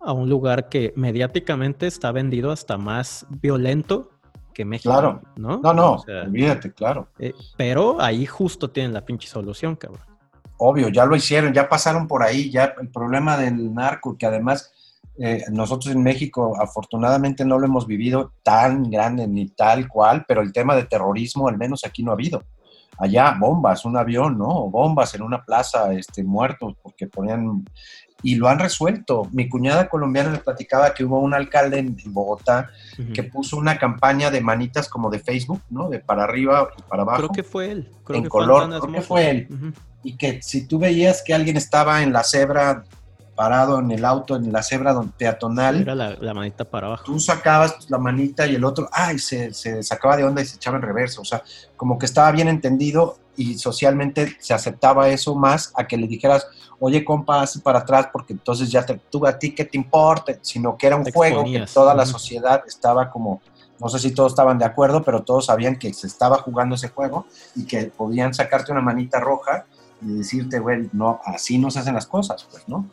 [0.00, 4.11] a un lugar que mediáticamente está vendido hasta más violento
[4.52, 4.92] que México.
[4.92, 5.20] Claro.
[5.36, 5.58] ¿no?
[5.58, 7.08] No, no, olvídate, claro.
[7.18, 10.02] Eh, pero ahí justo tienen la pinche solución, cabrón.
[10.58, 14.72] Obvio, ya lo hicieron, ya pasaron por ahí, ya el problema del narco, que además
[15.18, 20.40] eh, nosotros en México afortunadamente no lo hemos vivido tan grande ni tal cual, pero
[20.40, 22.44] el tema de terrorismo al menos aquí no ha habido.
[22.98, 24.70] Allá bombas, un avión, ¿no?
[24.70, 27.64] Bombas en una plaza, este, muertos porque ponían
[28.22, 29.28] y lo han resuelto.
[29.32, 32.70] Mi cuñada colombiana me platicaba que hubo un alcalde en, Bogotá
[33.14, 35.88] que puso una campaña de manitas como de Facebook, ¿no?
[35.88, 37.18] De para arriba y para abajo.
[37.18, 37.88] Creo que fue él.
[38.08, 39.48] en color, creo que fue él.
[40.02, 42.84] Y que si tú veías que alguien estaba en la cebra
[43.34, 45.80] parado en el auto, en la cebra peatonal.
[45.80, 47.04] Era la, manita para abajo.
[47.04, 50.56] Tú sacabas la manita y el otro, ay, se, se, sacaba de onda y se
[50.56, 51.22] echaba en reverso.
[51.22, 51.42] O sea,
[51.76, 56.46] como que estaba bien entendido y socialmente se aceptaba eso más a que le dijeras,
[56.84, 60.36] oye, compa, haz para atrás porque entonces ya te, tú a ti qué te importa,
[60.42, 63.40] sino que era un juego que toda la sociedad estaba como,
[63.78, 66.88] no sé si todos estaban de acuerdo, pero todos sabían que se estaba jugando ese
[66.88, 69.64] juego y que podían sacarte una manita roja
[70.00, 72.90] y decirte, güey, no, así no se hacen las cosas, pues, ¿no?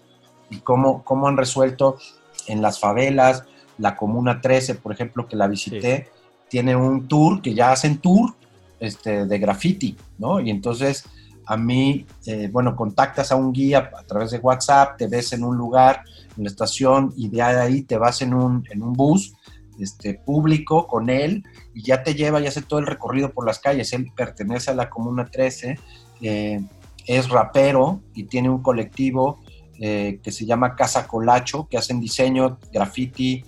[0.52, 1.98] Y cómo, cómo han resuelto
[2.46, 3.46] en las favelas,
[3.80, 6.12] la Comuna 13, por ejemplo, que la visité,
[6.48, 8.36] tiene un tour, que ya hacen tour
[8.80, 10.40] este, de graffiti, ¿no?
[10.40, 11.06] Y entonces
[11.50, 15.44] a mí, eh, bueno, contactas a un guía a través de WhatsApp, te ves en
[15.44, 16.04] un lugar,
[16.38, 19.34] en la estación, y de ahí te vas en un, en un bus
[19.80, 21.44] este, público con él
[21.74, 23.92] y ya te lleva y hace todo el recorrido por las calles.
[23.94, 25.80] Él pertenece a la Comuna 13,
[26.22, 26.62] eh,
[27.08, 29.40] es rapero y tiene un colectivo
[29.80, 33.44] eh, que se llama Casa Colacho, que hacen diseño, graffiti,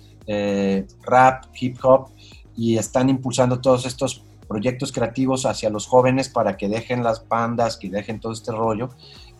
[1.04, 2.08] rap, hip hop
[2.56, 7.78] y están impulsando todos estos proyectos creativos hacia los jóvenes para que dejen las bandas,
[7.78, 8.90] que dejen todo este rollo.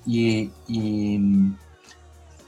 [0.06, 0.50] Y,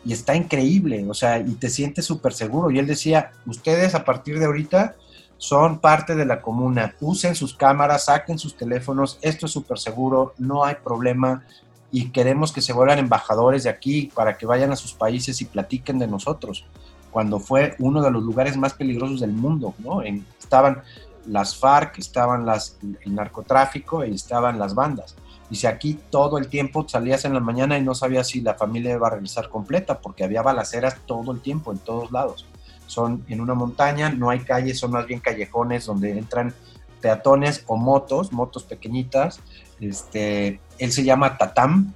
[0.08, 2.70] está increíble, o sea, y te sientes súper seguro.
[2.70, 4.96] Y él decía, ustedes a partir de ahorita
[5.36, 10.32] son parte de la comuna, usen sus cámaras, saquen sus teléfonos, esto es súper seguro,
[10.38, 11.44] no hay problema
[11.92, 15.44] y queremos que se vuelvan embajadores de aquí para que vayan a sus países y
[15.44, 16.64] platiquen de nosotros,
[17.10, 20.00] cuando fue uno de los lugares más peligrosos del mundo, ¿no?
[20.44, 20.82] estaban
[21.26, 25.16] las FARC, estaban las, el narcotráfico y estaban las bandas.
[25.50, 28.94] Dice, aquí todo el tiempo salías en la mañana y no sabías si la familia
[28.94, 32.46] iba a regresar completa, porque había balaceras todo el tiempo, en todos lados.
[32.86, 36.54] Son en una montaña, no hay calles, son más bien callejones donde entran
[37.00, 39.40] peatones o motos, motos pequeñitas.
[39.80, 41.92] Este, él se llama Tatam,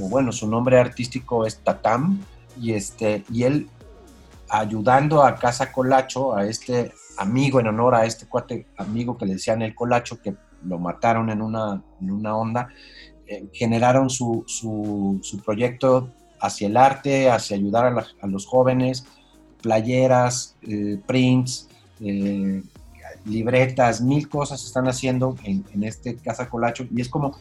[0.00, 2.20] o bueno, su nombre artístico es Tatam,
[2.60, 3.68] y, este, y él
[4.48, 9.34] ayudando a Casa Colacho, a este amigo en honor a este cuate amigo que le
[9.34, 10.34] decían el Colacho, que
[10.64, 12.68] lo mataron en una, en una onda,
[13.26, 16.10] eh, generaron su, su, proyecto
[16.40, 19.04] hacia el arte, hacia ayudar a, los jóvenes,
[19.60, 21.68] playeras, eh, prints,
[22.00, 22.62] eh,
[23.24, 27.36] libretas, mil cosas están haciendo en, en, este Casa Colacho y es como,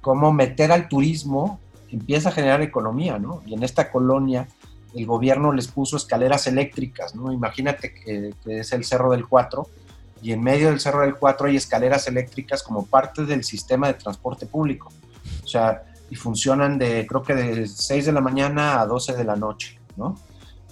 [0.00, 1.58] como meter al turismo
[1.90, 3.42] empieza a generar economía, ¿no?
[3.46, 4.46] Y en esta colonia
[4.94, 7.32] el gobierno les puso escaleras eléctricas, ¿no?
[7.32, 9.68] Imagínate que, es el Cerro del Cuatro,
[10.22, 13.94] y en medio del Cerro del Cuatro hay escaleras eléctricas como parte del sistema de
[13.94, 14.92] transporte público.
[15.42, 19.24] O sea, y funcionan de, creo que de 6 de la mañana a 12 de
[19.24, 20.18] la noche, ¿no?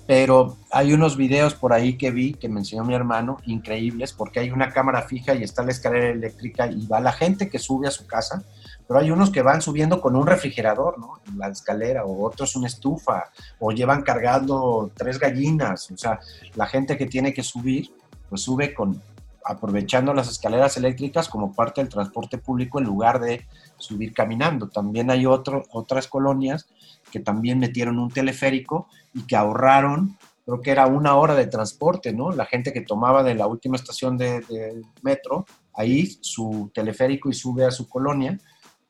[0.06, 4.40] Pero hay unos videos por ahí que vi, que me enseñó mi hermano, increíbles, porque
[4.40, 7.86] hay una cámara fija y está la escalera eléctrica y va la gente que sube
[7.88, 8.42] a su casa,
[8.88, 11.20] pero hay unos que van subiendo con un refrigerador, ¿no?
[11.28, 13.26] En la escalera, o otros una estufa,
[13.58, 16.18] o llevan cargando tres gallinas, o sea,
[16.54, 17.92] la gente que tiene que subir,
[18.30, 19.00] pues sube con,
[19.48, 23.46] aprovechando las escaleras eléctricas como parte del transporte público en lugar de
[23.78, 24.68] subir caminando.
[24.68, 26.66] También hay otro, otras colonias
[27.10, 32.12] que también metieron un teleférico y que ahorraron, creo que era una hora de transporte,
[32.12, 32.30] ¿no?
[32.30, 37.64] La gente que tomaba de la última estación de, metro, ahí su teleférico y sube
[37.64, 38.38] a su colonia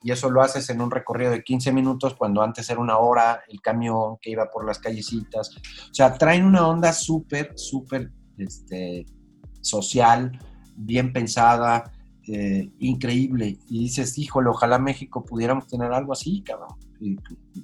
[0.02, 3.42] y eso lo haces en un recorrido de 15 minutos cuando antes era una hora
[3.48, 5.56] el camión que iba por las callecitas.
[5.90, 9.06] O sea, traen una onda súper, súper este,
[9.60, 10.38] social,
[10.76, 11.92] bien pensada,
[12.30, 13.58] eh, increíble.
[13.68, 16.68] Y dices, híjole, ojalá México pudiéramos tener algo así, cabrón.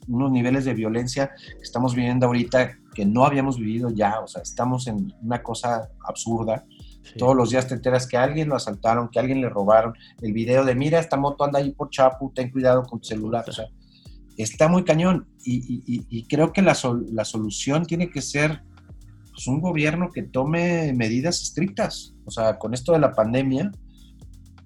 [0.09, 4.43] unos niveles de violencia que estamos viviendo ahorita que no habíamos vivido ya, o sea,
[4.43, 6.65] estamos en una cosa absurda.
[7.19, 9.95] Todos los días te enteras que alguien lo asaltaron, que alguien le robaron.
[10.21, 13.45] El video de, mira, esta moto anda ahí por Chapu, ten cuidado con tu celular.
[13.49, 13.67] O sea,
[14.37, 15.27] está muy cañón.
[15.45, 16.77] Y, creo que la,
[17.13, 18.63] la solución tiene que ser
[19.31, 22.15] pues, un gobierno que tome medidas estrictas.
[22.25, 23.71] O sea, con esto de la pandemia,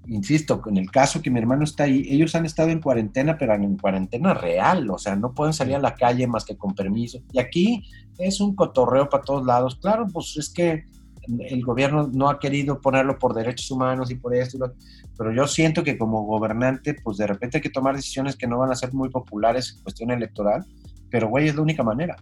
[0.07, 3.55] insisto, en el caso que mi hermano está ahí, ellos han estado en cuarentena, pero
[3.55, 7.19] en cuarentena real, o sea, no pueden salir a la calle más que con permiso.
[7.33, 7.85] Y aquí
[8.19, 9.77] es un cotorreo para todos lados.
[9.81, 10.85] Claro, pues es que
[11.29, 14.73] el gobierno no ha querido ponerlo por derechos humanos y por esto,
[15.17, 18.59] pero yo siento que como gobernante, pues de repente hay que tomar decisiones que no
[18.59, 20.65] van a ser muy populares en cuestión electoral,
[21.11, 22.17] pero güey, es la única manera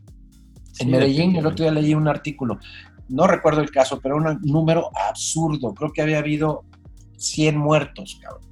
[0.78, 2.58] en Medellín, el otro día leí un artículo,
[3.08, 5.74] no recuerdo el caso, pero un número absurdo.
[5.74, 6.64] Creo que había habido
[7.16, 8.42] 100 muertos, cabrón.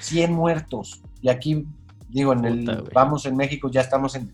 [0.00, 1.02] 100 muertos.
[1.22, 1.64] Y aquí,
[2.08, 4.32] digo, en el, vamos en México, ya estamos en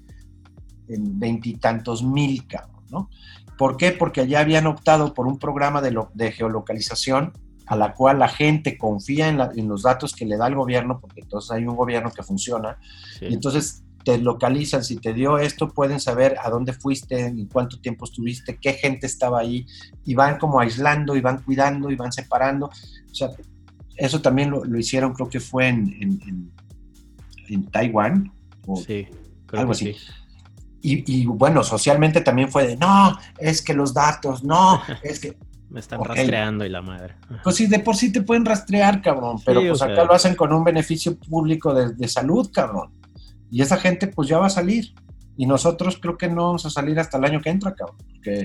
[0.89, 3.10] veintitantos mil, cabrón, ¿no?
[3.56, 3.93] ¿Por qué?
[3.93, 7.32] Porque allá habían optado por un programa de, de geolocalización
[7.66, 11.20] a la cual la gente confía en, los datos que le da el gobierno, porque
[11.20, 12.78] entonces hay un gobierno que funciona,
[13.20, 17.81] y entonces te localizan, si te dio esto, pueden saber a dónde fuiste, en cuánto
[17.81, 19.66] tiempo estuviste, qué gente estaba ahí,
[20.05, 22.66] y van como aislando, y van cuidando, y van separando.
[22.66, 23.31] O sea,
[23.97, 26.51] eso también lo, hicieron, creo que fue en,
[27.48, 28.31] en, Taiwán,
[28.66, 29.06] o sí,
[29.52, 29.97] algo así.
[30.86, 35.35] Y, bueno, socialmente también fue de, no, es que los datos, no, es que...
[35.70, 37.16] Me están rastreando y la madre.
[37.43, 40.52] Pues sí, de por sí te pueden rastrear, cabrón, pero pues acá lo hacen con
[40.52, 42.93] un beneficio público de, de salud, cabrón.
[43.51, 44.94] Y esa gente pues ya va a salir.
[45.36, 47.97] Y nosotros creo que no vamos a salir hasta el año que entra, cabrón.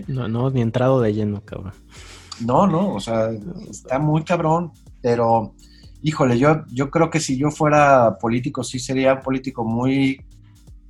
[0.07, 1.74] No, no, ni entrado de lleno, cabrón.
[2.40, 3.30] No, no, o sea,
[3.70, 4.72] está muy cabrón,
[5.02, 5.53] pero
[6.02, 10.26] híjole, yo, yo creo que si yo fuera político, sí sería un político muy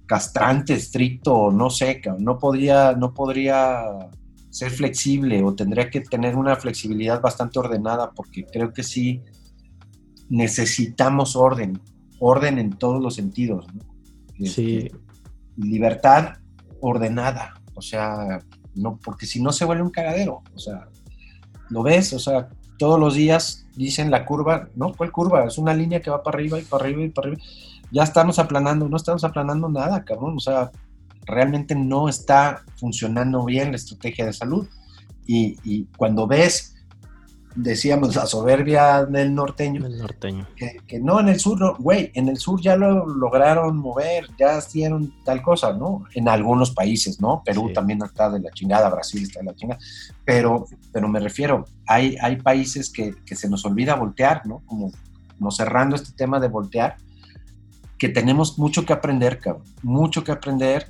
[0.10, 4.10] castrante, estricto, no sé, no podría, no podría
[4.50, 9.22] ser flexible o tendría que tener una flexibilidad bastante ordenada porque creo que sí
[10.28, 11.80] necesitamos orden,
[12.18, 13.68] orden en todos los sentidos.
[13.72, 13.82] ¿no?
[14.48, 14.78] sí.
[14.78, 14.92] Este,
[15.58, 16.38] libertad
[16.82, 18.40] ordenada, o sea,
[18.74, 20.88] no, porque si no se vuelve un cagadero, o sea,
[21.70, 22.50] lo ves, o sea,
[22.80, 25.46] todos los días dicen la curva, no, ¿cuál curva?
[25.46, 27.44] Es una línea que va para arriba y para arriba y para arriba.
[27.92, 30.72] Ya estamos aplanando, no estamos aplanando nada, cabrón, o sea,
[31.26, 34.68] realmente no está funcionando bien la estrategia de salud.
[35.26, 36.76] Y, y cuando ves
[37.56, 39.86] decíamos la soberbia del norteño.
[39.86, 40.48] El norteño.
[40.56, 45.14] Que, no, en el sur, güey, en el sur ya lo lograron mover, ya hicieron
[45.26, 46.06] tal cosa, ¿no?
[46.14, 47.42] En algunos países, ¿no?
[47.44, 49.80] Perú también está de la chingada, Brasil está de la chingada,
[50.26, 54.62] pero, pero me refiero, hay, hay países que, que se nos olvida voltear, ¿no?
[54.66, 54.92] Como,
[55.38, 56.98] como cerrando este tema de voltear,
[58.00, 60.88] que tenemos mucho que aprender, cabrón, mucho que aprender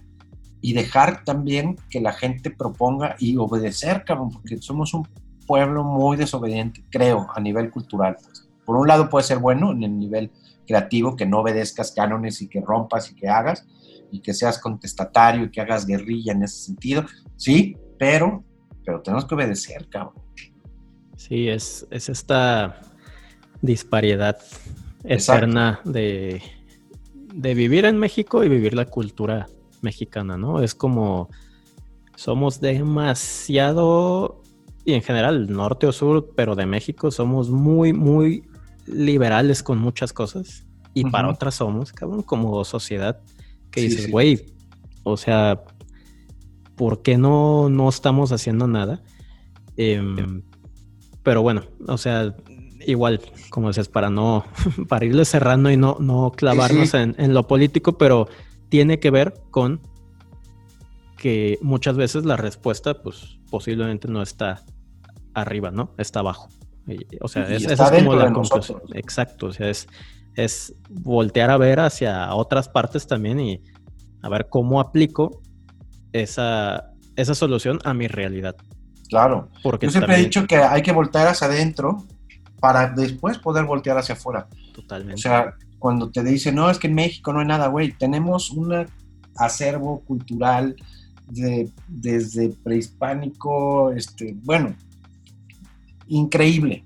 [0.61, 5.07] y dejar también que la gente proponga y obedecer, cabrón, porque somos un
[5.47, 8.17] pueblo muy desobediente, creo, a nivel cultural.
[8.23, 8.47] Pues.
[8.63, 10.31] Por un lado puede ser bueno en el nivel
[10.67, 13.65] creativo, que no obedezcas cánones y que rompas y que hagas,
[14.11, 17.05] y que seas contestatario y que hagas guerrilla en ese sentido,
[17.35, 18.43] sí, pero,
[18.85, 20.13] pero tenemos que obedecer, cabrón.
[21.15, 22.81] Sí, es, es esta
[23.61, 24.37] disparidad
[25.03, 26.41] eterna de,
[27.33, 29.47] de vivir en México y vivir la cultura
[29.81, 30.61] mexicana, ¿no?
[30.61, 31.29] Es como
[32.15, 34.41] somos demasiado,
[34.83, 38.43] y en general, norte o sur, pero de México somos muy, muy
[38.85, 40.65] liberales con muchas cosas.
[40.93, 43.21] Y para otras somos, cabrón, como sociedad,
[43.71, 44.47] que dices, güey,
[45.03, 45.63] o sea,
[46.75, 49.01] ¿por qué no, no estamos haciendo nada?
[49.77, 50.41] Em,
[51.23, 52.35] pero bueno, o sea,
[52.89, 54.45] igual, como dices, para no,
[54.87, 58.27] para irle cerrando y no, no clavarnos en, en, lo político, pero
[58.69, 59.81] tiene que ver con
[61.17, 64.63] que muchas veces la respuesta, pues posiblemente no está
[65.33, 65.93] arriba, ¿no?
[65.97, 66.49] Está abajo.
[67.21, 68.81] O sea, es, esa es como la conclusión.
[68.93, 69.87] Exacto, o sea, es,
[70.35, 73.63] es voltear a ver hacia otras partes también y
[74.21, 75.41] a ver cómo aplico
[76.13, 78.55] esa, esa solución a mi realidad.
[79.07, 79.49] Claro.
[79.63, 82.03] Porque Yo siempre he dicho que hay que voltear hacia adentro
[82.59, 84.47] para después poder voltear hacia afuera.
[84.73, 85.15] Totalmente.
[85.15, 88.51] O sea, cuando te dicen, no, es que en México no hay nada, güey, tenemos
[88.51, 88.85] un
[89.35, 90.75] acervo cultural
[91.29, 94.75] de, desde prehispánico, este, bueno,
[96.07, 96.83] increíble.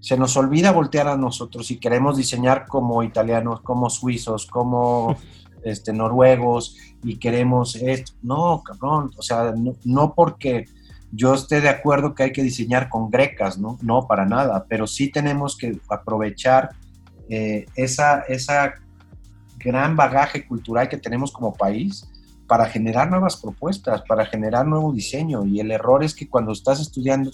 [0.00, 5.16] Se nos olvida voltear a nosotros y queremos diseñar como italianos, como suizos, como
[5.64, 8.12] este, noruegos y queremos esto.
[8.22, 9.52] No, cabrón, o sea,
[9.84, 10.66] no, porque
[11.12, 13.78] yo esté de acuerdo que hay que diseñar con grecas, ¿no?
[13.82, 16.70] No, para nada, pero sí tenemos que aprovechar
[17.28, 18.74] eh, esa, esa
[19.58, 22.08] gran bagaje cultural que tenemos como país
[22.46, 25.44] para generar nuevas propuestas, para generar nuevo diseño.
[25.44, 27.30] Y el error es que cuando estás estudiando,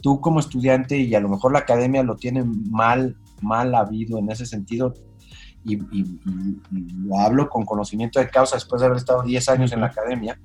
[0.00, 4.30] tú como estudiante, y a lo mejor la academia lo tiene mal, mal habido en
[4.30, 4.94] ese sentido,
[5.64, 5.76] y,
[7.06, 10.38] lo hablo con conocimiento de causa después de haber estado 10 años en la academia,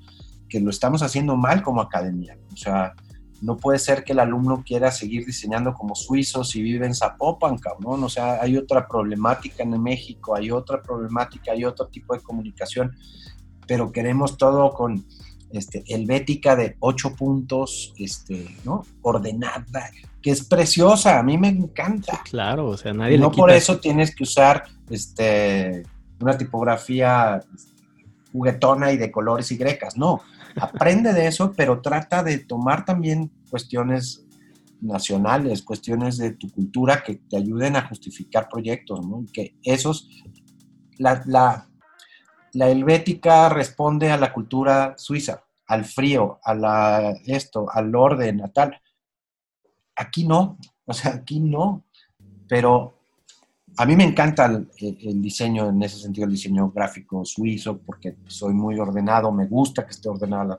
[0.48, 2.38] que lo estamos haciendo mal como academia.
[2.52, 2.94] O sea,
[3.40, 7.58] no puede ser que el alumno quiera seguir diseñando como suizo si vive en Zapopan,
[7.58, 8.02] cabrón.
[8.02, 12.96] O sea, hay otra problemática en México, hay otra problemática, hay otro tipo de comunicación,
[13.66, 15.04] pero queremos todo con
[15.50, 18.84] este, helvética de ocho puntos, este, ¿no?
[19.02, 22.20] Ordenada, que es preciosa, a mí me encanta.
[22.24, 25.84] claro, o sea, nadie No por eso tienes que usar este,
[26.20, 27.40] una tipografía
[28.32, 30.22] juguetona y de colores y grecas, no
[30.56, 34.26] aprende de eso, pero trata de tomar también cuestiones
[34.80, 39.24] nacionales, cuestiones de tu cultura que te ayuden a justificar proyectos, ¿no?
[39.32, 40.08] Que esos,
[40.98, 41.68] la, la,
[42.52, 48.48] la helvética responde a la cultura suiza, al frío, a la esto, al orden, a
[48.48, 48.80] tal.
[49.96, 51.84] Aquí no, o sea, aquí no,
[52.48, 52.97] pero
[53.78, 58.52] a mí me encanta el, diseño, en ese sentido, el diseño gráfico suizo, porque soy
[58.52, 60.58] muy ordenado, me gusta que esté ordenado,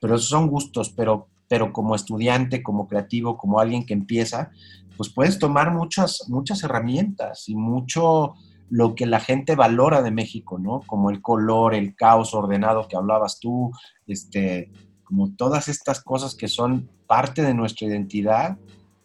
[0.00, 4.50] pero esos son gustos, pero, pero como estudiante, como creativo, como alguien que empieza,
[4.96, 8.34] pues puedes tomar muchas, muchas herramientas y mucho
[8.70, 10.80] lo que la gente valora de México, ¿no?
[10.86, 13.70] Como el color, el caos ordenado que hablabas tú,
[14.06, 14.70] este,
[15.04, 18.56] como todas estas cosas que son parte de nuestra identidad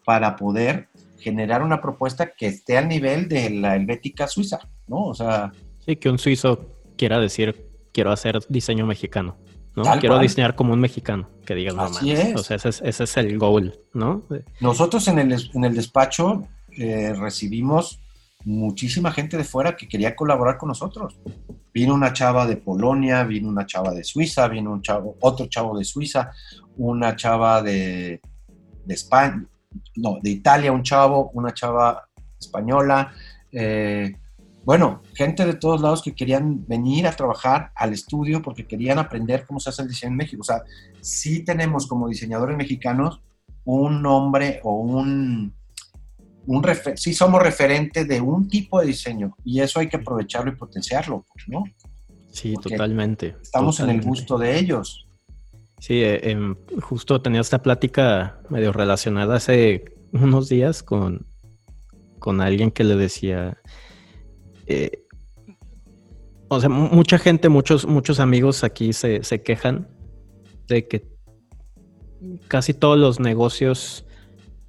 [0.06, 0.88] para poder
[1.22, 5.06] generar una propuesta que esté al nivel de la helvética suiza, ¿no?
[5.06, 5.52] O sea...
[5.86, 9.38] Sí, que un suizo quiera decir, quiero hacer diseño mexicano,
[9.76, 9.84] ¿no?
[10.00, 12.36] Quiero diseñar como un mexicano, que digas Así es.
[12.36, 14.24] O sea, ese es, el goal, ¿no?
[14.60, 18.00] Nosotros en el, en el despacho eh, recibimos
[18.44, 21.20] muchísima gente de fuera que quería colaborar con nosotros.
[21.74, 25.78] Vino una chava de Polonia, vino una chava de Suiza, vino un chavo, otro chavo
[25.78, 26.32] de Suiza,
[26.78, 28.22] una chava de,
[28.86, 29.46] de España,
[29.96, 32.08] no, de Italia un chavo, una chava
[32.40, 33.14] española,
[33.52, 34.16] eh,
[34.64, 39.46] bueno, gente de todos lados que querían venir a trabajar al estudio porque querían aprender
[39.48, 40.42] cómo se hace el diseño en México.
[40.42, 40.62] O sea,
[41.02, 43.22] sí tenemos como diseñadores mexicanos
[43.66, 45.54] un nombre o un,
[46.46, 46.66] un
[46.96, 51.26] sí somos referente de un tipo de diseño y eso hay que aprovecharlo y potenciarlo,
[51.48, 51.64] ¿no?
[52.32, 53.36] Sí, totalmente.
[53.42, 55.08] Estamos en el gusto de ellos.
[55.82, 61.26] Sí, eh, em, justo tenía esta plática medio relacionada hace unos días con,
[62.20, 63.58] con alguien que le decía,
[64.68, 65.08] eh,
[66.50, 69.88] o sea, mucha gente, muchos, muchos amigos aquí se, se quejan
[70.68, 71.08] de que
[72.48, 74.06] casi todos los negocios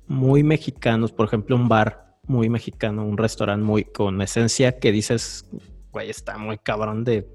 [0.07, 5.47] muy mexicanos, por ejemplo, un bar muy mexicano, un restaurante muy con esencia que dices,
[5.91, 7.29] güey, está muy cabrón de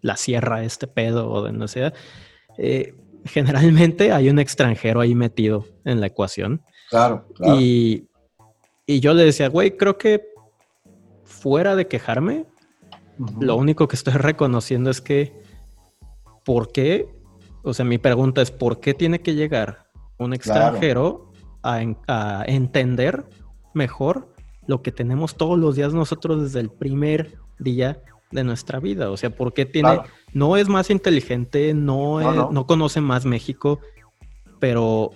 [0.00, 1.92] la sierra este pedo o de no sé.
[2.56, 2.94] Eh,
[3.26, 6.62] generalmente hay un extranjero ahí metido en la ecuación.
[6.90, 7.60] Claro, claro.
[7.60, 8.08] Y,
[8.86, 10.22] y yo le decía, güey, creo que
[11.24, 12.46] fuera de quejarme,
[13.40, 15.32] lo único que estoy reconociendo es que,
[16.44, 17.08] ¿por qué?
[17.62, 19.86] O sea, mi pregunta es, ¿por qué tiene que llegar
[20.18, 21.32] un extranjero
[21.62, 23.24] a, a, entender
[23.74, 24.32] mejor
[24.66, 28.00] lo que tenemos todos los días nosotros desde el primer día
[28.30, 29.10] de nuestra vida?
[29.10, 30.00] O sea, ¿por qué tiene,
[30.36, 32.66] no es más inteligente, no, no.
[32.66, 33.80] conoce más México,
[34.60, 35.12] pero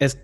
[0.00, 0.20] es,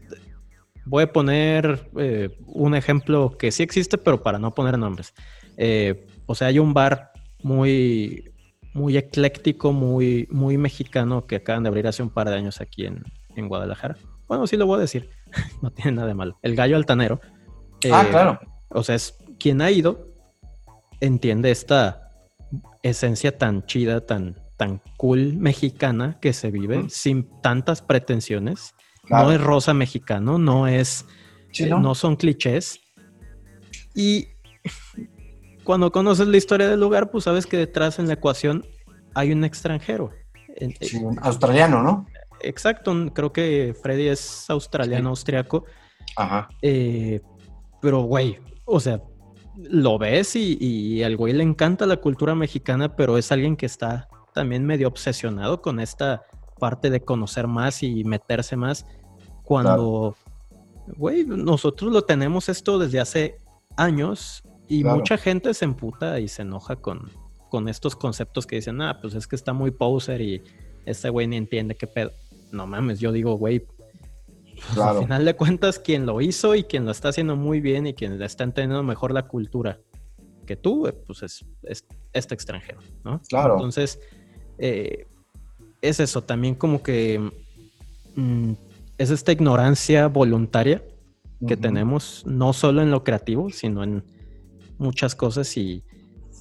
[0.85, 5.15] voy a poner eh, un ejemplo que sí existe, pero para no poner nombres.
[5.59, 7.13] Eh, o sea, hay un bar
[7.45, 8.33] muy,
[8.75, 12.85] muy ecléctico, muy, muy mexicano que acaban de abrir hace un par de años aquí
[12.85, 13.97] en, Guadalajara.
[14.27, 15.09] Bueno, sí lo voy a decir,
[15.63, 16.37] no tiene nada de malo.
[16.43, 17.21] El gallo altanero.
[17.93, 18.41] ah, eh, claro.
[18.71, 20.09] O sea, es quien ha ido,
[21.01, 22.06] entiende esta
[22.83, 28.75] esencia tan chida, tan, tan cool mexicana que se vive sin tantas pretensiones.
[29.09, 31.07] No es rosa mexicano, no es,
[31.69, 32.81] no son clichés.
[33.95, 34.29] Y
[35.65, 38.65] cuando conoces la historia del lugar, pues sabes que detrás en la ecuación
[39.15, 40.11] hay un extranjero.
[40.81, 42.07] Sí, un australiano, ¿no?
[42.41, 45.65] Exacto, creo que Freddy es australiano, austriaco.
[46.17, 46.49] Ajá.
[46.63, 47.21] Eh,
[47.81, 49.01] pero, güey, o sea,
[49.57, 53.67] lo ves y, y, al güey le encanta la cultura mexicana, pero es alguien que
[53.67, 56.23] está también medio obsesionado con esta
[56.59, 58.87] parte de conocer más y meterse más.
[59.43, 60.17] Cuando,
[60.97, 63.39] güey, nosotros lo tenemos esto desde hace
[63.77, 67.11] años y mucha gente se emputa y se enoja con,
[67.49, 70.43] con estos conceptos que dicen, ah, pues es que está muy poser y
[70.85, 72.13] este güey ni entiende qué pedo.
[72.53, 73.67] No mames, yo digo, güey,
[74.75, 77.87] pues, al final de cuentas, quien lo hizo y quien lo está haciendo muy bien
[77.87, 79.79] y quien está entendiendo mejor la cultura
[80.47, 81.45] que tú, eh, pues es,
[82.13, 83.21] este extranjero, ¿no?
[83.29, 83.55] Claro.
[83.55, 84.01] Entonces,
[84.59, 85.07] eh,
[85.83, 87.31] es eso, también como que
[88.15, 88.53] mm,
[88.97, 90.83] es esta ignorancia voluntaria
[91.47, 94.03] que tenemos, no solo en lo creativo, sino en
[94.79, 95.85] muchas cosas y,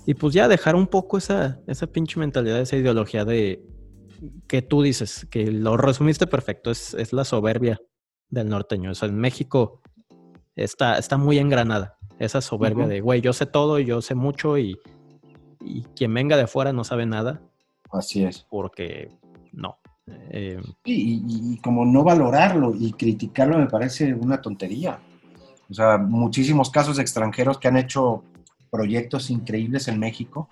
[0.06, 3.62] y pues ya dejar un poco esa, esa pinche mentalidad, esa ideología de
[4.48, 7.82] que tú dices, que lo resumiste perfecto, es, es la soberbia
[8.30, 8.91] del norteño.
[8.91, 9.81] O sea, en México
[10.56, 14.77] está, está muy engranada esa soberbia de, güey, yo sé todo, yo sé mucho y,
[15.61, 17.41] y, quien venga de afuera no sabe nada.
[17.91, 18.45] Así es.
[18.49, 19.10] Porque
[19.52, 19.77] no.
[20.30, 24.99] Eh, y, y, como no valorarlo y criticarlo me parece una tontería.
[25.69, 28.23] O sea, muchísimos casos de extranjeros que han hecho
[28.69, 30.49] proyectos increíbles en México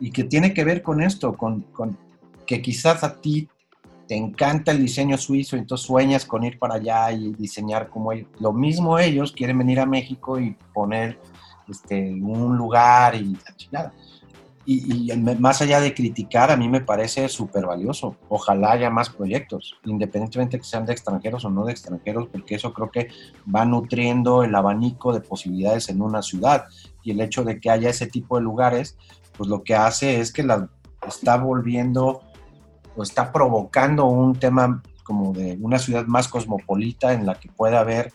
[0.00, 1.66] y que tiene que ver con esto, con,
[2.46, 3.48] que quizás a ti
[4.06, 8.12] te encanta el diseño suizo y entonces sueñas con ir para allá y diseñar como
[8.12, 8.28] ellos.
[8.40, 11.18] Lo mismo ellos quieren venir a México y poner
[11.68, 13.36] este, un lugar y
[13.70, 13.92] la
[14.66, 18.16] y, más allá de criticar, a mí me parece súper valioso.
[18.28, 22.72] Ojalá haya más proyectos, independientemente que sean de extranjeros o no de extranjeros, porque eso
[22.72, 23.08] creo que
[23.54, 26.64] va nutriendo el abanico de posibilidades en una ciudad.
[27.02, 28.96] Y el hecho de que haya ese tipo de lugares,
[29.36, 30.70] pues lo que hace es que la
[31.06, 32.22] está volviendo
[32.96, 37.80] o está provocando un tema como de una ciudad más cosmopolita en la que pueda
[37.80, 38.12] haber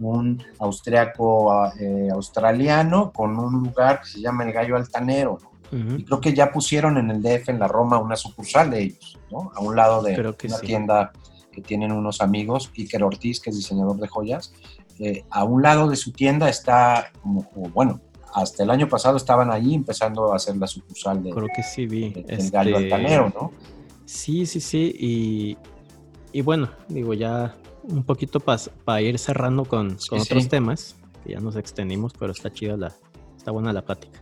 [0.00, 5.54] un austriaco eh, australiano con un lugar que se llama el Gallo Altanero, ¿no?
[5.96, 9.18] Y creo que ya pusieron en el DF, en la Roma, una sucursal de ellos,
[9.32, 9.50] ¿no?
[9.56, 11.12] A un lado de una tienda
[11.50, 14.52] que tienen unos amigos, Iker Ortiz, que es diseñador de joyas.
[15.00, 18.00] Eh, a un lado de su tienda está, como, bueno,
[18.34, 21.86] hasta el año pasado estaban ahí empezando a hacer la sucursal de, creo que sí
[21.86, 22.10] vi.
[22.10, 23.52] del este, gallo altanero, ¿no?
[24.04, 24.94] Sí, sí, sí.
[24.98, 25.58] Y,
[26.32, 31.40] y bueno, digo, ya un poquito para ir cerrando con, con otros temas, que ya
[31.40, 32.92] nos extendimos, pero está chida la,
[33.36, 34.20] está buena la plática.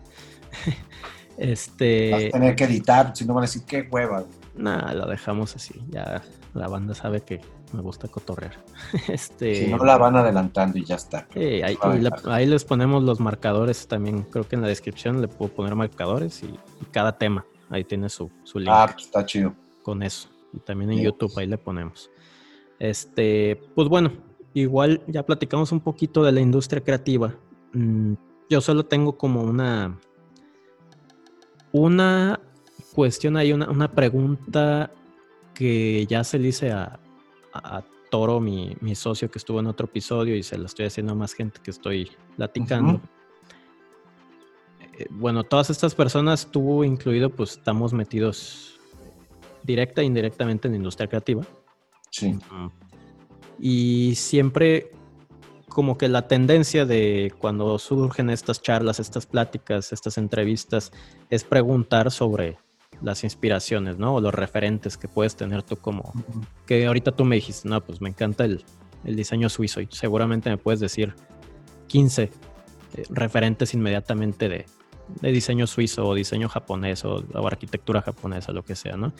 [1.38, 2.10] Este.
[2.10, 4.24] Vas a tener que editar, si no van a decir qué hueva.
[4.54, 5.82] Nada, lo dejamos así.
[5.88, 6.22] Ya
[6.52, 7.40] la banda sabe que
[7.72, 8.52] me gusta cotorrear.
[9.08, 9.64] Este.
[9.64, 11.26] Si no la van adelantando y ya está.
[11.34, 14.22] ahí, les ponemos los marcadores también.
[14.24, 16.54] Creo que en la descripción le puedo poner marcadores y,
[16.90, 17.46] cada tema.
[17.70, 18.70] Ahí tiene su, su link.
[18.70, 19.54] Ah, pues está chido.
[19.82, 20.28] Con eso.
[20.52, 22.10] Y también en YouTube ahí le ponemos.
[22.78, 24.12] Este, pues bueno,
[24.54, 27.34] igual ya platicamos un poquito de la industria creativa.
[27.72, 28.14] Mm,
[28.50, 29.98] yo solo tengo como una
[31.72, 32.38] una
[32.94, 34.90] cuestión ahí, una, pregunta
[35.54, 36.98] que ya se le hice a,
[38.10, 41.32] Toro, mi, socio que estuvo en otro episodio y se lo estoy haciendo a más
[41.32, 43.00] gente que estoy platicando.
[44.98, 48.71] Eh, bueno, todas estas personas, tú incluido, pues estamos metidos
[49.62, 51.42] directa e indirectamente en la industria creativa.
[52.10, 52.38] Sí.
[53.58, 54.90] Y siempre
[55.72, 60.92] como que la tendencia de cuando surgen estas charlas, estas pláticas, estas entrevistas,
[61.30, 62.58] es preguntar sobre
[63.00, 64.14] las inspiraciones, ¿no?
[64.14, 66.12] O los referentes que puedes tener tú como...
[66.66, 68.64] Que ahorita tú me dijiste, no, pues me encanta el,
[69.04, 71.14] diseño suizo y seguramente me puedes decir
[71.88, 72.30] 15 eh,
[73.10, 74.66] referentes inmediatamente de,
[75.20, 79.12] diseño suizo o diseño japonés o, arquitectura japonesa, lo que sea, ¿no?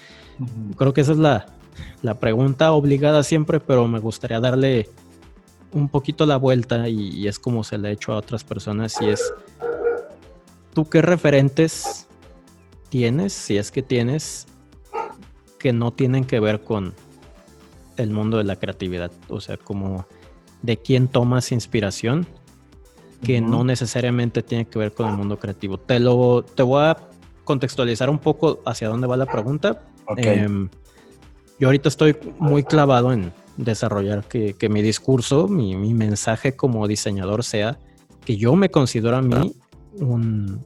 [0.77, 1.47] Creo que esa es la,
[2.03, 4.89] la pregunta obligada siempre, pero me gustaría darle
[5.73, 9.09] un poquito la vuelta y, es como se le ha hecho a otras personas y
[9.09, 9.33] es,
[10.75, 12.07] ¿tú qué referentes
[12.89, 14.47] tienes, si es que tienes,
[15.59, 16.95] que no tienen que ver con
[17.97, 19.11] el mundo de la creatividad?
[19.29, 20.07] O sea, como
[20.63, 22.27] de quién tomas inspiración
[23.23, 25.79] que no necesariamente tiene que ver con el mundo creativo.
[25.79, 26.97] Te lo te voy a
[27.45, 29.83] contextualizar un poco hacia dónde va la pregunta.
[30.17, 30.69] Em,
[31.59, 37.79] yo ahorita estoy muy clavado en desarrollar que, mi discurso, mi, mensaje como diseñador sea
[38.25, 39.55] que yo me considero a mí
[39.99, 40.65] un,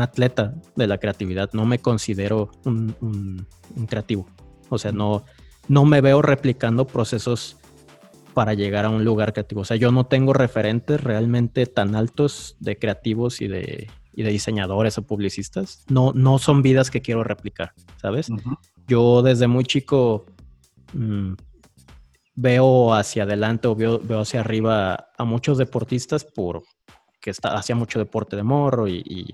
[0.00, 3.46] atleta de la creatividad, no me considero un,
[3.88, 4.26] creativo.
[4.68, 5.24] O sea, no,
[5.68, 7.57] no me veo replicando procesos
[8.34, 9.62] para llegar a un lugar creativo.
[9.62, 13.88] O sea, yo no tengo referentes realmente tan altos de creativos y de,
[14.24, 15.84] de diseñadores o publicistas.
[15.88, 18.28] No, no son vidas que quiero replicar, ¿sabes?
[18.86, 20.26] Yo desde muy chico
[20.92, 21.34] mm,
[22.34, 26.62] veo hacia adelante o veo, hacia arriba a muchos deportistas por
[27.20, 29.32] que está, hacía mucho deporte de morro y,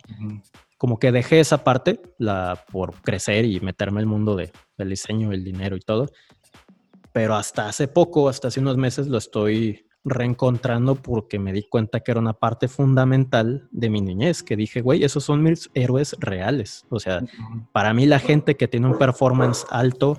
[0.78, 4.90] como que dejé esa parte la, por crecer y meterme en el mundo de, del
[4.90, 6.10] diseño, el dinero y todo.
[7.14, 12.00] Pero hasta hace poco, hasta hace unos meses, lo estoy reencontrando porque me di cuenta
[12.00, 16.16] que era una parte fundamental de mi niñez, que dije, güey, esos son mis héroes
[16.18, 16.84] reales.
[16.90, 17.22] O sea,
[17.70, 20.18] para mí la gente que tiene un performance alto,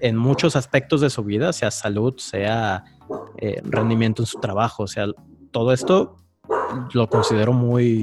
[0.00, 2.84] en muchos aspectos de su vida, sea salud, sea
[3.36, 5.08] eh, rendimiento en su trabajo, o sea,
[5.50, 6.16] todo esto
[6.94, 8.02] lo considero muy,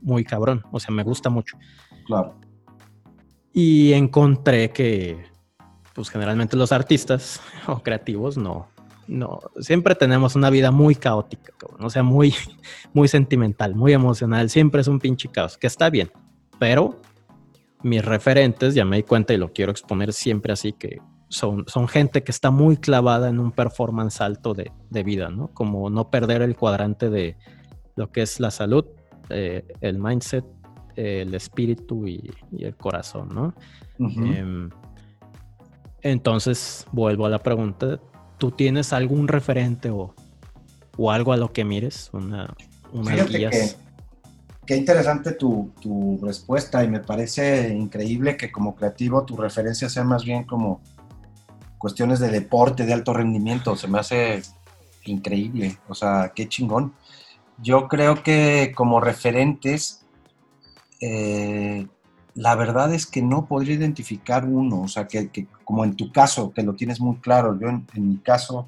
[0.00, 1.58] muy cabrón, o sea, me gusta mucho.
[2.06, 2.38] Claro.
[3.52, 5.29] Y encontré que,
[5.94, 8.68] pues generalmente los artistas o creativos no,
[9.06, 12.34] no, siempre tenemos una vida muy caótica, o sea, muy,
[12.92, 16.10] muy sentimental, muy emocional, siempre es un pinche caos, que está bien,
[16.58, 17.00] pero
[17.82, 21.88] mis referentes, ya me di cuenta y lo quiero exponer siempre así, que son, son
[21.88, 24.70] gente que está muy clavada en un performance alto de,
[25.02, 25.48] vida, ¿no?
[25.48, 27.36] Como no perder el cuadrante de
[27.96, 28.84] lo que es la salud,
[29.30, 30.44] eh, el mindset,
[30.96, 33.54] el espíritu y, el corazón, ¿no?
[36.02, 38.00] Entonces, vuelvo a la pregunta,
[38.38, 40.14] ¿tú tienes algún referente o,
[40.96, 42.10] o algo a lo que mires?
[42.12, 42.54] Una,
[42.92, 43.50] una guía?
[44.70, 45.72] qué interesante tu,
[46.22, 50.80] respuesta y me parece increíble que como creativo tu referencia sea más bien como
[51.76, 53.74] cuestiones de deporte, de alto rendimiento.
[53.74, 54.42] Se me hace
[55.06, 56.94] increíble, o sea, qué chingón.
[57.58, 60.06] Yo creo que como referentes,
[61.00, 61.88] eh,
[62.40, 66.52] la verdad es que no podría identificar uno, o sea, que, como en tu caso,
[66.52, 68.66] que lo tienes muy claro, yo en mi caso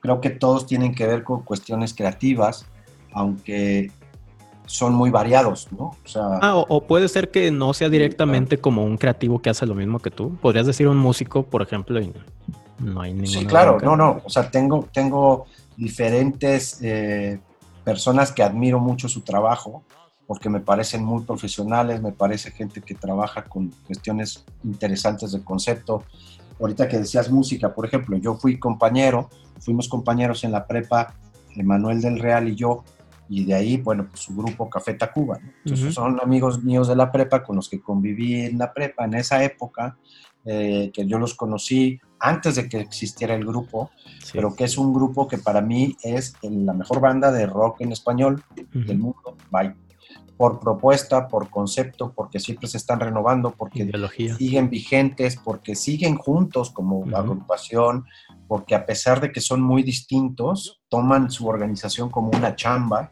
[0.00, 2.66] creo que todos tienen que ver con cuestiones creativas,
[3.12, 3.92] aunque
[4.66, 5.94] son muy variados, ¿no?
[6.04, 9.66] O, sea, ah, o, puede ser que no sea directamente como un creativo que hace
[9.66, 10.34] lo mismo que tú.
[10.42, 12.12] Podrías decir un músico, por ejemplo, y
[12.80, 13.38] no hay ninguna.
[13.38, 14.20] Sí, claro, no, no.
[14.24, 15.46] O sea, tengo, tengo
[15.76, 17.38] diferentes eh,
[17.84, 19.84] personas que admiro mucho su trabajo
[20.26, 26.02] porque me parecen muy profesionales, me parece gente que trabaja con cuestiones interesantes de concepto.
[26.60, 29.30] Ahorita que decías música, por ejemplo, yo fui compañero,
[29.60, 31.14] fuimos compañeros en la prepa,
[31.54, 32.84] Emanuel del Real y yo,
[33.28, 35.38] y de ahí, bueno, pues su grupo Café Tacuba.
[35.64, 39.14] Entonces son amigos míos de la prepa con los que conviví en la prepa en
[39.14, 39.96] esa época,
[40.44, 43.90] eh, que yo los conocí antes de que existiera el grupo,
[44.32, 47.92] pero que es un grupo que para mí es la mejor banda de rock en
[47.92, 48.42] español
[48.72, 49.36] del mundo.
[49.50, 49.85] Bye
[50.36, 53.90] por propuesta, por concepto, porque siempre se están renovando, porque
[54.36, 58.04] siguen vigentes, porque siguen juntos como agrupación,
[58.46, 63.08] porque a pesar de que son muy distintos, toman su organización como una chamba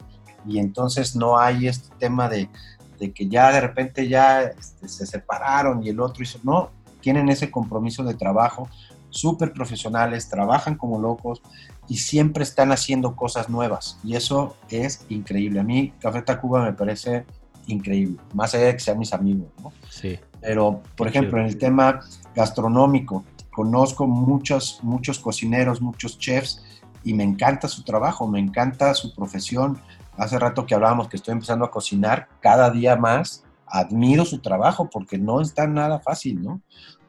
[0.47, 2.51] y entonces no hay este tema de,
[2.99, 6.71] que ya de repente ya este, se separaron y el otro hizo, no,
[7.01, 8.69] tienen ese compromiso de trabajo,
[9.11, 11.41] súper profesionales, trabajan como locos
[11.89, 13.99] y siempre están haciendo cosas nuevas.
[14.03, 15.61] Y eso es increíble.
[15.61, 17.25] A mí Café Tacuba me parece
[17.67, 19.73] increíble, más allá de que sean mis amigos, ¿no?
[19.89, 20.19] Sí.
[20.41, 22.01] Pero, por ejemplo, en el tema
[22.35, 26.63] gastronómico, conozco muchos, muchos cocineros, muchos chefs
[27.03, 29.79] y me encanta su trabajo, me encanta su profesión.
[30.17, 34.91] Hace rato que hablábamos que estoy empezando a cocinar cada día más, admiro su trabajo
[34.91, 36.61] porque no está nada fácil, ¿no?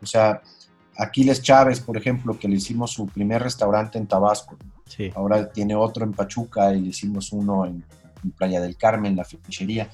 [0.02, 0.42] O sea,
[0.98, 4.58] Aquiles Chávez, por ejemplo, que le hicimos su primer restaurante en Tabasco.
[4.86, 5.12] Sí.
[5.16, 7.84] Ahora tiene otro en Pachuca y le hicimos uno en,
[8.38, 9.88] Playa del Carmen, la fichería.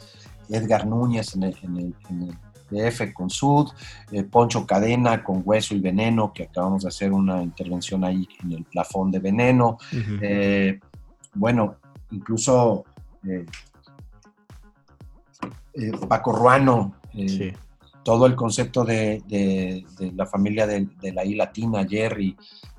[0.48, 2.36] Edgar Núñez en el, en el
[2.72, 3.70] DF con Sud,
[4.12, 8.54] eh, Poncho Cadena con Hueso y Veneno, que acabamos de hacer una intervención ahí en
[8.54, 9.78] el plafón de Veneno.
[10.22, 10.80] Eh,
[11.34, 11.76] bueno,
[12.12, 12.86] incluso
[13.28, 13.46] eh,
[16.08, 16.96] Paco Ruano,
[18.04, 22.36] todo el concepto de, la familia de, la I Latina, Jerry,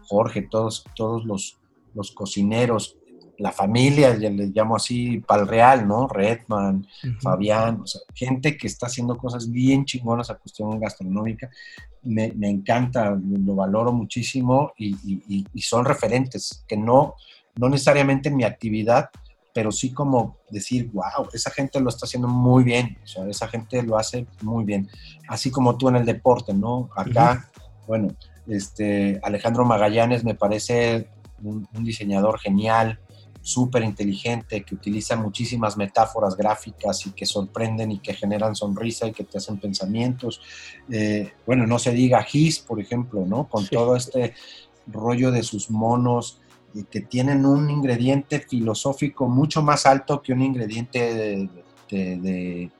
[0.06, 1.58] Jorge, todos, todos los,
[1.94, 2.96] los cocineros
[3.42, 6.06] la familia, ya le llamo así, Pal Real, ¿no?
[6.06, 6.86] Redman,
[7.20, 11.50] Fabián, o sea, gente que está haciendo cosas bien chingonas a cuestión gastronómica.
[12.02, 17.14] Me, encanta, lo valoro muchísimo y, son referentes, que no,
[17.56, 19.10] no necesariamente en mi actividad,
[19.52, 23.48] pero sí como decir, wow, esa gente lo está haciendo muy bien, o sea, esa
[23.48, 24.88] gente lo hace muy bien,
[25.28, 26.90] así como tú en el deporte, ¿no?
[26.96, 27.50] Acá,
[27.86, 28.08] bueno,
[28.46, 31.08] este, Alejandro Magallanes me parece
[31.42, 32.98] un diseñador genial,
[33.42, 39.12] súper inteligente, que utiliza muchísimas metáforas gráficas y que sorprenden y que generan sonrisa y
[39.12, 40.40] que te hacen pensamientos.
[40.90, 43.48] Eh, bueno, no se diga Gis, por ejemplo, ¿no?
[43.48, 44.34] Con todo este
[44.86, 46.40] rollo de sus monos
[46.74, 51.48] y que tienen un ingrediente filosófico mucho más alto que un ingrediente
[51.90, 52.70] de,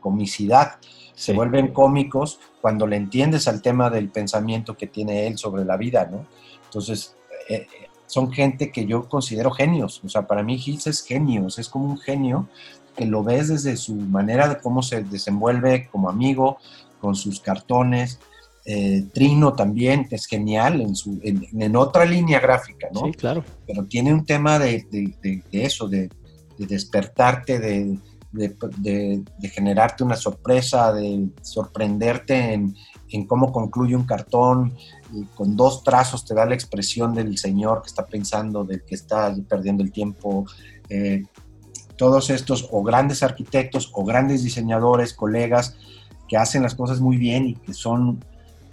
[0.00, 0.78] comicidad.
[1.14, 5.76] Se vuelven cómicos cuando le entiendes al tema del pensamiento que tiene él sobre la
[5.76, 6.26] vida, ¿no?
[6.64, 7.14] Entonces,
[7.48, 7.66] eh,
[8.06, 10.02] son gente que yo considero genios.
[10.04, 12.48] O sea, para mí Hills es genios, es como un genio
[12.96, 16.58] que lo ves desde su manera de cómo se desenvuelve como amigo,
[17.00, 18.18] con sus cartones.
[18.68, 23.06] Eh, Trino también es genial en, su, en, otra línea gráfica, ¿no?
[23.06, 23.44] Sí, claro.
[23.64, 26.10] Pero tiene un tema de, de, eso, de,
[26.58, 27.98] despertarte, de,
[29.54, 32.74] generarte una sorpresa, de sorprenderte en,
[33.10, 34.74] en cómo concluye un cartón,
[35.34, 39.34] con dos trazos te da la expresión del señor que está pensando, del que está
[39.48, 40.44] perdiendo el tiempo.
[40.88, 41.24] Eh,
[41.96, 45.76] todos estos o grandes arquitectos o grandes diseñadores, colegas
[46.28, 48.24] que hacen las cosas muy bien y que son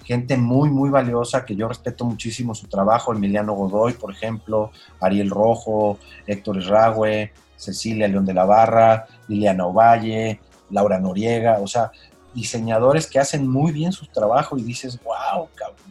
[0.04, 5.30] gente muy, muy valiosa, que yo respeto muchísimo su trabajo, Emiliano Godoy, por ejemplo, Ariel
[5.30, 5.98] Rojo,
[6.28, 10.40] Héctor Esragüe, Cecilia León de la Barra, Liliana Ovalle,
[10.70, 11.92] Laura Noriega, o sea,
[12.34, 15.48] diseñadores que hacen muy bien su trabajo y dices, wow,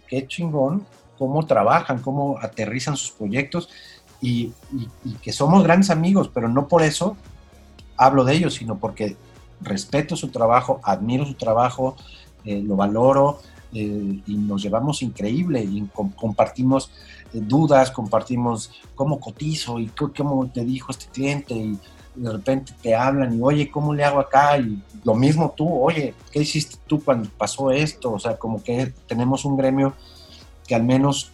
[0.09, 0.86] qué chingón,
[1.18, 3.68] cómo trabajan, cómo aterrizan sus proyectos
[4.20, 4.52] y,
[5.22, 7.16] que somos grandes amigos, pero no por eso
[7.97, 9.16] hablo de ellos, sino porque
[9.60, 11.97] respeto su trabajo, admiro su trabajo,
[12.44, 13.39] eh, lo valoro
[13.73, 16.90] eh, y nos llevamos increíble y compartimos
[17.32, 21.78] eh, dudas, compartimos cómo cotizo y cómo te dijo este cliente y
[22.15, 24.59] de repente te hablan y, oye, ¿cómo le hago acá?
[24.59, 28.12] Y lo mismo tú, oye, ¿qué hiciste tú cuando pasó esto?
[28.12, 29.94] O sea, como que tenemos un gremio
[30.66, 31.32] que al menos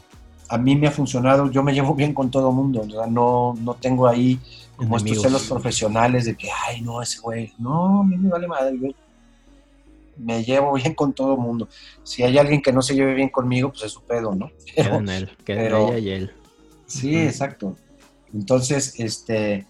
[0.49, 3.07] a mí me ha funcionado, yo me llevo bien con todo el mundo, o sea,
[3.07, 4.39] no, no tengo ahí
[4.77, 8.47] como estos celos profesionales de que, ay, no, ese güey, no, a mí me vale
[8.47, 8.89] madre, yo
[10.19, 11.69] me llevo bien con todo el mundo.
[12.03, 14.51] Si hay alguien que no se lleve bien conmigo, pues es su pedo, ¿no?
[14.75, 16.33] Queda en él, queda ella y él.
[16.87, 17.77] Sí, exacto.
[18.33, 19.67] Entonces, este,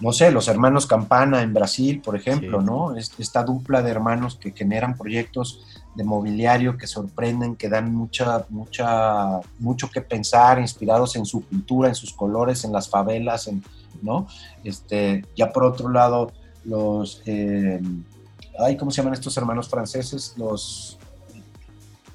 [0.00, 2.96] no sé, los hermanos Campana en Brasil, por ejemplo, ¿no?
[2.96, 5.64] Esta dupla de hermanos que generan proyectos
[5.94, 11.88] de mobiliario que sorprenden, que dan mucha, mucha, mucho que pensar, inspirados en su cultura,
[11.88, 13.62] en sus colores, en las favelas, en,
[14.00, 14.26] ¿no?
[14.64, 16.32] Este, ya por otro lado,
[16.64, 17.80] los, eh,
[18.58, 20.34] ay, ¿cómo se llaman estos hermanos franceses?
[20.36, 20.98] Los,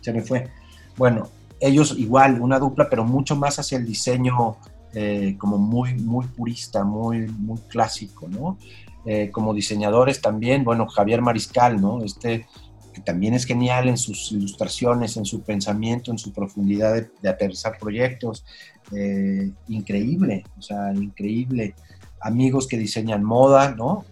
[0.02, 0.50] se me fue.
[0.98, 4.58] Bueno, ellos igual, una dupla, pero mucho más hacia el diseño
[4.94, 8.58] eh, como muy, muy purista, muy, muy clásico, ¿no?
[9.06, 12.04] Eh, como diseñadores también, bueno, Javier Mariscal, ¿no?
[12.04, 12.46] Este
[12.94, 17.78] que también es genial en sus ilustraciones, en su pensamiento, en su profundidad de, aterrizar
[17.78, 18.44] proyectos,
[18.92, 21.76] eh, increíble, o sea, increíble.
[22.20, 24.04] Amigos que diseñan moda, ¿no?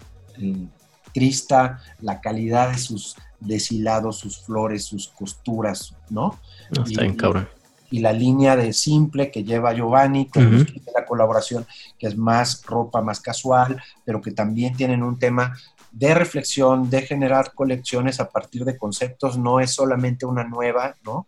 [1.16, 6.38] Trista, la calidad de sus deshilados, sus flores, sus costuras, ¿no?
[6.76, 7.48] no está bien, cabrón
[7.92, 11.66] y la línea de simple que lleva Giovanni con la colaboración,
[11.98, 15.56] que es más ropa, más casual, pero que también tienen un tema
[15.92, 21.28] de reflexión, de generar colecciones a partir de conceptos, no es solamente una nueva, ¿no?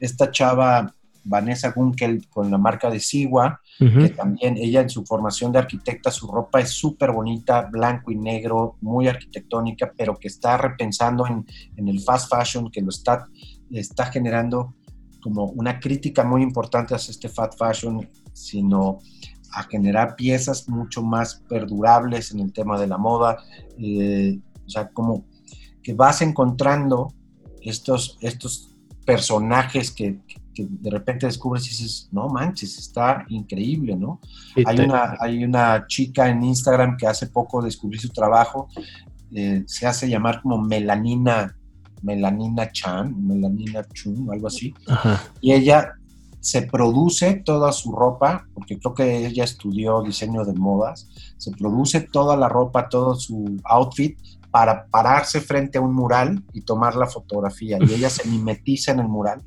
[0.00, 0.92] Esta chava,
[1.22, 2.98] Vanessa Gunkel, con la marca de
[3.78, 8.10] Sigua, que también ella en su formación de arquitecta, su ropa es súper bonita, blanco
[8.10, 11.46] y negro, muy arquitectónica, pero que está repensando en,
[11.76, 13.28] en el fast fashion, que lo está,
[13.70, 14.74] está generando
[15.20, 18.98] como una crítica muy importante hacia este fat fashion, sino
[19.52, 23.38] a generar piezas mucho más perdurables en el tema de la moda.
[23.78, 25.24] Eh, o sea, como
[25.82, 27.14] que vas encontrando
[27.62, 28.74] estos, estos
[29.06, 30.18] personajes que,
[30.68, 34.20] de repente descubres y dices, no manches, está increíble, ¿no?
[34.64, 38.68] Hay, una, hay una chica en Instagram que hace poco descubrí su trabajo,
[39.34, 41.56] eh, se hace llamar como Melanina,
[42.02, 44.74] Melanina Chan, Melanina Chun, algo así,
[45.40, 45.92] y ella
[46.40, 52.00] se produce toda su ropa, porque creo que ella estudió diseño de modas, se produce
[52.00, 54.18] toda la ropa, todo su outfit
[54.50, 57.78] para pararse frente a un mural y tomar la fotografía.
[57.80, 59.42] Y ella se mimetiza en el mural.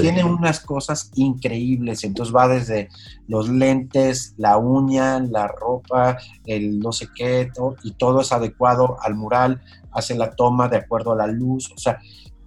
[0.00, 2.88] Tiene unas cosas increíbles, entonces va desde
[3.28, 7.50] los lentes, la uña, la ropa, el no sé qué,
[7.84, 9.60] y todo es adecuado al mural,
[9.92, 11.98] hace la toma de acuerdo a la luz, o sea,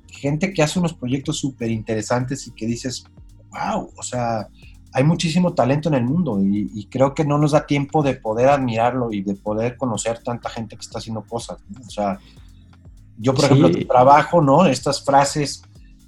[0.08, 3.06] gente que hace unos proyectos súper interesantes y que dices,
[3.50, 4.48] wow, o sea,
[4.94, 8.50] hay muchísimo talento en el mundo y, creo que no nos da tiempo de poder
[8.50, 11.60] admirarlo y de poder conocer tanta gente que está haciendo cosas.
[11.88, 12.20] O sea,
[13.18, 14.66] yo, por ejemplo, trabajo, ¿no?
[14.66, 15.64] Estas frases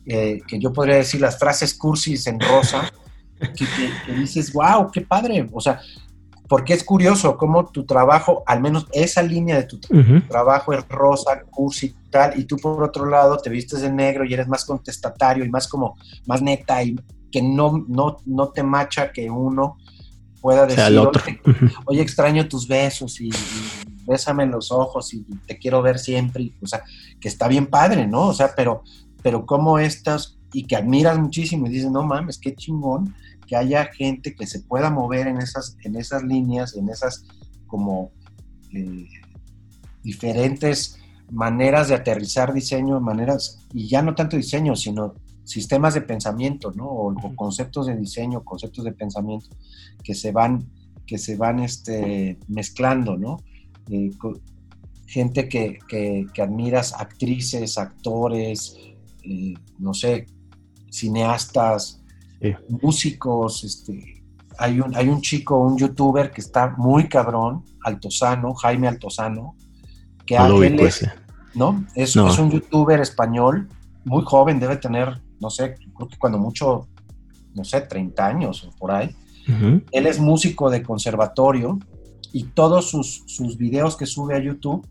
[0.06, 2.92] eh, que yo podría decir, las frases cursis en rosa,
[3.40, 5.48] que, dices, wow, qué padre.
[5.54, 5.80] O sea,
[6.48, 9.80] porque es curioso cómo tu trabajo, al menos esa línea de tu
[10.28, 14.26] trabajo es rosa, cursi y tal, y tú por otro lado te vistes de negro
[14.26, 16.96] y eres más contestatario y más como, más neta y
[17.32, 19.78] que no, no, no te macha que uno
[20.42, 21.00] pueda decir,
[21.86, 23.32] oye, extraño tus besos y,
[24.06, 26.84] bésame en los ojos y te quiero ver siempre, o sea,
[27.20, 28.28] que está bien padre, ¿no?
[28.28, 28.84] O sea, pero,
[29.24, 33.16] pero como estas, y que admiras muchísimo y dices, no mames, qué chingón
[33.48, 37.26] que haya gente que se pueda mover en esas, en esas líneas, en esas
[37.66, 38.12] como
[38.72, 39.08] eh,
[40.04, 41.00] diferentes
[41.32, 46.86] maneras de aterrizar diseño, maneras, y ya no tanto diseño, sino sistemas de pensamiento, ¿no?
[46.86, 49.48] O, conceptos de diseño, conceptos de pensamiento
[50.04, 50.70] que se van,
[51.08, 53.38] que se van este, mezclando, ¿no?
[53.90, 54.12] Eh,
[55.08, 55.80] gente que,
[56.42, 58.78] admiras, actrices, actores,
[59.24, 60.26] eh, no sé,
[60.92, 62.02] cineastas,
[62.82, 64.24] músicos, este,
[64.58, 69.56] hay un, hay un chico, un youtuber que está muy cabrón, Altozano, Jaime Altozano,
[70.26, 71.08] que no es,
[71.56, 71.86] ¿no?
[71.96, 73.70] Es, es un youtuber español,
[74.04, 76.88] muy joven, debe tener no sé, creo que cuando mucho,
[77.54, 79.14] no sé, 30 años o por ahí.
[79.92, 81.78] Él es músico de conservatorio
[82.32, 84.88] y todos sus, sus videos que sube a YouTube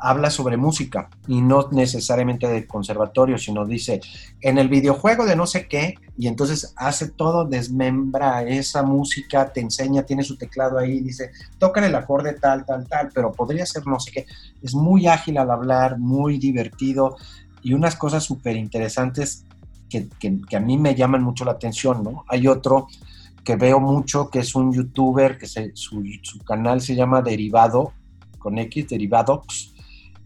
[0.00, 4.00] habla sobre música y no necesariamente de conservatorio, sino dice
[4.40, 9.60] en el videojuego de no sé qué, y entonces hace todo, desmembra esa música, te
[9.60, 13.86] enseña, tiene su teclado ahí, dice, toca el acorde tal, tal, tal, pero podría ser
[13.86, 14.26] no sé qué.
[14.62, 17.16] Es muy ágil al hablar, muy divertido
[17.62, 19.44] y unas cosas súper interesantes
[19.90, 22.24] que, a mí me llaman mucho la atención, ¿no?
[22.28, 22.88] Hay otro
[23.44, 26.02] que veo mucho, que es un youtuber, que se, su,
[26.46, 27.92] canal se llama Derivado,
[28.38, 29.69] con X, Derivadox,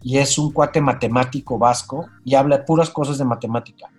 [0.04, 3.90] y es un cuate matemático vasco y habla puras cosas de matemática.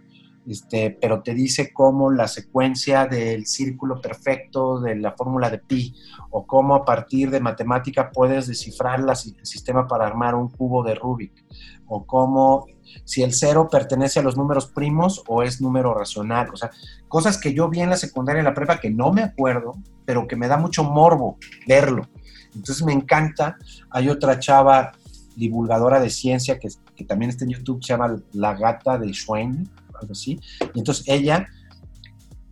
[0.48, 5.96] Este, pero te dice cómo la secuencia del círculo perfecto de la fórmula de pi
[6.30, 10.94] o cómo a partir de matemática puedes descifrar el sistema para armar un cubo de
[10.94, 11.44] Rubik
[11.88, 12.68] o cómo
[13.06, 16.70] si el cero pertenece a los números primos o es número racional, o sea,
[17.08, 19.74] cosas que yo vi en la secundaria, en la prepa, que no me acuerdo,
[20.06, 21.38] pero que me da mucho morbo
[21.68, 22.08] verlo.
[22.54, 23.58] Entonces me encanta.
[23.90, 24.94] Hay otra chava
[25.36, 29.70] divulgadora de ciencia que, que también está en YouTube, se llama La Gata de Schwein,
[30.00, 30.40] algo así.
[30.74, 31.48] Y entonces ella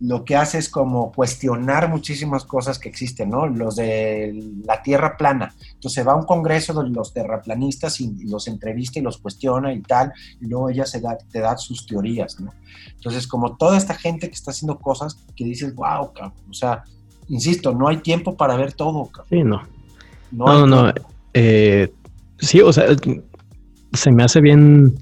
[0.00, 3.46] lo que hace es como cuestionar muchísimas cosas que existen, ¿no?
[3.46, 5.54] Los de la Tierra plana.
[5.72, 9.80] Entonces va a un congreso de los terraplanistas y, los entrevista y los cuestiona y
[9.80, 12.52] tal, y luego ella se da, te da sus teorías, ¿no?
[12.96, 16.84] Entonces, como toda esta gente que está haciendo cosas que dices, wow, cabrón, o sea,
[17.28, 19.26] insisto, no hay tiempo para ver todo, cabrón.
[19.30, 19.62] Sí, no.
[20.32, 20.92] No, no,
[21.32, 21.92] eh,
[22.38, 22.86] sí, o sea,
[23.92, 24.94] se me hace bien,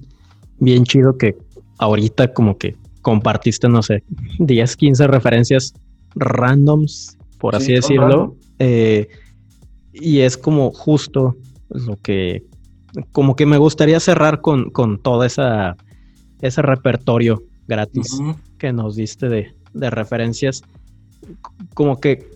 [0.58, 1.36] bien chido que
[1.78, 4.04] ahorita como que compartiste, no sé,
[4.38, 5.74] 10, 15 referencias
[6.14, 8.36] randoms, por así decirlo.
[8.58, 9.08] Eh,
[9.92, 11.36] y es como justo
[11.68, 12.44] lo que,
[13.10, 15.76] como que me gustaría cerrar con, con todo esa,
[16.40, 18.18] ese repertorio gratis
[18.58, 20.62] que nos diste de, de referencias.
[21.74, 22.30] Como que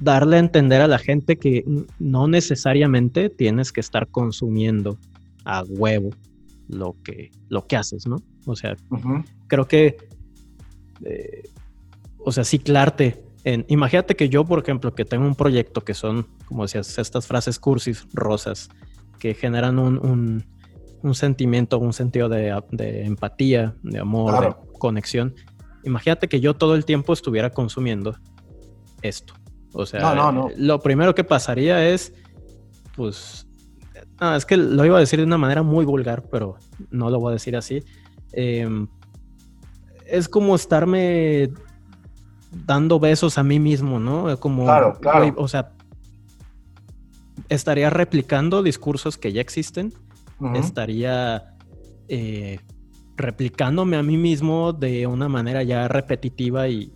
[0.00, 1.64] darle a entender a la gente que
[1.98, 4.98] no necesariamente tienes que estar consumiendo
[5.44, 6.10] a huevo
[6.68, 8.16] lo que, lo que haces, ¿no?
[8.46, 8.76] O sea,
[9.46, 9.96] creo que,
[11.04, 11.42] eh,
[12.18, 13.24] o sea, ciclarte.
[13.44, 17.26] En, imagínate que yo, por ejemplo, que tengo un proyecto que son, como decías, estas
[17.26, 18.68] frases cursis rosas
[19.18, 20.44] que generan un,
[21.02, 22.48] un, sentimiento, un sentido de,
[23.04, 25.34] empatía, de amor, de conexión.
[25.84, 28.16] imagínate que yo todo el tiempo estuviera consumiendo
[29.02, 29.34] esto.
[29.72, 32.12] O sea, lo primero que pasaría es,
[32.96, 33.46] pues,
[34.20, 36.56] no, es que lo iba a decir de una manera muy vulgar, pero
[36.90, 37.82] no lo voy a decir así.
[38.32, 38.88] Em,
[40.06, 41.50] es como estarme
[42.66, 44.36] dando besos a mí mismo, ¿no?
[44.38, 45.34] Como, claro, claro.
[45.36, 45.72] o sea,
[47.48, 49.92] estaría replicando discursos que ya existen,
[50.54, 51.56] estaría
[52.08, 52.58] eh,
[53.16, 56.92] replicándome a mí mismo de una manera ya repetitiva y,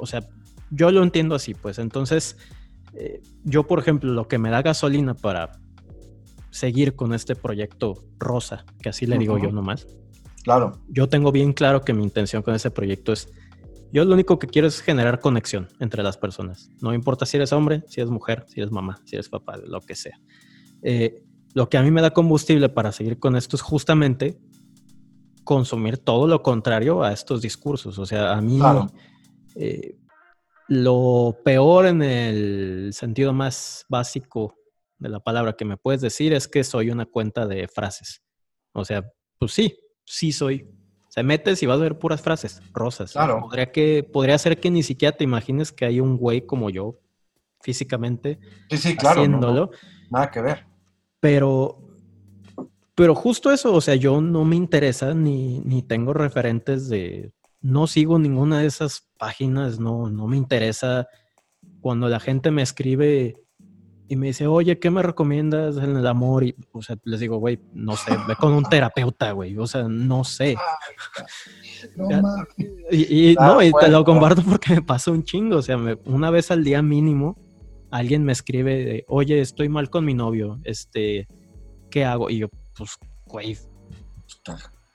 [0.00, 0.20] o sea,
[0.70, 2.36] yo lo entiendo así, pues entonces,
[2.94, 5.52] eh, yo por ejemplo, lo que me da gasolina para
[6.50, 9.86] seguir con este proyecto rosa, que así le digo yo nomás.
[10.42, 10.80] Claro.
[10.88, 13.28] Yo tengo bien claro que mi intención con ese proyecto es,
[13.92, 16.70] yo lo único que quiero es generar conexión entre las personas.
[16.80, 19.80] No importa si eres hombre, si eres mujer, si eres mamá, si eres papá, lo
[19.80, 20.18] que sea.
[20.82, 21.22] Eh,
[21.54, 24.38] lo que a mí me da combustible para seguir con esto es justamente
[25.44, 27.98] consumir todo lo contrario a estos discursos.
[27.98, 28.58] O sea, a mí
[29.54, 29.96] eh,
[30.68, 34.54] lo peor en el sentido más básico
[34.98, 38.22] de la palabra que me puedes decir es que soy una cuenta de frases.
[38.72, 40.68] O sea, pues sí, sí soy.
[41.08, 43.12] Se metes y vas a ver puras frases rosas.
[43.12, 43.40] Claro.
[43.40, 46.98] Podría, que, podría ser que ni siquiera te imagines que hay un güey como yo
[47.60, 48.38] físicamente
[48.70, 49.70] haciéndolo.
[50.10, 50.66] nada que ver.
[51.20, 51.86] Pero
[52.96, 57.30] pero justo eso, o sea, yo no me interesa ni, ni tengo referentes de,
[57.66, 61.08] no sigo ninguna de esas páginas, no, no me interesa
[61.80, 63.42] cuando la gente me escribe
[64.08, 66.44] y me dice, oye, ¿qué me recomiendas en el amor?
[66.44, 69.88] Y, o sea, les digo, güey, no sé, ve con un terapeuta, güey, o sea,
[69.88, 70.56] no sé.
[71.96, 72.46] No,
[72.90, 76.30] y, y no, y te lo comparto porque me pasa un chingo, o sea, una
[76.30, 77.36] vez al día mínimo,
[77.90, 81.26] alguien me escribe, oye, estoy mal con mi novio, este,
[81.90, 82.30] ¿qué hago?
[82.30, 82.92] Y yo, pues,
[83.26, 83.58] güey.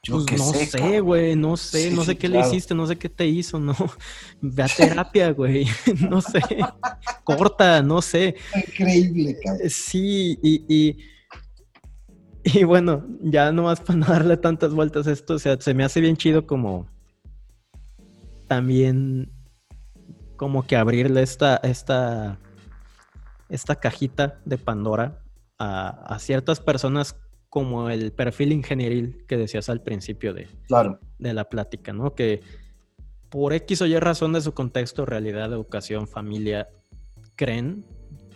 [0.03, 3.07] Yo pues, no sé, güey, no sé, no sé qué le hiciste, no sé qué
[3.07, 3.75] te hizo, no.
[4.41, 5.67] Ve a terapia, güey,
[6.09, 6.41] no sé.
[7.23, 8.35] Corta, no sé.
[8.55, 9.69] Increíble, cabrón.
[9.69, 10.97] Sí, y, y,
[12.43, 15.83] y bueno, ya nomás para no darle tantas vueltas a esto, o sea, se me
[15.83, 16.87] hace bien chido como
[18.47, 19.31] también
[20.35, 22.39] como que abrirle esta, esta,
[23.49, 25.21] esta cajita de Pandora
[25.59, 27.15] a, a ciertas personas
[27.51, 31.01] como el perfil ingenieril que decías al principio de, claro.
[31.19, 32.15] de la plática, ¿no?
[32.15, 32.39] Que
[33.27, 36.69] por X o Y razón de su contexto, realidad, educación, familia,
[37.35, 37.85] creen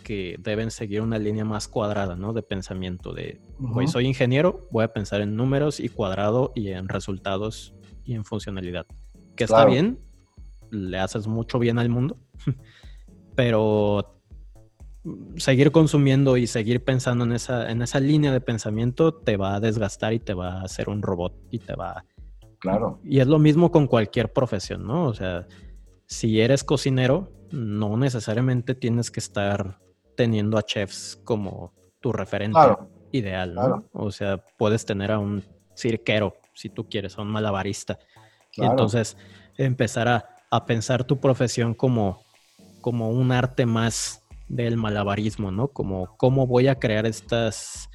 [0.04, 2.34] que deben seguir una línea más cuadrada, ¿no?
[2.34, 6.86] De pensamiento de, uh soy ingeniero, voy a pensar en números y cuadrado y en
[6.86, 7.74] resultados
[8.04, 8.86] y en funcionalidad.
[9.34, 9.98] Que está bien,
[10.70, 12.18] le haces mucho bien al mundo,
[13.34, 14.15] pero
[15.36, 19.60] seguir consumiendo y seguir pensando en esa, en esa línea de pensamiento te va a
[19.60, 22.04] desgastar y te va a hacer un robot y te va...
[22.58, 23.00] Claro.
[23.04, 25.04] Y es lo mismo con cualquier profesión, ¿no?
[25.04, 25.46] O sea,
[26.06, 29.78] si eres cocinero, no necesariamente tienes que estar
[30.16, 32.58] teniendo a chefs como tu referente
[33.12, 33.84] ideal, ¿no?
[33.92, 35.44] O sea, puedes tener a un
[35.76, 37.98] cirquero, si tú quieres, a un malabarista.
[38.54, 39.16] Y entonces
[39.58, 42.24] empezar a, a pensar tu profesión como,
[42.80, 45.68] como un arte más del malabarismo, ¿no?
[45.68, 47.88] Como cómo voy a crear estas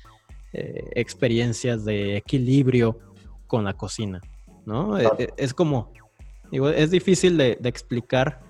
[0.53, 2.99] eh, experiencias de equilibrio
[3.47, 4.21] con la cocina,
[4.65, 4.99] ¿no?
[4.99, 5.93] E, e, es, como,
[6.51, 8.41] digo, es difícil de, explicar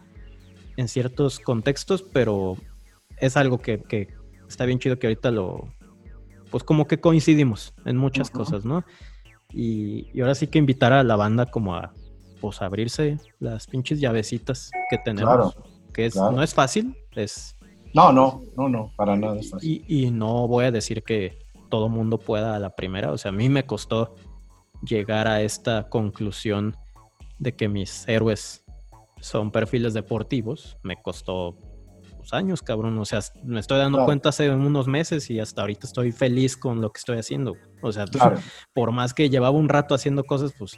[0.77, 2.57] en ciertos contextos, pero
[3.17, 3.83] es algo que,
[4.47, 5.67] está bien chido que ahorita lo,
[6.49, 8.83] pues como que coincidimos en muchas cosas, ¿no?
[9.53, 11.93] Y, ahora sí que invitar a la banda como a,
[12.39, 15.55] pues, abrirse las pinches llavecitas que tenemos,
[15.93, 17.55] que es, no es fácil, es
[17.93, 21.39] no, no, no, no, para nada Y, no voy a decir que
[21.69, 23.11] todo mundo pueda a la primera.
[23.11, 24.15] O sea, a mí me costó
[24.83, 26.75] llegar a esta conclusión
[27.39, 28.63] de que mis héroes
[29.19, 30.77] son perfiles deportivos.
[30.83, 31.57] Me costó
[32.17, 32.97] pues, años, cabrón.
[32.97, 36.81] O sea, me estoy dando cuenta hace unos meses y hasta ahorita estoy feliz con
[36.81, 37.55] lo que estoy haciendo.
[37.81, 38.05] O sea,
[38.73, 40.77] por más que llevaba un rato haciendo cosas, pues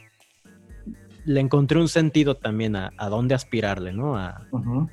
[1.24, 4.16] le encontré un sentido también a, dónde aspirarle, ¿no?
[4.16, 4.46] A,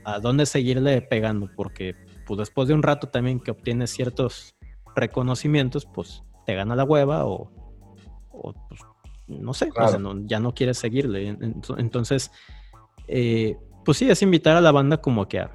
[0.06, 1.96] a dónde seguirle pegando, porque
[2.26, 4.56] pues después de un rato también que obtienes ciertos
[4.96, 7.50] reconocimientos, pues te gana la hueva o,
[8.32, 8.82] pues,
[9.28, 9.70] no sé,
[10.26, 11.38] ya no quieres seguirle.
[11.78, 12.32] Entonces,
[13.08, 15.52] eh, pues sí, es invitar a la banda como que a,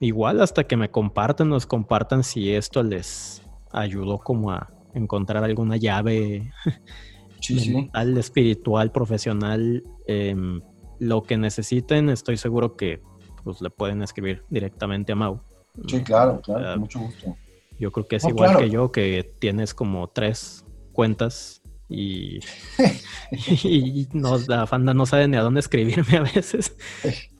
[0.00, 5.76] igual hasta que me compartan, nos compartan si esto les ayudó como a encontrar alguna
[5.76, 6.52] llave
[7.50, 10.60] mental, espiritual, profesional, em,
[10.98, 13.02] lo que necesiten, estoy seguro que
[13.44, 15.42] pues le pueden escribir directamente a Mau.
[15.86, 17.36] Sí, claro, claro, con mucho gusto.
[17.78, 22.40] Yo creo que es igual que yo, que tienes como tres cuentas y,
[23.64, 24.08] y,
[24.48, 26.76] la fanda no sabe ni a dónde escribirme a veces.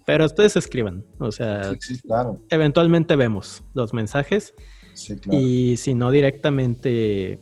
[0.06, 1.72] Pero ustedes escriban, o sea,
[2.48, 4.54] eventualmente vemos los mensajes.
[5.30, 7.38] Y si no directamente,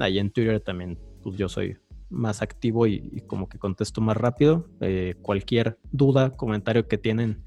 [0.00, 1.76] ahí en Twitter también, pues yo soy
[2.10, 4.68] más activo y, como que contesto más rápido.
[4.80, 7.44] Eh, cualquier duda, comentario que tienen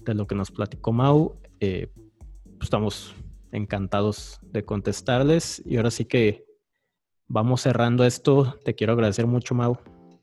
[0.00, 1.90] de lo que nos platicó Mau, eh,
[2.60, 3.14] estamos
[3.52, 5.62] encantados de contestarles.
[5.64, 6.44] Y ahora sí que
[7.28, 8.58] vamos cerrando esto.
[8.64, 9.78] Te quiero agradecer mucho, Mau.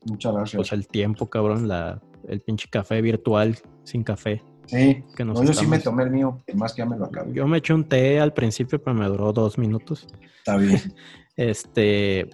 [0.06, 0.56] Muchas gracias.
[0.56, 4.42] Pues el tiempo, cabrón, la, el pinche café virtual sin café.
[4.66, 7.34] Sí, que yo sí me tomé el mío, más que ya me lo acabé.
[7.34, 10.06] Yo me eché un té al principio, pero me duró dos minutos.
[10.38, 10.80] Está bien.
[11.36, 12.30] este,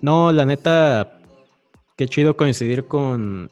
[0.00, 1.18] no, la neta,
[1.96, 3.50] qué chido coincidir con,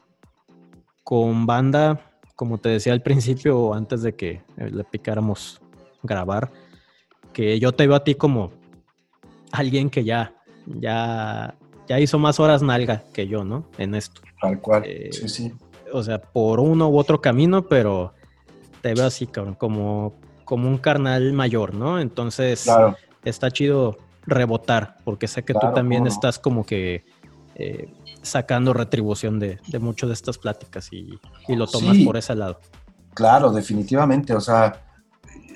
[1.03, 5.61] con banda, como te decía al principio, antes de que le picáramos
[6.03, 6.51] grabar,
[7.31, 8.51] que yo te veo a ti como
[9.51, 10.33] alguien que ya,
[10.65, 11.55] ya,
[11.87, 13.69] ya hizo más horas nalga que yo, ¿no?
[13.77, 14.21] En esto.
[14.41, 14.83] Tal cual.
[14.85, 15.53] Eh, sí, sí.
[15.91, 18.13] O sea, por uno u otro camino, pero
[18.81, 21.99] te veo así, cabrón, como, como un carnal mayor, ¿no?
[21.99, 22.67] Entonces,
[23.23, 27.05] está chido rebotar, porque sé que tú también estás como que
[27.55, 32.59] eh, sacando retribución de, de muchas de estas pláticas y, lo tomas por ese lado.
[33.13, 34.33] Claro, definitivamente.
[34.33, 34.81] O sea,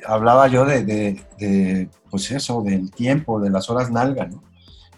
[0.07, 4.41] hablaba yo de, de, pues eso, del tiempo, de las horas nalga, ¿no?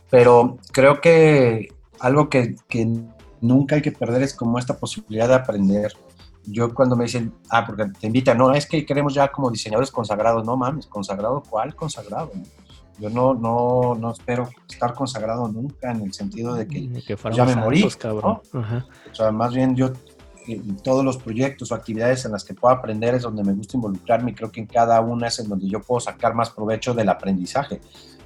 [0.10, 1.68] Pero creo que
[2.00, 2.88] algo que, que
[3.42, 5.94] nunca hay que perder es como esta posibilidad de aprender.
[6.46, 9.92] Yo cuando me dicen, ah, porque te invitan, no, es que queremos ya como diseñadores
[9.92, 12.32] consagrados, no mames, consagrado, ¿cuál consagrado?
[13.00, 16.90] Yo no, no, no espero estar consagrado nunca en el sentido de que,
[17.32, 17.88] ya me morí.
[17.98, 18.42] Cabrón.
[18.54, 19.92] O sea, más bien yo
[20.84, 24.32] todos los proyectos o actividades en las que puedo aprender es donde me gusta involucrarme
[24.32, 27.10] y creo que en cada una es en donde yo puedo sacar más provecho del
[27.10, 27.82] aprendizaje.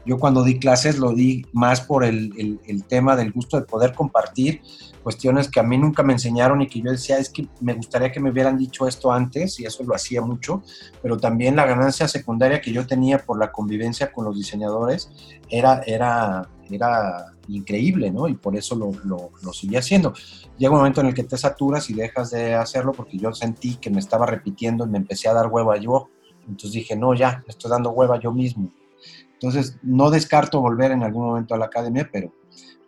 [0.06, 3.94] Yo cuando di clases lo di más por el, el, tema del gusto de poder
[3.94, 4.62] compartir
[5.02, 8.12] cuestiones que a mí nunca me enseñaron y que yo decía, es que me gustaría
[8.12, 10.62] que me hubieran dicho esto antes y eso lo hacía mucho,
[11.02, 15.10] pero también la ganancia secundaria que yo tenía por la convivencia con los diseñadores
[15.50, 18.28] era, era, era increíble, ¿no?
[18.28, 20.14] Y por eso lo, lo, lo haciendo.
[20.58, 23.76] Llega un momento en el que te saturas y dejas de hacerlo porque yo sentí
[23.76, 26.10] que me estaba repitiendo y me empecé a dar hueva yo.
[26.48, 28.72] Entonces dije, no, ya, estoy dando hueva yo mismo.
[29.34, 32.34] Entonces, no descarto volver en algún momento a la academia, pero,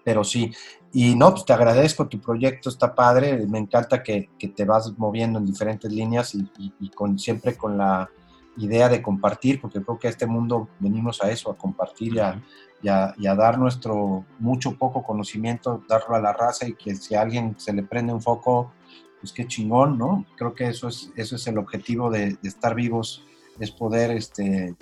[0.06, 0.52] pero sí.
[0.94, 4.98] Y no, pues te agradezco, tu proyecto está padre, me encanta que, que te vas
[4.98, 6.50] moviendo en diferentes líneas y,
[6.80, 8.10] y, con, siempre con la
[8.58, 12.20] idea de compartir, porque creo que a este mundo venimos a eso, a compartir y
[12.20, 12.42] a,
[12.82, 16.96] y a, y a, dar nuestro mucho poco conocimiento, darlo a la raza y que
[16.96, 18.72] si a alguien se le prende un foco,
[19.20, 20.26] pues qué chingón, ¿no?
[20.38, 23.26] Creo que eso es, eso es el objetivo de, de estar vivos,
[23.60, 24.76] es poder este,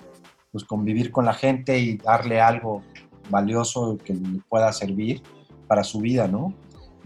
[0.52, 2.82] pues convivir con la gente y darle algo
[3.30, 5.22] valioso que le pueda servir
[5.66, 6.54] para su vida, ¿no?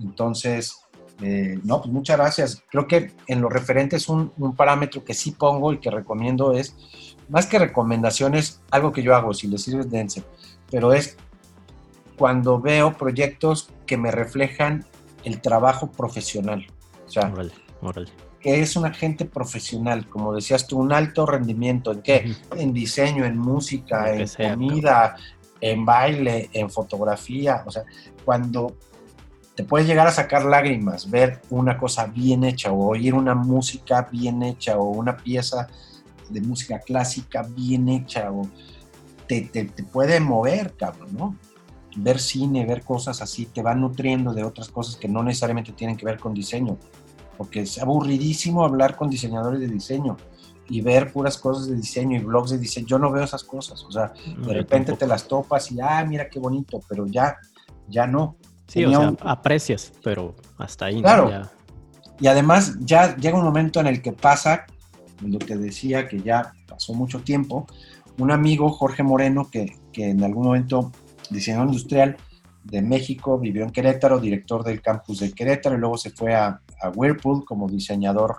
[0.00, 0.87] Entonces,
[1.20, 2.62] eh, no, pues muchas gracias.
[2.70, 6.74] Creo que en lo referente es un, parámetro que sí pongo y que recomiendo es,
[7.28, 10.22] más que recomendaciones, algo que yo hago, si les sirve, dense,
[10.70, 11.16] pero es
[12.16, 14.84] cuando veo proyectos que me reflejan
[15.24, 16.66] el trabajo profesional.
[17.06, 17.32] O sea,
[18.40, 21.92] que es un agente profesional, como decías tú, un alto rendimiento.
[21.92, 22.34] ¿En qué?
[22.56, 25.16] En diseño, en música, en comida,
[25.60, 27.62] en baile, en fotografía.
[27.66, 27.84] O sea,
[28.24, 28.76] cuando
[29.58, 34.08] te puedes llegar a sacar lágrimas, ver una cosa bien hecha o oír una música
[34.08, 35.66] bien hecha o una pieza
[36.28, 38.48] de música clásica bien hecha o
[39.26, 41.36] te, te, te puede mover, cabrón, ¿no?
[41.96, 45.96] Ver cine, ver cosas así, te va nutriendo de otras cosas que no necesariamente tienen
[45.96, 46.78] que ver con diseño
[47.36, 50.18] porque es aburridísimo hablar con diseñadores de diseño
[50.68, 52.86] y ver puras cosas de diseño y blogs de diseño.
[52.86, 56.28] Yo no veo esas cosas, o sea, de repente te las topas y, ah, mira
[56.28, 57.36] qué bonito, pero ya,
[57.88, 58.36] ya no.
[58.68, 61.02] Sí, o sea, aprecias, pero hasta ahí.
[61.02, 61.30] Claro.
[62.20, 64.66] Y además ya llega un momento en el que pasa,
[65.20, 67.66] lo que decía que ya pasó mucho tiempo,
[68.18, 70.92] un amigo, Jorge Moreno, que, que en algún momento
[71.30, 72.16] diseñador industrial,
[72.64, 76.60] de México, vivió en Querétaro, director del campus de Querétaro, y luego se fue a,
[76.94, 78.36] Whirlpool como diseñador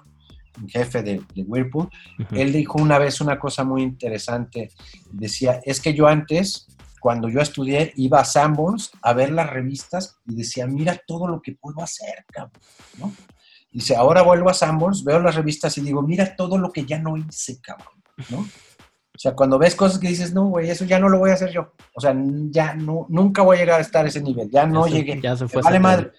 [0.68, 1.90] jefe de, Whirlpool.
[2.32, 4.72] Él dijo una vez una cosa muy interesante,
[5.12, 6.68] decía, es que yo antes,
[7.00, 11.42] cuando yo estudié, iba a Sanborns a ver las revistas y decía, mira todo lo
[11.42, 12.62] que puedo hacer, cabrón,
[12.98, 13.14] ¿no?
[13.72, 17.00] Dice, ahora vuelvo a Sanborns, veo las revistas y digo, mira todo lo que ya
[17.00, 18.40] no hice, cabrón, ¿no?
[18.40, 21.34] O sea, cuando ves cosas que dices, no, güey, eso ya no lo voy a
[21.34, 21.74] hacer yo.
[21.94, 22.16] O sea,
[22.52, 24.50] ya no, nunca voy a llegar a estar a ese nivel.
[24.50, 25.20] Ya no llegué.
[25.22, 25.62] Ya se fue.
[25.62, 26.12] Vale madre.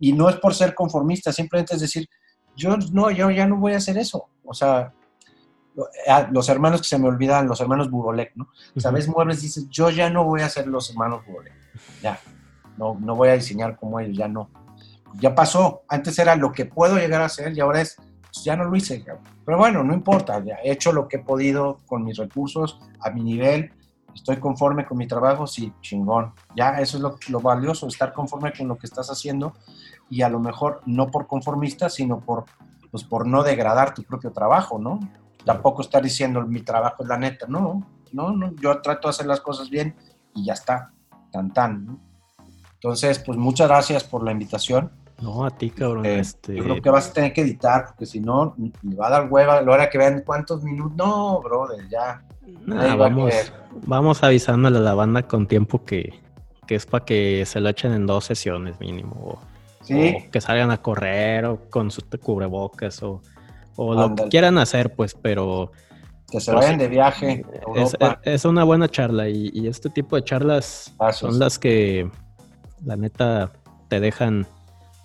[0.00, 2.08] Y no es por ser conformista, simplemente es decir,
[2.56, 4.28] yo no, yo ya no voy a hacer eso.
[4.44, 4.92] O sea,
[6.30, 8.48] los hermanos que se me olvidan, los hermanos Burolek, ¿no?
[8.76, 11.52] O sea, ves muebles y dices, yo ya no voy a hacer los hermanos Burolek.
[12.02, 12.18] Ya.
[12.76, 14.50] no, no voy a diseñar como ellos, ya no.
[15.14, 18.56] Ya pasó, antes era lo que puedo llegar a hacer y ahora es, pues ya
[18.56, 19.04] no lo hice.
[19.44, 23.10] Pero bueno, no importa, ya he hecho lo que he podido con mis recursos, a
[23.10, 23.72] mi nivel,
[24.14, 26.32] estoy conforme con mi trabajo, sí, chingón.
[26.56, 29.54] Ya eso es lo, lo valioso, estar conforme con lo que estás haciendo
[30.08, 32.44] y a lo mejor no por conformista, sino por,
[32.90, 35.00] pues por no degradar tu propio trabajo, ¿no?
[35.44, 39.26] Tampoco estar diciendo mi trabajo es la neta, no, no, no, yo trato de hacer
[39.26, 39.94] las cosas bien
[40.34, 40.92] y ya está,
[41.30, 41.98] tan tan.
[42.74, 44.90] Entonces, pues muchas gracias por la invitación.
[45.20, 46.04] No, a ti, cabrón.
[46.04, 46.56] Eh, este...
[46.56, 49.28] Yo creo que vas a tener que editar, porque si no, me va a dar
[49.30, 50.96] hueva a la hora que vean cuántos minutos.
[50.96, 52.24] No, brother, ya.
[52.66, 53.32] vamos,
[53.86, 56.20] vamos avisándole a la banda con tiempo que,
[56.66, 59.38] que es para que se lo echen en dos sesiones mínimo.
[59.82, 60.16] ¿Sí?
[60.26, 63.22] O que salgan a correr o con su cubrebocas o,
[63.76, 65.72] o lo que quieran hacer, pues, pero...
[66.30, 67.44] Que se vayan de viaje.
[67.76, 72.10] Es, es, una buena charla y, este tipo de charlas son las que,
[72.84, 73.52] la neta,
[73.88, 74.46] te dejan,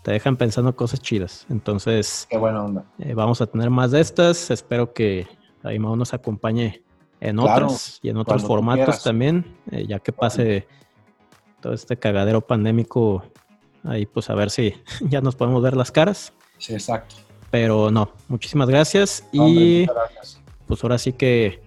[0.04, 1.46] te dejan pensando cosas chidas.
[1.50, 2.86] Entonces, Qué buena onda.
[3.00, 4.52] Eh, vamos a tener más de estas.
[4.52, 5.28] Espero que
[5.64, 6.82] Aimao nos acompañe
[7.20, 10.66] en otras y en otros formatos también, eh, ya que pase
[11.60, 13.24] todo este cagadero pandémico
[13.88, 16.34] Ahí pues a ver si ya nos podemos ver las caras.
[16.58, 17.16] Sí, exacto.
[17.52, 19.24] Pero no, muchísimas gracias.
[19.32, 19.88] y
[20.68, 21.62] pues ahora sí que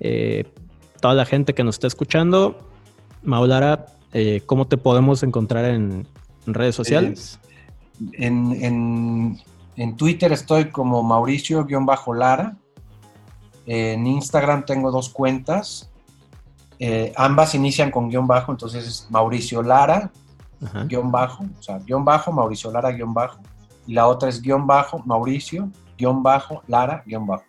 [0.00, 0.44] eh,
[1.00, 2.56] toda la gente que nos está escuchando,
[3.22, 6.06] Maulara, eh, ¿cómo te podemos encontrar en,
[6.46, 7.40] redes sociales?
[8.12, 9.38] Eh, en,
[9.76, 12.56] en, Twitter estoy como Mauricio-Lara.
[13.66, 15.90] En Instagram tengo dos cuentas.
[17.16, 20.10] ambas inician con guion bajo, entonces es Mauricio Lara
[20.86, 23.40] guion bajo, o sea, guion bajo, Mauricio Lara, guion bajo.
[23.86, 27.44] Y la otra es guion bajo, Mauricio, guion bajo, Lara, guion bajo.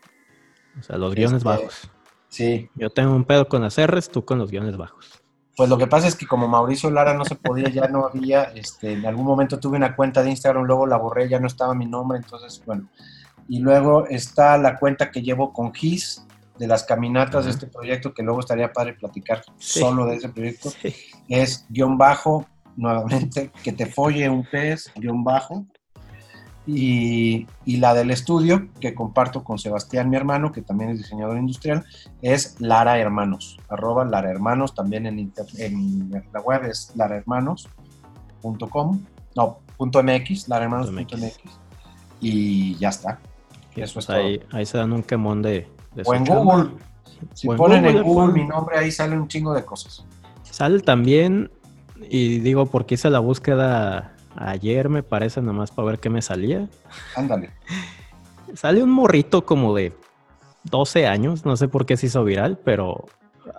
[0.79, 1.91] O sea, los guiones este, bajos.
[2.29, 2.69] Sí.
[2.75, 5.21] Yo tengo un pedo con las R's, tú con los guiones bajos.
[5.55, 8.43] Pues lo que pasa es que como Mauricio Lara no se podía, ya no había,
[8.55, 11.75] este, en algún momento tuve una cuenta de Instagram, luego la borré, ya no estaba
[11.75, 12.89] mi nombre, entonces, bueno.
[13.47, 16.25] Y luego está la cuenta que llevo con GIS,
[16.57, 20.71] de las caminatas de este proyecto, que luego estaría padre platicar solo de ese proyecto,
[21.27, 22.45] es guion bajo
[22.75, 25.65] nuevamente, que te folle un pez, guion bajo.
[26.65, 31.83] Y, la del estudio, que comparto con Sebastián, mi hermano, que también es diseñador industrial,
[32.21, 39.01] es Lara Hermanos, arroba Lara Hermanos, también en, en la web es larahermanos.com,
[39.35, 41.39] no, punto .mx, larahermanos.mx,
[42.21, 43.19] y ya está.
[43.75, 45.67] Y eso es ahí, ahí se dan un quemón de...
[46.05, 46.69] o en Google.
[47.33, 50.05] Si ponen en Google mi nombre, ahí sale un chingo de cosas.
[50.43, 51.49] Sale también
[52.09, 56.21] y digo, porque hice la búsqueda ayer, me parece, nada más para ver qué me
[56.21, 56.67] salía.
[57.15, 57.51] Ándale.
[58.55, 59.93] Sale un morrito como de
[60.65, 63.05] 12 años, no sé por qué se hizo viral, pero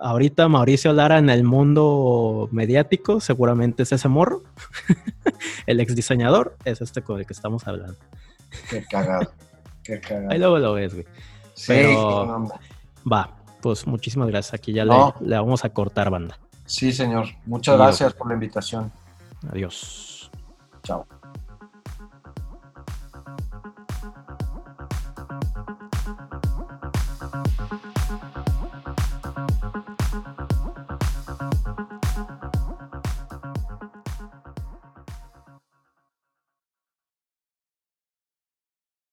[0.01, 4.43] ahorita Mauricio Lara en el mundo mediático seguramente es ese morro.
[5.67, 7.97] el ex diseñador es este con el que estamos hablando.
[8.71, 9.33] Qué cagado.
[9.83, 10.31] Qué cagado.
[10.31, 11.07] Ahí luego lo ves, güey.
[11.55, 12.49] Sí, pero
[13.11, 14.55] va, pues muchísimas gracias.
[14.55, 16.39] Aquí ya le, le vamos a cortar banda.
[16.67, 17.27] Sí, señor.
[17.47, 18.91] Muchas gracias por la invitación.
[19.51, 20.14] Adiós.
[20.85, 21.14] Ciao.